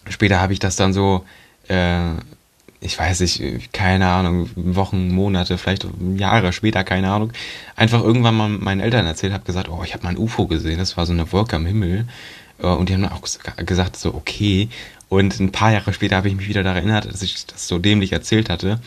später 0.08 0.40
habe 0.40 0.54
ich 0.54 0.60
das 0.60 0.78
dann 0.78 0.94
so, 0.94 1.26
äh, 1.68 2.12
ich 2.80 2.98
weiß 2.98 3.20
nicht, 3.20 3.74
keine 3.74 4.08
Ahnung, 4.08 4.50
Wochen, 4.56 5.10
Monate, 5.10 5.58
vielleicht 5.58 5.86
Jahre 6.16 6.54
später, 6.54 6.86
keine 6.86 7.12
Ahnung, 7.12 7.34
einfach 7.76 8.02
irgendwann 8.02 8.36
mal 8.36 8.48
meinen 8.48 8.80
Eltern 8.80 9.06
erzählt, 9.06 9.34
habe 9.34 9.44
gesagt, 9.44 9.68
oh, 9.68 9.84
ich 9.84 9.94
habe 9.94 10.04
mal 10.04 10.12
ein 10.12 10.18
UFO 10.18 10.48
gesehen, 10.48 10.78
das 10.78 10.96
war 10.96 11.06
so 11.06 11.12
eine 11.12 11.30
Wolke 11.34 11.58
am 11.58 11.66
Himmel. 11.66 12.08
Äh, 12.60 12.68
und 12.68 12.88
die 12.88 12.94
haben 12.94 13.04
auch 13.06 13.22
gesagt, 13.58 13.98
so, 13.98 14.14
okay. 14.14 14.70
Und 15.10 15.38
ein 15.42 15.52
paar 15.52 15.74
Jahre 15.74 15.92
später 15.92 16.16
habe 16.16 16.30
ich 16.30 16.36
mich 16.36 16.48
wieder 16.48 16.64
daran 16.64 16.78
erinnert, 16.78 17.12
dass 17.12 17.22
ich 17.22 17.46
das 17.46 17.68
so 17.68 17.78
dämlich 17.78 18.14
erzählt 18.14 18.50
hatte. 18.50 18.80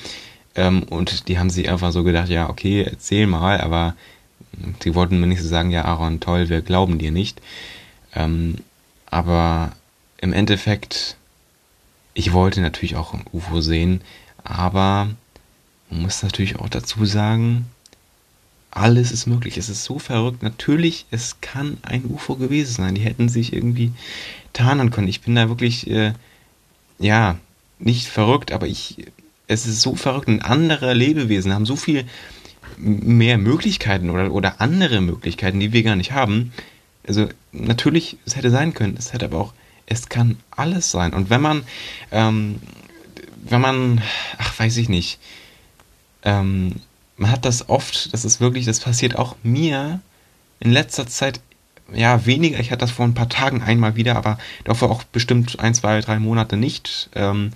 Ähm, 0.54 0.82
und 0.84 1.28
die 1.28 1.38
haben 1.38 1.50
sich 1.50 1.68
einfach 1.68 1.92
so 1.92 2.04
gedacht, 2.04 2.30
ja, 2.30 2.48
okay, 2.48 2.84
erzähl 2.90 3.26
mal, 3.26 3.60
aber 3.60 3.94
die 4.84 4.94
wollten 4.94 5.20
mir 5.20 5.26
nicht 5.26 5.42
so 5.42 5.48
sagen, 5.48 5.70
ja, 5.70 5.84
Aaron, 5.84 6.20
toll, 6.20 6.48
wir 6.48 6.62
glauben 6.62 6.98
dir 6.98 7.10
nicht. 7.10 7.40
Ähm, 8.14 8.56
aber 9.06 9.72
im 10.18 10.32
Endeffekt, 10.32 11.16
ich 12.14 12.32
wollte 12.32 12.60
natürlich 12.60 12.96
auch 12.96 13.14
ein 13.14 13.24
UFO 13.32 13.60
sehen, 13.60 14.00
aber 14.42 15.08
man 15.90 16.02
muss 16.02 16.22
natürlich 16.22 16.58
auch 16.58 16.68
dazu 16.68 17.04
sagen, 17.04 17.66
alles 18.70 19.10
ist 19.10 19.26
möglich. 19.26 19.56
Es 19.56 19.68
ist 19.68 19.84
so 19.84 19.98
verrückt. 19.98 20.42
Natürlich, 20.42 21.06
es 21.10 21.40
kann 21.40 21.78
ein 21.82 22.04
UFO 22.04 22.36
gewesen 22.36 22.74
sein. 22.74 22.94
Die 22.94 23.00
hätten 23.00 23.28
sich 23.28 23.52
irgendwie 23.52 23.92
tarnen 24.52 24.90
können. 24.90 25.08
Ich 25.08 25.22
bin 25.22 25.34
da 25.34 25.48
wirklich, 25.48 25.88
äh, 25.90 26.12
ja, 26.98 27.38
nicht 27.78 28.06
verrückt, 28.06 28.52
aber 28.52 28.66
ich, 28.66 29.06
es 29.46 29.66
ist 29.66 29.80
so 29.80 29.94
verrückt. 29.94 30.28
Und 30.28 30.42
andere 30.42 30.92
Lebewesen 30.92 31.54
haben 31.54 31.64
so 31.64 31.76
viel 31.76 32.04
mehr 32.76 33.38
Möglichkeiten 33.38 34.10
oder, 34.10 34.32
oder 34.32 34.60
andere 34.60 35.00
Möglichkeiten, 35.00 35.60
die 35.60 35.72
wir 35.72 35.82
gar 35.82 35.96
nicht 35.96 36.12
haben. 36.12 36.52
Also 37.06 37.28
natürlich, 37.52 38.16
es 38.26 38.36
hätte 38.36 38.50
sein 38.50 38.74
können, 38.74 38.96
es 38.98 39.12
hätte 39.12 39.26
aber 39.26 39.38
auch, 39.38 39.52
es 39.86 40.08
kann 40.08 40.38
alles 40.50 40.90
sein. 40.90 41.14
Und 41.14 41.30
wenn 41.30 41.40
man, 41.40 41.62
ähm, 42.10 42.60
wenn 43.42 43.60
man, 43.60 44.02
ach, 44.38 44.58
weiß 44.58 44.76
ich 44.78 44.88
nicht, 44.88 45.18
ähm, 46.24 46.76
man 47.16 47.30
hat 47.30 47.44
das 47.44 47.68
oft, 47.68 48.12
das 48.12 48.24
ist 48.24 48.40
wirklich, 48.40 48.66
das 48.66 48.80
passiert 48.80 49.16
auch 49.16 49.36
mir 49.42 50.00
in 50.60 50.72
letzter 50.72 51.06
Zeit 51.06 51.40
ja, 51.92 52.26
weniger. 52.26 52.58
Ich 52.58 52.72
hatte 52.72 52.80
das 52.80 52.90
vor 52.90 53.06
ein 53.06 53.14
paar 53.14 53.28
Tagen 53.28 53.62
einmal 53.62 53.96
wieder, 53.96 54.16
aber 54.16 54.38
dafür 54.64 54.90
auch 54.90 55.04
bestimmt 55.04 55.60
ein, 55.60 55.74
zwei, 55.74 56.00
drei 56.00 56.18
Monate 56.18 56.56
nicht. 56.56 57.10
Ähm, 57.14 57.52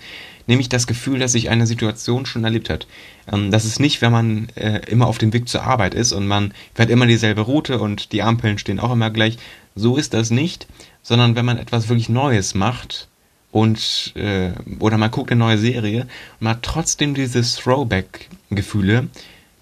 nämlich 0.50 0.68
das 0.68 0.86
Gefühl, 0.86 1.18
dass 1.18 1.32
sich 1.32 1.48
eine 1.48 1.66
Situation 1.66 2.26
schon 2.26 2.44
erlebt 2.44 2.68
hat. 2.68 2.86
Ähm, 3.32 3.50
das 3.50 3.64
ist 3.64 3.80
nicht, 3.80 4.02
wenn 4.02 4.12
man 4.12 4.48
äh, 4.56 4.80
immer 4.90 5.06
auf 5.06 5.16
dem 5.16 5.32
Weg 5.32 5.48
zur 5.48 5.62
Arbeit 5.62 5.94
ist 5.94 6.12
und 6.12 6.26
man 6.26 6.52
fährt 6.74 6.90
immer 6.90 7.06
dieselbe 7.06 7.40
Route 7.40 7.78
und 7.78 8.12
die 8.12 8.22
Ampeln 8.22 8.58
stehen 8.58 8.80
auch 8.80 8.92
immer 8.92 9.10
gleich. 9.10 9.38
So 9.74 9.96
ist 9.96 10.12
das 10.12 10.30
nicht, 10.30 10.66
sondern 11.02 11.36
wenn 11.36 11.46
man 11.46 11.56
etwas 11.56 11.88
wirklich 11.88 12.08
Neues 12.08 12.54
macht 12.54 13.08
und 13.52 14.12
äh, 14.16 14.50
oder 14.78 14.98
man 14.98 15.10
guckt 15.10 15.30
eine 15.30 15.38
neue 15.38 15.58
Serie 15.58 16.02
und 16.02 16.42
man 16.42 16.56
hat 16.56 16.62
trotzdem 16.62 17.14
dieses 17.14 17.56
Throwback-Gefühle, 17.56 19.08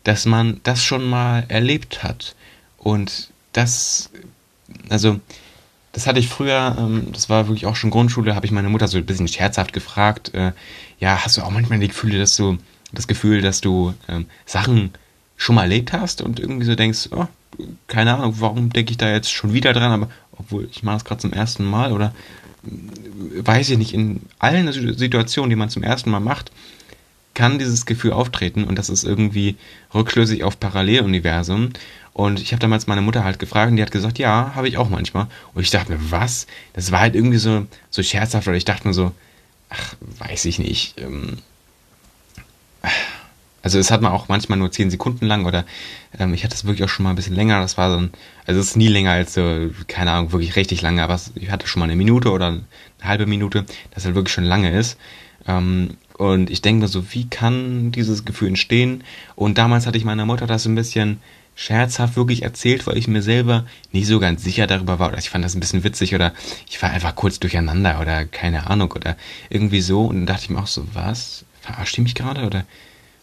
dass 0.04 0.26
man 0.26 0.60
das 0.64 0.82
schon 0.82 1.04
mal 1.04 1.44
erlebt 1.48 2.02
hat. 2.02 2.34
Und 2.78 3.30
das 3.52 4.10
also 4.88 5.20
das 5.98 6.06
hatte 6.06 6.20
ich 6.20 6.28
früher, 6.28 6.76
ähm, 6.78 7.08
das 7.12 7.28
war 7.28 7.48
wirklich 7.48 7.66
auch 7.66 7.74
schon 7.74 7.90
Grundschule, 7.90 8.36
habe 8.36 8.46
ich 8.46 8.52
meine 8.52 8.68
Mutter 8.68 8.86
so 8.86 8.98
ein 8.98 9.04
bisschen 9.04 9.26
scherzhaft 9.26 9.72
gefragt, 9.72 10.32
äh, 10.32 10.52
ja, 11.00 11.24
hast 11.24 11.36
du 11.36 11.42
auch 11.42 11.50
manchmal 11.50 11.80
die 11.80 11.88
Gefühle, 11.88 12.20
dass 12.20 12.36
du, 12.36 12.56
das 12.92 13.08
Gefühl, 13.08 13.42
dass 13.42 13.60
du 13.60 13.94
ähm, 14.08 14.26
Sachen 14.46 14.92
schon 15.36 15.56
mal 15.56 15.62
erlebt 15.62 15.92
hast 15.92 16.22
und 16.22 16.38
irgendwie 16.38 16.66
so 16.66 16.76
denkst, 16.76 17.08
oh, 17.10 17.26
keine 17.88 18.14
Ahnung, 18.14 18.36
warum 18.38 18.70
denke 18.70 18.92
ich 18.92 18.96
da 18.96 19.10
jetzt 19.10 19.32
schon 19.32 19.52
wieder 19.52 19.72
dran, 19.72 19.90
aber 19.90 20.08
obwohl 20.36 20.68
ich 20.70 20.84
mache 20.84 20.98
das 20.98 21.04
gerade 21.04 21.20
zum 21.20 21.32
ersten 21.32 21.64
Mal 21.64 21.90
oder 21.90 22.14
äh, 22.64 23.44
weiß 23.44 23.68
ich 23.70 23.76
nicht, 23.76 23.92
in 23.92 24.20
allen 24.38 24.70
Situationen, 24.72 25.50
die 25.50 25.56
man 25.56 25.68
zum 25.68 25.82
ersten 25.82 26.10
Mal 26.10 26.20
macht, 26.20 26.52
kann 27.34 27.58
dieses 27.58 27.86
Gefühl 27.86 28.12
auftreten 28.12 28.62
und 28.62 28.78
das 28.78 28.88
ist 28.88 29.02
irgendwie 29.02 29.56
rückschlüssig 29.92 30.44
auf 30.44 30.60
Paralleluniversum 30.60 31.70
und 32.18 32.40
ich 32.40 32.50
habe 32.50 32.58
damals 32.58 32.88
meine 32.88 33.00
Mutter 33.00 33.22
halt 33.22 33.38
gefragt 33.38 33.70
und 33.70 33.76
die 33.76 33.82
hat 33.82 33.92
gesagt, 33.92 34.18
ja, 34.18 34.50
habe 34.56 34.66
ich 34.66 34.76
auch 34.76 34.88
manchmal. 34.88 35.28
Und 35.54 35.62
ich 35.62 35.70
dachte 35.70 35.92
mir, 35.92 36.10
was? 36.10 36.48
Das 36.72 36.90
war 36.90 36.98
halt 36.98 37.14
irgendwie 37.14 37.38
so, 37.38 37.68
so 37.90 38.02
scherzhaft, 38.02 38.48
oder 38.48 38.56
ich 38.56 38.64
dachte 38.64 38.88
mir 38.88 38.92
so, 38.92 39.12
ach, 39.68 39.94
weiß 40.18 40.46
ich 40.46 40.58
nicht. 40.58 41.00
Ähm, 41.00 41.38
also 43.62 43.78
es 43.78 43.92
hat 43.92 44.02
man 44.02 44.10
auch 44.10 44.26
manchmal 44.26 44.58
nur 44.58 44.72
zehn 44.72 44.90
Sekunden 44.90 45.26
lang 45.26 45.46
oder 45.46 45.64
ähm, 46.18 46.34
ich 46.34 46.42
hatte 46.42 46.56
es 46.56 46.64
wirklich 46.64 46.82
auch 46.82 46.88
schon 46.88 47.04
mal 47.04 47.10
ein 47.10 47.16
bisschen 47.16 47.36
länger. 47.36 47.60
Das 47.60 47.78
war 47.78 47.92
so 47.92 47.98
ein, 47.98 48.10
also 48.46 48.60
es 48.60 48.70
ist 48.70 48.76
nie 48.76 48.88
länger 48.88 49.12
als 49.12 49.34
so, 49.34 49.70
keine 49.86 50.10
Ahnung, 50.10 50.32
wirklich 50.32 50.56
richtig 50.56 50.82
lange, 50.82 51.04
aber 51.04 51.20
ich 51.36 51.52
hatte 51.52 51.68
schon 51.68 51.78
mal 51.78 51.84
eine 51.84 51.94
Minute 51.94 52.32
oder 52.32 52.48
eine 52.48 52.64
halbe 53.00 53.26
Minute, 53.26 53.64
das 53.94 54.06
halt 54.06 54.16
wirklich 54.16 54.34
schon 54.34 54.42
lange 54.42 54.76
ist. 54.76 54.98
Ähm, 55.46 55.98
und 56.14 56.50
ich 56.50 56.62
denke 56.62 56.82
mir 56.82 56.88
so, 56.88 57.12
wie 57.12 57.28
kann 57.28 57.92
dieses 57.92 58.24
Gefühl 58.24 58.48
entstehen? 58.48 59.04
Und 59.36 59.56
damals 59.56 59.86
hatte 59.86 59.98
ich 59.98 60.04
meiner 60.04 60.26
Mutter 60.26 60.48
das 60.48 60.66
ein 60.66 60.74
bisschen 60.74 61.20
scherzhaft 61.58 62.14
wirklich 62.14 62.42
erzählt, 62.42 62.86
weil 62.86 62.96
ich 62.96 63.08
mir 63.08 63.20
selber 63.20 63.66
nicht 63.90 64.06
so 64.06 64.20
ganz 64.20 64.44
sicher 64.44 64.68
darüber 64.68 65.00
war 65.00 65.08
oder 65.08 65.18
ich 65.18 65.28
fand 65.28 65.44
das 65.44 65.56
ein 65.56 65.60
bisschen 65.60 65.82
witzig 65.82 66.14
oder 66.14 66.32
ich 66.68 66.80
war 66.80 66.90
einfach 66.90 67.16
kurz 67.16 67.40
durcheinander 67.40 68.00
oder 68.00 68.26
keine 68.26 68.70
Ahnung 68.70 68.92
oder 68.92 69.16
irgendwie 69.50 69.80
so 69.80 70.04
und 70.04 70.14
dann 70.14 70.26
dachte 70.26 70.44
ich 70.44 70.50
mir 70.50 70.60
auch 70.60 70.68
so, 70.68 70.86
was? 70.94 71.44
Verarscht 71.60 71.96
die 71.96 72.02
mich 72.02 72.14
gerade 72.14 72.46
oder? 72.46 72.64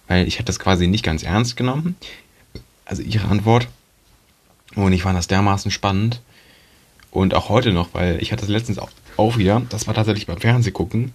Weil 0.10 0.28
ich 0.28 0.36
hatte 0.36 0.48
das 0.48 0.60
quasi 0.60 0.88
nicht 0.88 1.06
ganz 1.06 1.24
ernst 1.24 1.56
genommen. 1.56 1.96
Also 2.84 3.04
ihre 3.04 3.30
Antwort. 3.30 3.70
Und 4.76 4.92
ich 4.92 5.04
fand 5.04 5.18
das 5.18 5.28
dermaßen 5.28 5.72
spannend. 5.72 6.22
Und 7.12 7.34
auch 7.36 7.48
heute 7.48 7.72
noch, 7.72 7.94
weil 7.94 8.22
ich 8.22 8.34
hatte 8.34 8.42
das 8.42 8.50
letztens 8.50 8.80
auch, 8.80 8.90
auch 9.16 9.38
wieder, 9.38 9.62
das 9.70 9.88
war 9.88 9.94
tatsächlich 9.94 10.28
beim 10.28 10.42
Fernsehgucken. 10.42 11.14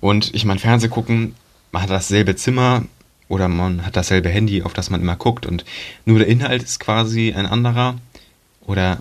Und 0.00 0.34
ich 0.34 0.44
meine, 0.44 0.60
Fernsehgucken, 0.60 1.34
man 1.72 1.82
hat 1.82 1.90
dasselbe 1.90 2.36
Zimmer, 2.36 2.84
oder 3.28 3.48
man 3.48 3.84
hat 3.84 3.96
dasselbe 3.96 4.28
Handy, 4.28 4.62
auf 4.62 4.72
das 4.72 4.90
man 4.90 5.00
immer 5.00 5.16
guckt 5.16 5.46
und 5.46 5.64
nur 6.04 6.18
der 6.18 6.28
Inhalt 6.28 6.62
ist 6.62 6.80
quasi 6.80 7.32
ein 7.32 7.46
anderer. 7.46 7.96
Oder 8.66 9.00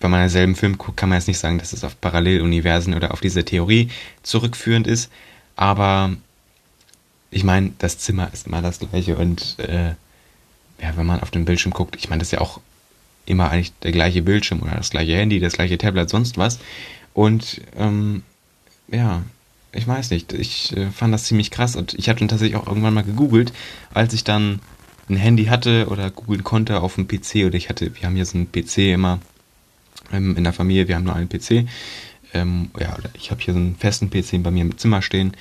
wenn 0.00 0.10
man 0.10 0.20
denselben 0.20 0.56
Film 0.56 0.78
guckt, 0.78 0.96
kann 0.96 1.08
man 1.08 1.18
jetzt 1.18 1.28
nicht 1.28 1.38
sagen, 1.38 1.58
dass 1.58 1.72
es 1.72 1.84
auf 1.84 2.00
Paralleluniversen 2.00 2.94
oder 2.94 3.12
auf 3.12 3.20
diese 3.20 3.44
Theorie 3.44 3.90
zurückführend 4.22 4.86
ist. 4.86 5.10
Aber 5.56 6.14
ich 7.30 7.44
meine, 7.44 7.72
das 7.78 7.98
Zimmer 7.98 8.30
ist 8.32 8.46
immer 8.46 8.62
das 8.62 8.78
gleiche 8.78 9.16
und 9.16 9.58
äh, 9.58 9.94
ja, 10.80 10.96
wenn 10.96 11.06
man 11.06 11.20
auf 11.20 11.30
den 11.30 11.44
Bildschirm 11.44 11.72
guckt, 11.72 11.96
ich 11.96 12.08
meine, 12.08 12.20
das 12.20 12.28
ist 12.28 12.32
ja 12.32 12.40
auch 12.40 12.60
immer 13.24 13.50
eigentlich 13.50 13.72
der 13.80 13.92
gleiche 13.92 14.22
Bildschirm 14.22 14.62
oder 14.62 14.76
das 14.76 14.90
gleiche 14.90 15.16
Handy, 15.16 15.40
das 15.40 15.54
gleiche 15.54 15.78
Tablet, 15.78 16.08
sonst 16.08 16.38
was. 16.38 16.58
Und 17.14 17.62
ähm, 17.76 18.22
ja, 18.88 19.22
ich 19.76 19.86
weiß 19.86 20.10
nicht, 20.10 20.32
ich 20.32 20.76
äh, 20.76 20.90
fand 20.90 21.12
das 21.12 21.24
ziemlich 21.24 21.50
krass 21.50 21.76
und 21.76 21.94
ich 21.94 22.08
hatte 22.08 22.20
dann 22.20 22.28
tatsächlich 22.28 22.56
auch 22.56 22.66
irgendwann 22.66 22.94
mal 22.94 23.04
gegoogelt, 23.04 23.52
als 23.92 24.12
ich 24.12 24.24
dann 24.24 24.60
ein 25.08 25.16
Handy 25.16 25.46
hatte 25.46 25.88
oder 25.88 26.10
googeln 26.10 26.44
konnte 26.44 26.80
auf 26.80 26.96
dem 26.96 27.06
PC 27.06 27.46
oder 27.46 27.54
ich 27.54 27.68
hatte, 27.68 27.94
wir 27.94 28.02
haben 28.02 28.16
hier 28.16 28.26
so 28.26 28.38
einen 28.38 28.50
PC 28.50 28.78
immer 28.78 29.20
ähm, 30.12 30.36
in 30.36 30.44
der 30.44 30.52
Familie, 30.52 30.88
wir 30.88 30.96
haben 30.96 31.04
nur 31.04 31.14
einen 31.14 31.28
PC. 31.28 31.68
Ähm, 32.34 32.70
ja, 32.78 32.96
ich 33.14 33.30
habe 33.30 33.40
hier 33.40 33.54
so 33.54 33.60
einen 33.60 33.76
festen 33.76 34.10
PC 34.10 34.42
bei 34.42 34.50
mir 34.50 34.62
im 34.62 34.76
Zimmer 34.78 35.02
stehen 35.02 35.32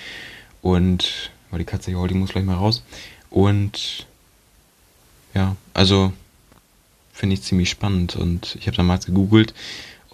und 0.62 1.32
oh, 1.52 1.58
die 1.58 1.64
Katze 1.64 1.92
hier, 1.92 2.08
die 2.08 2.14
muss 2.14 2.32
gleich 2.32 2.46
mal 2.46 2.56
raus. 2.56 2.84
Und 3.30 4.06
ja, 5.34 5.56
also 5.74 6.14
finde 7.12 7.34
ich 7.34 7.42
ziemlich 7.42 7.70
spannend 7.70 8.16
und 8.16 8.56
ich 8.60 8.68
habe 8.68 8.78
damals 8.78 9.06
gegoogelt 9.06 9.54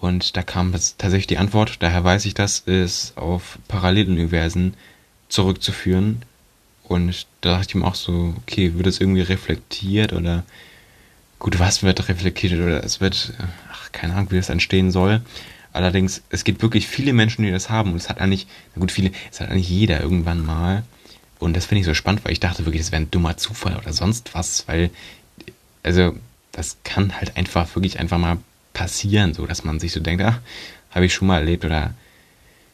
und 0.02 0.36
da 0.36 0.42
kam 0.42 0.72
tatsächlich 0.72 1.28
die 1.28 1.38
Antwort, 1.38 1.76
daher 1.78 2.02
weiß 2.02 2.24
ich 2.24 2.34
das, 2.34 2.58
ist 2.58 3.16
auf 3.16 3.56
Paralleluniversen 3.68 4.74
zurückzuführen. 5.28 6.22
Und 6.82 7.28
da 7.40 7.52
dachte 7.58 7.68
ich 7.68 7.74
mir 7.76 7.86
auch 7.86 7.94
so, 7.94 8.34
okay, 8.38 8.74
wird 8.74 8.88
es 8.88 9.00
irgendwie 9.00 9.20
reflektiert 9.20 10.12
oder 10.12 10.42
gut, 11.38 11.60
was 11.60 11.84
wird 11.84 12.08
reflektiert 12.08 12.54
oder 12.54 12.82
es 12.82 13.00
wird, 13.00 13.32
ach, 13.70 13.92
keine 13.92 14.14
Ahnung, 14.14 14.32
wie 14.32 14.36
das 14.38 14.48
entstehen 14.48 14.90
soll. 14.90 15.22
Allerdings, 15.72 16.22
es 16.30 16.42
gibt 16.42 16.62
wirklich 16.62 16.88
viele 16.88 17.12
Menschen, 17.12 17.44
die 17.44 17.52
das 17.52 17.70
haben 17.70 17.92
und 17.92 17.98
es 17.98 18.08
hat 18.08 18.20
eigentlich, 18.20 18.48
na 18.74 18.80
gut, 18.80 18.90
viele, 18.90 19.12
es 19.30 19.40
hat 19.40 19.50
eigentlich 19.50 19.70
jeder 19.70 20.00
irgendwann 20.00 20.44
mal. 20.44 20.82
Und 21.38 21.56
das 21.56 21.66
finde 21.66 21.82
ich 21.82 21.86
so 21.86 21.94
spannend, 21.94 22.24
weil 22.24 22.32
ich 22.32 22.40
dachte 22.40 22.66
wirklich, 22.66 22.82
das 22.82 22.90
wäre 22.90 23.02
ein 23.02 23.10
dummer 23.12 23.36
Zufall 23.36 23.76
oder 23.76 23.92
sonst 23.92 24.34
was, 24.34 24.66
weil, 24.66 24.90
also, 25.84 26.16
das 26.50 26.78
kann 26.82 27.16
halt 27.16 27.36
einfach 27.36 27.76
wirklich 27.76 28.00
einfach 28.00 28.18
mal 28.18 28.38
passieren, 28.72 29.34
so 29.34 29.46
dass 29.46 29.64
man 29.64 29.80
sich 29.80 29.92
so 29.92 30.00
denkt, 30.00 30.24
ach, 30.24 30.40
habe 30.90 31.06
ich 31.06 31.14
schon 31.14 31.28
mal 31.28 31.38
erlebt 31.38 31.64
oder 31.64 31.94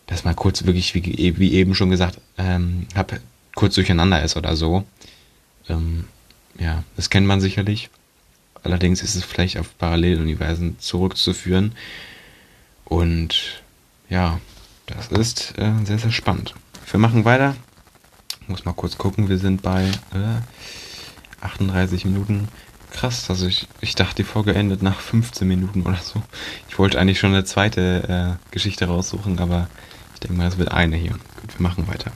dass 0.06 0.24
man 0.24 0.34
kurz 0.34 0.64
wirklich, 0.64 0.94
wie, 0.94 1.38
wie 1.38 1.52
eben 1.52 1.74
schon 1.74 1.90
gesagt, 1.90 2.18
ähm, 2.38 2.86
hab, 2.94 3.18
kurz 3.54 3.74
durcheinander 3.74 4.22
ist 4.22 4.36
oder 4.36 4.56
so. 4.56 4.84
Ähm, 5.68 6.04
ja, 6.58 6.84
das 6.96 7.10
kennt 7.10 7.26
man 7.26 7.40
sicherlich. 7.40 7.90
Allerdings 8.62 9.02
ist 9.02 9.14
es 9.14 9.24
vielleicht 9.24 9.58
auf 9.58 9.76
Paralleluniversen 9.78 10.78
zurückzuführen. 10.78 11.72
Und 12.84 13.62
ja, 14.08 14.40
das 14.86 15.08
ist 15.08 15.58
äh, 15.58 15.72
sehr, 15.84 15.98
sehr 15.98 16.10
spannend. 16.10 16.54
Wir 16.90 16.98
machen 16.98 17.24
weiter. 17.24 17.54
Ich 18.40 18.48
muss 18.48 18.64
mal 18.64 18.72
kurz 18.72 18.96
gucken, 18.96 19.28
wir 19.28 19.38
sind 19.38 19.60
bei 19.62 19.90
äh, 20.14 20.40
38 21.44 22.06
Minuten. 22.06 22.48
Krass, 22.92 23.30
also 23.30 23.46
ich, 23.46 23.68
ich 23.80 23.94
dachte, 23.94 24.16
die 24.16 24.24
Folge 24.24 24.54
endet 24.54 24.82
nach 24.82 25.00
15 25.00 25.46
Minuten 25.46 25.82
oder 25.82 25.98
so. 26.02 26.22
Ich 26.68 26.78
wollte 26.78 26.98
eigentlich 26.98 27.18
schon 27.18 27.32
eine 27.32 27.44
zweite 27.44 28.38
äh, 28.38 28.52
Geschichte 28.52 28.86
raussuchen, 28.86 29.38
aber 29.38 29.68
ich 30.14 30.20
denke 30.20 30.36
mal, 30.36 30.48
das 30.48 30.58
wird 30.58 30.72
eine 30.72 30.96
hier. 30.96 31.12
Gut, 31.12 31.56
wir 31.56 31.62
machen 31.62 31.86
weiter. 31.86 32.10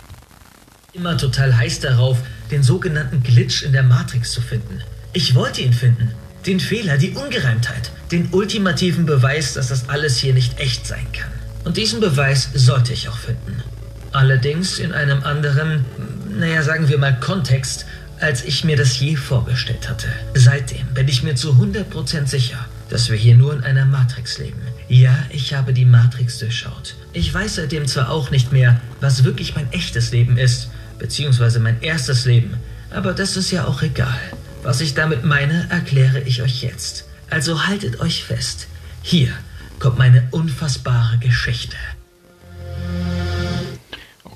Immer 0.93 1.17
total 1.17 1.57
heiß 1.57 1.81
darauf, 1.81 2.19
den 2.51 2.63
sogenannten 2.63 3.23
Glitch 3.23 3.63
in 3.63 3.73
der 3.73 3.83
Matrix 3.83 4.33
zu 4.33 4.41
finden. 4.41 4.81
Ich 5.13 5.35
wollte 5.35 5.61
ihn 5.61 5.73
finden. 5.73 6.13
Den 6.47 6.59
Fehler, 6.59 6.99
die 6.99 7.13
Ungereimtheit, 7.13 7.93
den 8.11 8.29
ultimativen 8.33 9.07
Beweis, 9.07 9.55
dass 9.55 9.69
das 9.69 9.89
alles 9.89 10.17
hier 10.19 10.35
nicht 10.35 10.59
echt 10.59 10.87
sein 10.87 11.07
kann. 11.13 11.31
Und 11.65 11.77
diesen 11.77 12.01
Beweis 12.01 12.51
sollte 12.55 12.93
ich 12.93 13.09
auch 13.09 13.17
finden. 13.17 13.63
Allerdings 14.11 14.79
in 14.79 14.93
einem 14.93 15.23
anderen, 15.23 15.85
naja, 16.29 16.63
sagen 16.63 16.89
wir 16.89 16.99
mal 16.99 17.19
Kontext, 17.21 17.87
als 18.23 18.45
ich 18.45 18.65
mir 18.65 18.77
das 18.77 18.99
je 19.01 19.17
vorgestellt 19.17 19.89
hatte. 19.89 20.09
Seitdem 20.35 20.87
bin 20.95 21.09
ich 21.09 21.23
mir 21.23 21.35
zu 21.35 21.53
100% 21.53 22.27
sicher, 22.27 22.65
dass 22.89 23.11
wir 23.11 23.17
hier 23.17 23.37
nur 23.37 23.55
in 23.55 23.63
einer 23.63 23.85
Matrix 23.85 24.39
leben. 24.39 24.61
Ja, 24.89 25.17
ich 25.31 25.55
habe 25.55 25.73
die 25.73 25.85
Matrix 25.85 26.39
durchschaut. 26.39 26.95
Ich 27.13 27.33
weiß 27.33 27.57
seitdem 27.57 27.87
zwar 27.87 28.11
auch 28.11 28.31
nicht 28.31 28.53
mehr, 28.53 28.81
was 29.01 29.25
wirklich 29.25 29.55
mein 29.57 29.71
echtes 29.73 30.13
Leben 30.13 30.37
ist, 30.37 30.71
beziehungsweise 30.99 31.59
mein 31.59 31.81
erstes 31.83 32.25
Leben, 32.25 32.55
aber 32.91 33.13
das 33.13 33.37
ist 33.37 33.51
ja 33.51 33.65
auch 33.65 33.83
egal. 33.83 34.21
Was 34.63 34.81
ich 34.81 34.95
damit 34.95 35.25
meine, 35.25 35.67
erkläre 35.71 36.21
ich 36.21 36.43
euch 36.43 36.63
jetzt. 36.63 37.07
Also 37.31 37.67
haltet 37.67 38.01
euch 38.01 38.25
fest. 38.25 38.69
Hier 39.03 39.33
kommt 39.79 39.99
meine 39.99 40.29
unfassbare 40.31 41.19
Geschichte. 41.19 41.77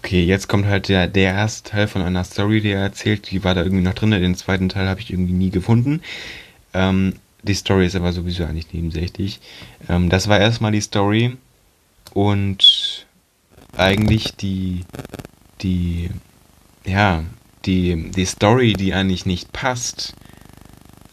Okay, 0.06 0.22
jetzt 0.22 0.46
kommt 0.46 0.66
halt 0.66 0.88
der, 0.88 1.08
der 1.08 1.32
erste 1.32 1.68
Teil 1.68 1.88
von 1.88 2.00
einer 2.00 2.22
Story, 2.22 2.60
die 2.60 2.70
er 2.70 2.80
erzählt. 2.80 3.28
Die 3.32 3.42
war 3.42 3.56
da 3.56 3.64
irgendwie 3.64 3.82
noch 3.82 3.94
drin. 3.94 4.12
Den 4.12 4.36
zweiten 4.36 4.68
Teil 4.68 4.88
habe 4.88 5.00
ich 5.00 5.10
irgendwie 5.10 5.32
nie 5.32 5.50
gefunden. 5.50 6.00
Ähm, 6.74 7.14
die 7.42 7.54
Story 7.54 7.86
ist 7.86 7.96
aber 7.96 8.12
sowieso 8.12 8.44
eigentlich 8.44 8.72
nebensächlich. 8.72 9.40
Ähm, 9.88 10.08
das 10.08 10.28
war 10.28 10.38
erstmal 10.38 10.70
die 10.70 10.80
Story. 10.80 11.36
Und 12.14 13.04
eigentlich 13.76 14.36
die, 14.36 14.84
die, 15.62 16.10
ja, 16.84 17.24
die, 17.64 18.12
die 18.12 18.26
Story, 18.26 18.74
die 18.74 18.94
eigentlich 18.94 19.26
nicht 19.26 19.52
passt, 19.52 20.14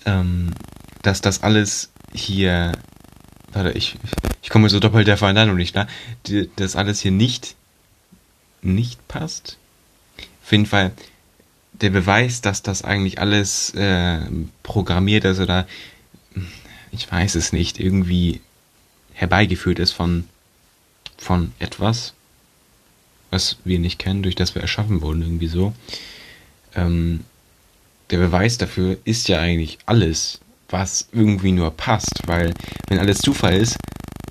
ähm, 0.05 0.51
dass 1.01 1.19
das 1.19 1.41
alles 1.41 1.91
hier 2.13 2.73
warte, 3.53 3.71
ich, 3.71 3.95
ich 4.43 4.49
komme 4.49 4.69
so 4.69 4.79
doppelt 4.79 5.07
der 5.07 5.17
Vereinigung 5.17 5.55
nicht 5.55 5.73
klar, 5.73 5.87
die, 6.27 6.49
dass 6.55 6.75
alles 6.75 6.99
hier 6.99 7.11
nicht, 7.11 7.55
nicht 8.63 9.07
passt. 9.07 9.57
Auf 10.43 10.51
jeden 10.51 10.65
Fall, 10.65 10.91
der 11.73 11.89
Beweis, 11.89 12.41
dass 12.41 12.61
das 12.61 12.83
eigentlich 12.83 13.19
alles 13.19 13.73
äh, 13.75 14.21
programmiert 14.61 15.25
ist 15.25 15.39
oder 15.39 15.67
ich 16.91 17.11
weiß 17.11 17.35
es 17.35 17.51
nicht, 17.53 17.79
irgendwie 17.79 18.41
herbeigeführt 19.13 19.79
ist 19.79 19.91
von, 19.91 20.25
von 21.17 21.51
etwas, 21.59 22.13
was 23.31 23.57
wir 23.63 23.79
nicht 23.79 23.99
kennen, 23.99 24.23
durch 24.23 24.35
das 24.35 24.53
wir 24.53 24.61
erschaffen 24.61 25.01
wurden, 25.01 25.23
irgendwie 25.23 25.47
so. 25.47 25.73
Ähm, 26.75 27.21
der 28.11 28.19
Beweis 28.19 28.57
dafür 28.57 28.97
ist 29.05 29.27
ja 29.27 29.39
eigentlich 29.39 29.79
alles, 29.85 30.39
was 30.69 31.07
irgendwie 31.11 31.51
nur 31.51 31.71
passt, 31.71 32.21
weil 32.27 32.53
wenn 32.87 32.99
alles 32.99 33.19
Zufall 33.19 33.57
ist, 33.57 33.77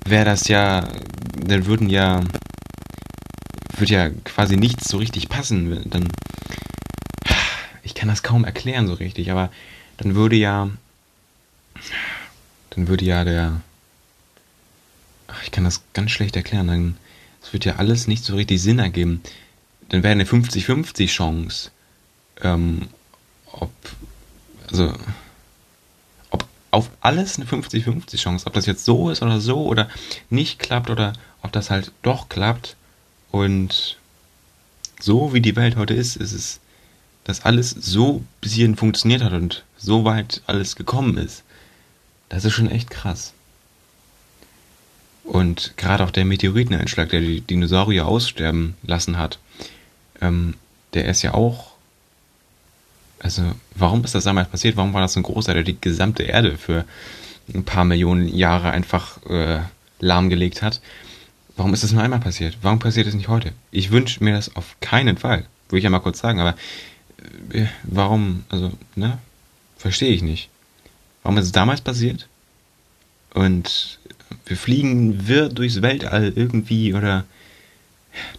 wäre 0.05 0.25
das 0.25 0.47
ja, 0.47 0.87
dann 1.35 1.65
würden 1.65 1.89
ja, 1.89 2.21
würde 3.79 3.93
ja 3.93 4.09
quasi 4.09 4.57
nichts 4.57 4.87
so 4.87 4.97
richtig 4.97 5.29
passen, 5.29 5.89
dann, 5.89 6.07
ich 7.83 7.95
kann 7.95 8.07
das 8.07 8.23
kaum 8.23 8.45
erklären 8.45 8.87
so 8.87 8.93
richtig, 8.93 9.31
aber 9.31 9.51
dann 9.97 10.15
würde 10.15 10.35
ja, 10.35 10.69
dann 12.71 12.87
würde 12.87 13.05
ja 13.05 13.23
der, 13.23 13.61
ich 15.43 15.51
kann 15.51 15.63
das 15.63 15.81
ganz 15.93 16.11
schlecht 16.11 16.35
erklären, 16.35 16.67
dann, 16.67 16.97
es 17.41 17.53
wird 17.53 17.65
ja 17.65 17.75
alles 17.75 18.07
nicht 18.07 18.23
so 18.23 18.35
richtig 18.35 18.61
Sinn 18.61 18.79
ergeben. 18.79 19.21
Dann 19.89 20.01
wäre 20.01 20.13
eine 20.13 20.23
50-50 20.23 21.07
Chance, 21.07 21.71
ähm, 22.41 22.87
ob, 23.51 23.71
also, 24.71 24.93
ob 26.29 26.47
auf 26.71 26.89
alles 27.01 27.37
eine 27.37 27.45
50-50 27.45 28.17
Chance, 28.17 28.47
ob 28.47 28.53
das 28.53 28.65
jetzt 28.65 28.85
so 28.85 29.09
ist 29.09 29.21
oder 29.21 29.41
so 29.41 29.65
oder 29.65 29.89
nicht 30.29 30.59
klappt 30.59 30.89
oder 30.89 31.13
ob 31.41 31.51
das 31.51 31.69
halt 31.69 31.91
doch 32.01 32.29
klappt 32.29 32.75
und 33.33 33.97
so 34.99 35.33
wie 35.33 35.41
die 35.41 35.55
Welt 35.55 35.75
heute 35.75 35.95
ist, 35.95 36.17
ist 36.17 36.33
es, 36.33 36.59
dass 37.23 37.43
alles 37.43 37.71
so 37.71 38.23
bis 38.41 38.53
hierhin 38.53 38.75
funktioniert 38.75 39.23
hat 39.23 39.33
und 39.33 39.63
so 39.75 40.05
weit 40.05 40.43
alles 40.45 40.75
gekommen 40.75 41.17
ist. 41.17 41.43
Das 42.29 42.45
ist 42.45 42.53
schon 42.53 42.69
echt 42.69 42.91
krass. 42.91 43.33
Und 45.23 45.73
gerade 45.77 46.03
auch 46.03 46.11
der 46.11 46.25
Meteoriteneinschlag, 46.25 47.09
der 47.09 47.21
die 47.21 47.41
Dinosaurier 47.41 48.05
aussterben 48.05 48.75
lassen 48.83 49.17
hat, 49.17 49.39
ähm, 50.21 50.53
der 50.93 51.05
ist 51.05 51.23
ja 51.23 51.33
auch 51.33 51.73
also, 53.17 53.41
warum 53.73 54.03
ist 54.03 54.13
das 54.13 54.25
damals 54.25 54.49
passiert? 54.49 54.75
Warum 54.75 54.93
war 54.93 55.01
das 55.01 55.13
so 55.13 55.21
ein 55.21 55.23
großer, 55.23 55.53
der 55.53 55.63
die 55.63 55.79
gesamte 55.79 56.23
Erde 56.23 56.57
für 56.57 56.85
ein 57.51 57.63
paar 57.63 57.85
Millionen 57.85 58.27
Jahre 58.27 58.69
einfach 58.71 59.25
äh, 59.25 59.61
lahmgelegt 59.99 60.61
hat? 60.61 60.81
Warum 61.55 61.73
ist 61.73 61.83
das 61.83 61.91
nur 61.91 62.01
einmal 62.01 62.19
passiert? 62.19 62.57
Warum 62.61 62.79
passiert 62.79 63.07
es 63.07 63.13
nicht 63.13 63.27
heute? 63.27 63.53
Ich 63.71 63.91
wünsche 63.91 64.23
mir 64.23 64.33
das 64.33 64.55
auf 64.55 64.75
keinen 64.79 65.17
Fall. 65.17 65.45
Würde 65.69 65.77
ich 65.77 65.83
ja 65.83 65.89
mal 65.89 65.99
kurz 65.99 66.19
sagen, 66.19 66.39
aber 66.39 66.55
äh, 67.51 67.65
warum, 67.83 68.43
also, 68.49 68.71
ne? 68.95 69.17
Verstehe 69.77 70.13
ich 70.13 70.21
nicht. 70.21 70.49
Warum 71.23 71.37
ist 71.37 71.45
es 71.45 71.51
damals 71.51 71.81
passiert? 71.81 72.27
Und 73.33 73.99
wir 74.45 74.57
fliegen 74.57 75.27
wirr 75.27 75.49
durchs 75.49 75.81
Weltall 75.81 76.33
irgendwie 76.35 76.93
oder 76.93 77.25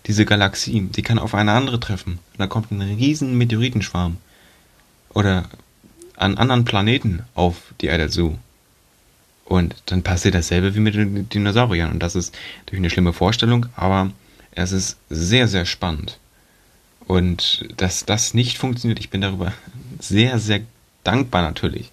diese 0.06 0.24
Galaxie, 0.24 0.80
die 0.82 1.02
kann 1.02 1.18
auf 1.18 1.34
eine 1.34 1.52
andere 1.52 1.80
treffen. 1.80 2.18
Da 2.38 2.46
kommt 2.46 2.70
ein 2.70 2.80
riesen 2.80 3.36
Meteoritenschwarm 3.36 4.16
oder 5.10 5.48
an 6.16 6.38
anderen 6.38 6.64
Planeten 6.64 7.24
auf 7.34 7.74
die 7.80 7.86
Erde 7.86 8.08
zu. 8.08 8.38
Und 9.44 9.74
dann 9.86 10.02
passiert 10.02 10.34
dasselbe 10.34 10.74
wie 10.74 10.80
mit 10.80 10.94
den 10.94 11.28
Dinosauriern. 11.28 11.90
Und 11.90 12.02
das 12.02 12.14
ist 12.14 12.34
natürlich 12.60 12.80
eine 12.80 12.90
schlimme 12.90 13.12
Vorstellung, 13.12 13.66
aber 13.76 14.10
es 14.52 14.72
ist 14.72 14.96
sehr, 15.10 15.48
sehr 15.48 15.66
spannend. 15.66 16.18
Und 17.06 17.68
dass 17.76 18.06
das 18.06 18.32
nicht 18.32 18.56
funktioniert, 18.56 18.98
ich 18.98 19.10
bin 19.10 19.20
darüber 19.20 19.52
sehr, 19.98 20.38
sehr 20.38 20.60
dankbar 21.02 21.42
natürlich. 21.42 21.90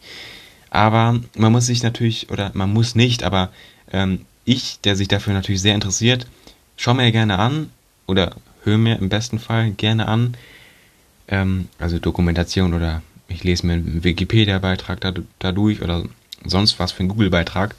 Aber 0.70 1.20
man 1.36 1.52
muss 1.52 1.66
sich 1.66 1.84
natürlich, 1.84 2.30
oder 2.30 2.52
man 2.54 2.72
muss 2.72 2.96
nicht, 2.96 3.24
aber 3.24 3.52
ähm, 3.92 4.26
ich, 4.46 4.80
der 4.82 4.96
sich 4.96 5.10
dafür 5.10 5.34
natürlich 5.34 5.62
sehr 5.62 5.76
interessiert, 5.76 6.28
schau 6.78 6.94
mir 6.94 7.12
gerne 7.12 7.38
an 7.38 7.70
oder 8.08 8.36
hör 8.64 8.78
mir 8.78 8.98
im 8.98 9.10
besten 9.10 9.38
Fall 9.38 9.72
gerne 9.72 10.08
an, 10.08 10.38
ähm, 11.28 11.68
also 11.78 12.00
Dokumentation 12.00 12.74
oder 12.74 13.02
ich 13.28 13.44
lese 13.44 13.66
mir 13.66 13.74
einen 13.74 14.04
Wikipedia-Beitrag 14.04 15.02
da, 15.02 15.14
dadurch 15.40 15.82
oder 15.82 16.06
sonst 16.46 16.80
was 16.80 16.92
für 16.92 17.02
einen 17.02 17.10
Google-Beitrag. 17.10 17.76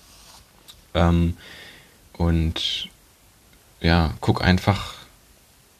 Ähm, 0.94 1.36
und 2.12 2.88
ja, 3.80 4.14
guck 4.20 4.42
einfach, 4.42 4.94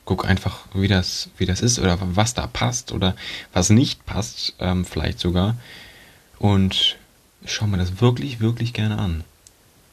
guck 0.04 0.26
einfach, 0.26 0.60
wie 0.74 0.88
das, 0.88 1.30
wie 1.36 1.46
das 1.46 1.60
ist 1.60 1.78
oder 1.78 1.98
was 2.00 2.34
da 2.34 2.46
passt 2.46 2.92
oder 2.92 3.14
was 3.52 3.70
nicht 3.70 4.04
passt, 4.06 4.54
ähm, 4.58 4.84
vielleicht 4.84 5.20
sogar. 5.20 5.56
Und 6.38 6.96
ich 7.42 7.52
schaue 7.52 7.68
mir 7.68 7.78
das 7.78 8.00
wirklich, 8.00 8.40
wirklich 8.40 8.72
gerne 8.72 8.98
an. 8.98 9.24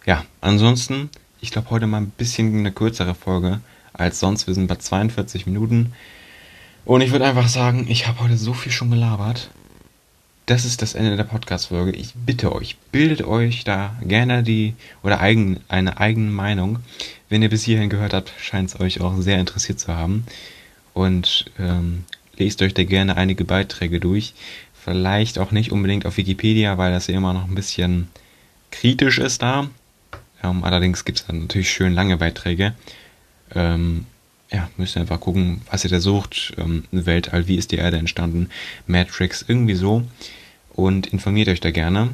Ja, 0.06 0.26
ansonsten, 0.42 1.10
ich 1.42 1.52
glaube 1.52 1.70
heute 1.70 1.88
mal 1.88 2.02
ein 2.02 2.10
bisschen 2.10 2.58
eine 2.58 2.72
kürzere 2.72 3.14
Folge 3.14 3.62
als 3.94 4.20
sonst. 4.20 4.48
Wir 4.48 4.54
sind 4.54 4.68
bei 4.68 4.76
42 4.76 5.46
Minuten. 5.46 5.94
Und 6.86 7.02
ich 7.02 7.12
würde 7.12 7.26
einfach 7.26 7.50
sagen, 7.50 7.86
ich 7.90 8.08
habe 8.08 8.22
heute 8.22 8.38
so 8.38 8.54
viel 8.54 8.72
schon 8.72 8.90
gelabert 8.90 9.50
das 10.50 10.66
ist 10.66 10.82
das 10.82 10.96
Ende 10.96 11.16
der 11.16 11.26
Podcast-Folge. 11.26 11.92
Ich 11.92 12.16
bitte 12.16 12.52
euch, 12.52 12.76
bildet 12.92 13.22
euch 13.22 13.64
da 13.66 13.96
gerne 14.02 14.42
die 14.42 14.74
oder 15.04 15.22
eigen, 15.22 15.60
eine 15.68 16.00
eigene 16.00 16.32
Meinung. 16.32 16.80
Wenn 17.30 17.44
ihr 17.44 17.50
bis 17.50 17.64
hierhin 17.64 17.92
gehört 17.92 18.16
habt, 18.16 18.34
scheint 18.40 18.70
es 18.70 18.80
euch 18.80 19.00
auch 19.00 19.16
sehr 19.22 19.40
interessiert 19.40 19.80
zu 19.80 19.96
haben. 19.96 20.26
Und 20.96 21.46
ähm, 21.60 22.04
lest 22.36 22.64
euch 22.64 22.74
da 22.74 22.84
gerne 22.84 23.16
einige 23.16 23.46
Beiträge 23.46 24.00
durch. 24.00 24.34
Vielleicht 24.74 25.38
auch 25.38 25.52
nicht 25.52 25.72
unbedingt 25.72 26.08
auf 26.08 26.18
Wikipedia, 26.18 26.80
weil 26.80 26.92
das 26.92 27.06
ja 27.06 27.16
immer 27.16 27.34
noch 27.34 27.48
ein 27.48 27.54
bisschen 27.54 28.08
kritisch 28.72 29.20
ist 29.20 29.44
da. 29.44 29.70
Ähm, 30.44 30.64
allerdings 30.64 31.06
gibt 31.06 31.20
es 31.20 31.28
dann 31.28 31.42
natürlich 31.42 31.70
schön 31.70 31.94
lange 31.94 32.18
Beiträge. 32.18 32.74
Ähm, 33.54 34.08
ja, 34.52 34.68
müsst 34.78 34.98
ihr 34.98 35.02
einfach 35.02 35.20
gucken, 35.20 35.62
was 35.70 35.84
ihr 35.84 35.92
da 35.92 36.00
sucht. 36.00 36.54
Ähm, 36.58 36.86
Weltall, 36.90 37.48
wie 37.48 37.58
ist 37.58 37.72
die 37.72 37.78
Erde 37.78 37.98
entstanden? 37.98 38.50
Matrix, 38.88 39.46
irgendwie 39.48 39.76
so 39.76 40.06
und 40.80 41.08
informiert 41.08 41.50
euch 41.50 41.60
da 41.60 41.72
gerne. 41.72 42.10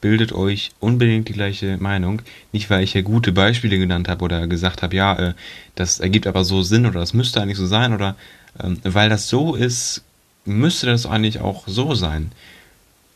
Bildet 0.00 0.32
euch 0.32 0.72
unbedingt 0.80 1.28
die 1.28 1.32
gleiche 1.32 1.78
Meinung. 1.78 2.22
Nicht, 2.52 2.68
weil 2.70 2.82
ich 2.82 2.92
hier 2.92 3.02
gute 3.02 3.32
Beispiele 3.32 3.78
genannt 3.78 4.08
habe 4.08 4.24
oder 4.24 4.46
gesagt 4.46 4.82
habe, 4.82 4.96
ja, 4.96 5.14
äh, 5.14 5.34
das 5.74 6.00
ergibt 6.00 6.26
aber 6.26 6.44
so 6.44 6.62
Sinn 6.62 6.86
oder 6.86 7.00
das 7.00 7.14
müsste 7.14 7.40
eigentlich 7.40 7.58
so 7.58 7.66
sein 7.66 7.94
oder 7.94 8.16
ähm, 8.62 8.78
weil 8.82 9.08
das 9.08 9.28
so 9.28 9.54
ist, 9.54 10.02
müsste 10.44 10.86
das 10.86 11.06
eigentlich 11.06 11.40
auch 11.40 11.66
so 11.66 11.94
sein. 11.94 12.32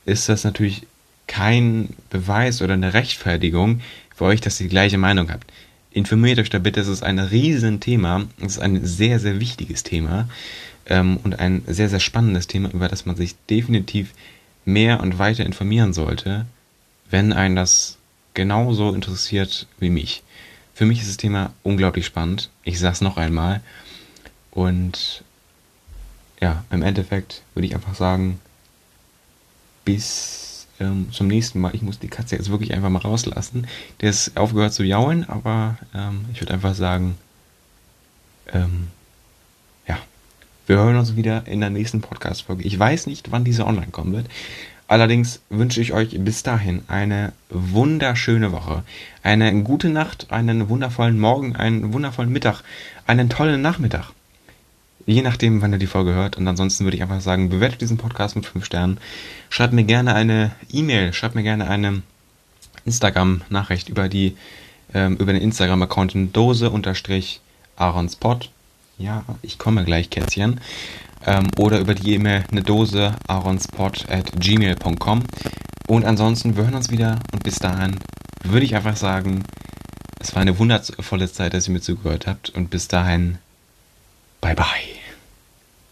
Ist 0.07 0.29
das 0.29 0.45
natürlich 0.45 0.87
kein 1.27 1.91
Beweis 2.11 2.63
oder 2.63 2.75
eine 2.75 2.95
Rechtfertigung 2.95 3.81
für 4.15 4.25
euch, 4.25 4.41
dass 4.41 4.61
ihr 4.61 4.65
die 4.65 4.71
gleiche 4.71 4.99
Meinung 4.99 5.31
habt. 5.31 5.53
Informiert 5.93 6.39
euch 6.39 6.51
da 6.51 6.59
bitte, 6.59 6.81
es 6.81 6.89
ist 6.89 7.03
ein 7.03 7.19
Riesenthema, 7.19 8.27
es 8.39 8.53
ist 8.53 8.59
ein 8.59 8.85
sehr, 8.85 9.21
sehr 9.21 9.41
wichtiges 9.41 9.83
Thema 9.83 10.29
ähm, 10.87 11.19
und 11.23 11.39
ein 11.39 11.63
sehr, 11.67 11.89
sehr 11.89 12.01
spannendes 12.01 12.47
Thema, 12.47 12.71
über 12.71 12.89
das 12.89 13.07
man 13.07 13.17
sich 13.17 13.35
definitiv 13.51 14.13
mehr 14.69 15.01
und 15.01 15.19
weiter 15.19 15.47
informieren 15.47 15.95
sollte, 15.95 16.45
wenn 17.11 17.33
einen 17.33 17.57
das 17.57 17.97
genauso 18.35 18.95
interessiert 18.95 19.67
wie 19.79 19.89
mich. 19.89 20.23
Für 20.75 20.85
mich 20.85 21.01
ist 21.01 21.09
das 21.09 21.17
Thema 21.17 21.53
unglaublich 21.63 22.05
spannend. 22.07 22.51
Ich 22.63 22.79
sage 22.79 22.93
es 22.93 23.01
noch 23.01 23.17
einmal. 23.17 23.63
Und 24.51 25.25
ja, 26.41 26.65
im 26.71 26.83
Endeffekt 26.83 27.43
würde 27.55 27.67
ich 27.67 27.75
einfach 27.75 27.95
sagen, 27.95 28.39
bis 29.85 30.67
ähm, 30.81 31.09
zum 31.13 31.29
nächsten 31.29 31.61
Mal. 31.61 31.75
Ich 31.75 31.83
muss 31.83 31.99
die 31.99 32.09
Katze 32.09 32.37
jetzt 32.37 32.51
wirklich 32.51 32.75
einfach 32.75 32.91
mal 32.91 32.99
rauslassen. 32.99 33.67
Der 34.03 34.11
ist 34.11 34.37
aufgehört 34.37 34.75
zu 34.75 34.85
jaulen, 34.85 35.29
aber 35.29 35.79
ähm, 35.95 36.27
ich 36.33 36.41
würde 36.41 36.53
einfach 36.53 36.75
sagen, 36.75 37.17
ähm, 38.53 38.89
wir 40.69 40.77
hören 40.77 40.97
uns 40.97 41.17
wieder 41.17 41.47
in 41.47 41.61
der 41.61 41.71
nächsten 41.71 42.03
Podcast-Folge. 42.03 42.65
Ich 42.65 42.79
weiß 42.79 43.07
nicht, 43.07 43.33
wann 43.33 43.43
diese 43.43 43.67
online 43.67 43.91
kommen 43.91 44.13
wird. 44.13 44.27
Allerdings 44.87 45.41
wünsche 45.49 45.81
ich 45.81 45.95
euch 45.95 46.23
bis 46.23 46.43
dahin 46.43 46.83
eine 46.89 47.33
wunderschöne 47.49 48.53
Woche, 48.53 48.83
eine 49.23 49.63
gute 49.63 49.89
Nacht, 49.89 50.31
einen 50.31 50.69
wundervollen 50.69 51.19
Morgen, 51.19 51.57
einen 51.57 51.95
wundervollen 51.95 52.31
Mittag, 52.31 52.61
einen 53.07 53.31
tollen 53.31 53.63
Nachmittag. 53.63 54.11
Je 55.07 55.23
nachdem, 55.23 55.63
wann 55.63 55.73
ihr 55.73 55.79
die 55.79 55.87
Folge 55.87 56.13
hört. 56.13 56.37
Und 56.37 56.47
ansonsten 56.47 56.85
würde 56.85 56.99
ich 56.99 57.03
einfach 57.03 57.23
sagen, 57.23 57.49
bewertet 57.49 57.81
diesen 57.81 57.97
Podcast 57.97 58.37
mit 58.37 58.45
5 58.45 58.63
Sternen. 58.63 58.99
Schreibt 59.49 59.73
mir 59.73 59.85
gerne 59.85 60.15
eine 60.15 60.51
E-Mail, 60.71 61.15
schreibt 61.15 61.35
mir 61.35 61.43
gerne 61.43 61.71
eine 61.71 62.03
Instagram-Nachricht 62.85 63.89
über 63.89 64.07
ähm, 64.13 65.17
über 65.17 65.33
den 65.33 65.41
Instagram-Account 65.41 66.37
Dose-Aronspot 66.37 68.51
ja, 68.99 69.25
ich 69.43 69.59
komme 69.59 69.85
gleich, 69.85 70.11
Kätzchen. 70.11 70.61
Ähm, 71.27 71.49
oder 71.59 71.81
über 71.81 71.95
die 71.95 72.15
E-Mail 72.15 72.45
eine 72.51 72.63
Dose 72.63 73.15
aronspot 73.27 74.07
at 74.09 74.33
gmail.com. 74.39 75.25
Und 75.87 76.05
ansonsten, 76.05 76.57
wir 76.57 76.65
hören 76.65 76.75
uns 76.75 76.91
wieder 76.91 77.19
und 77.33 77.43
bis 77.43 77.57
dahin, 77.57 77.99
würde 78.45 78.67
ich 78.67 78.77
einfach 78.77 78.97
sagen, 78.97 79.45
es 80.21 80.35
war 80.35 80.43
eine 80.43 80.59
wundervolle 80.59 81.31
Zeit, 81.31 81.55
dass 81.55 81.69
ihr 81.69 81.73
mir 81.73 81.81
zugehört 81.81 82.27
habt 82.27 82.51
und 82.51 82.71
bis 82.71 82.89
dahin, 82.89 83.39
bye 84.41 84.55
bye. 84.55 84.98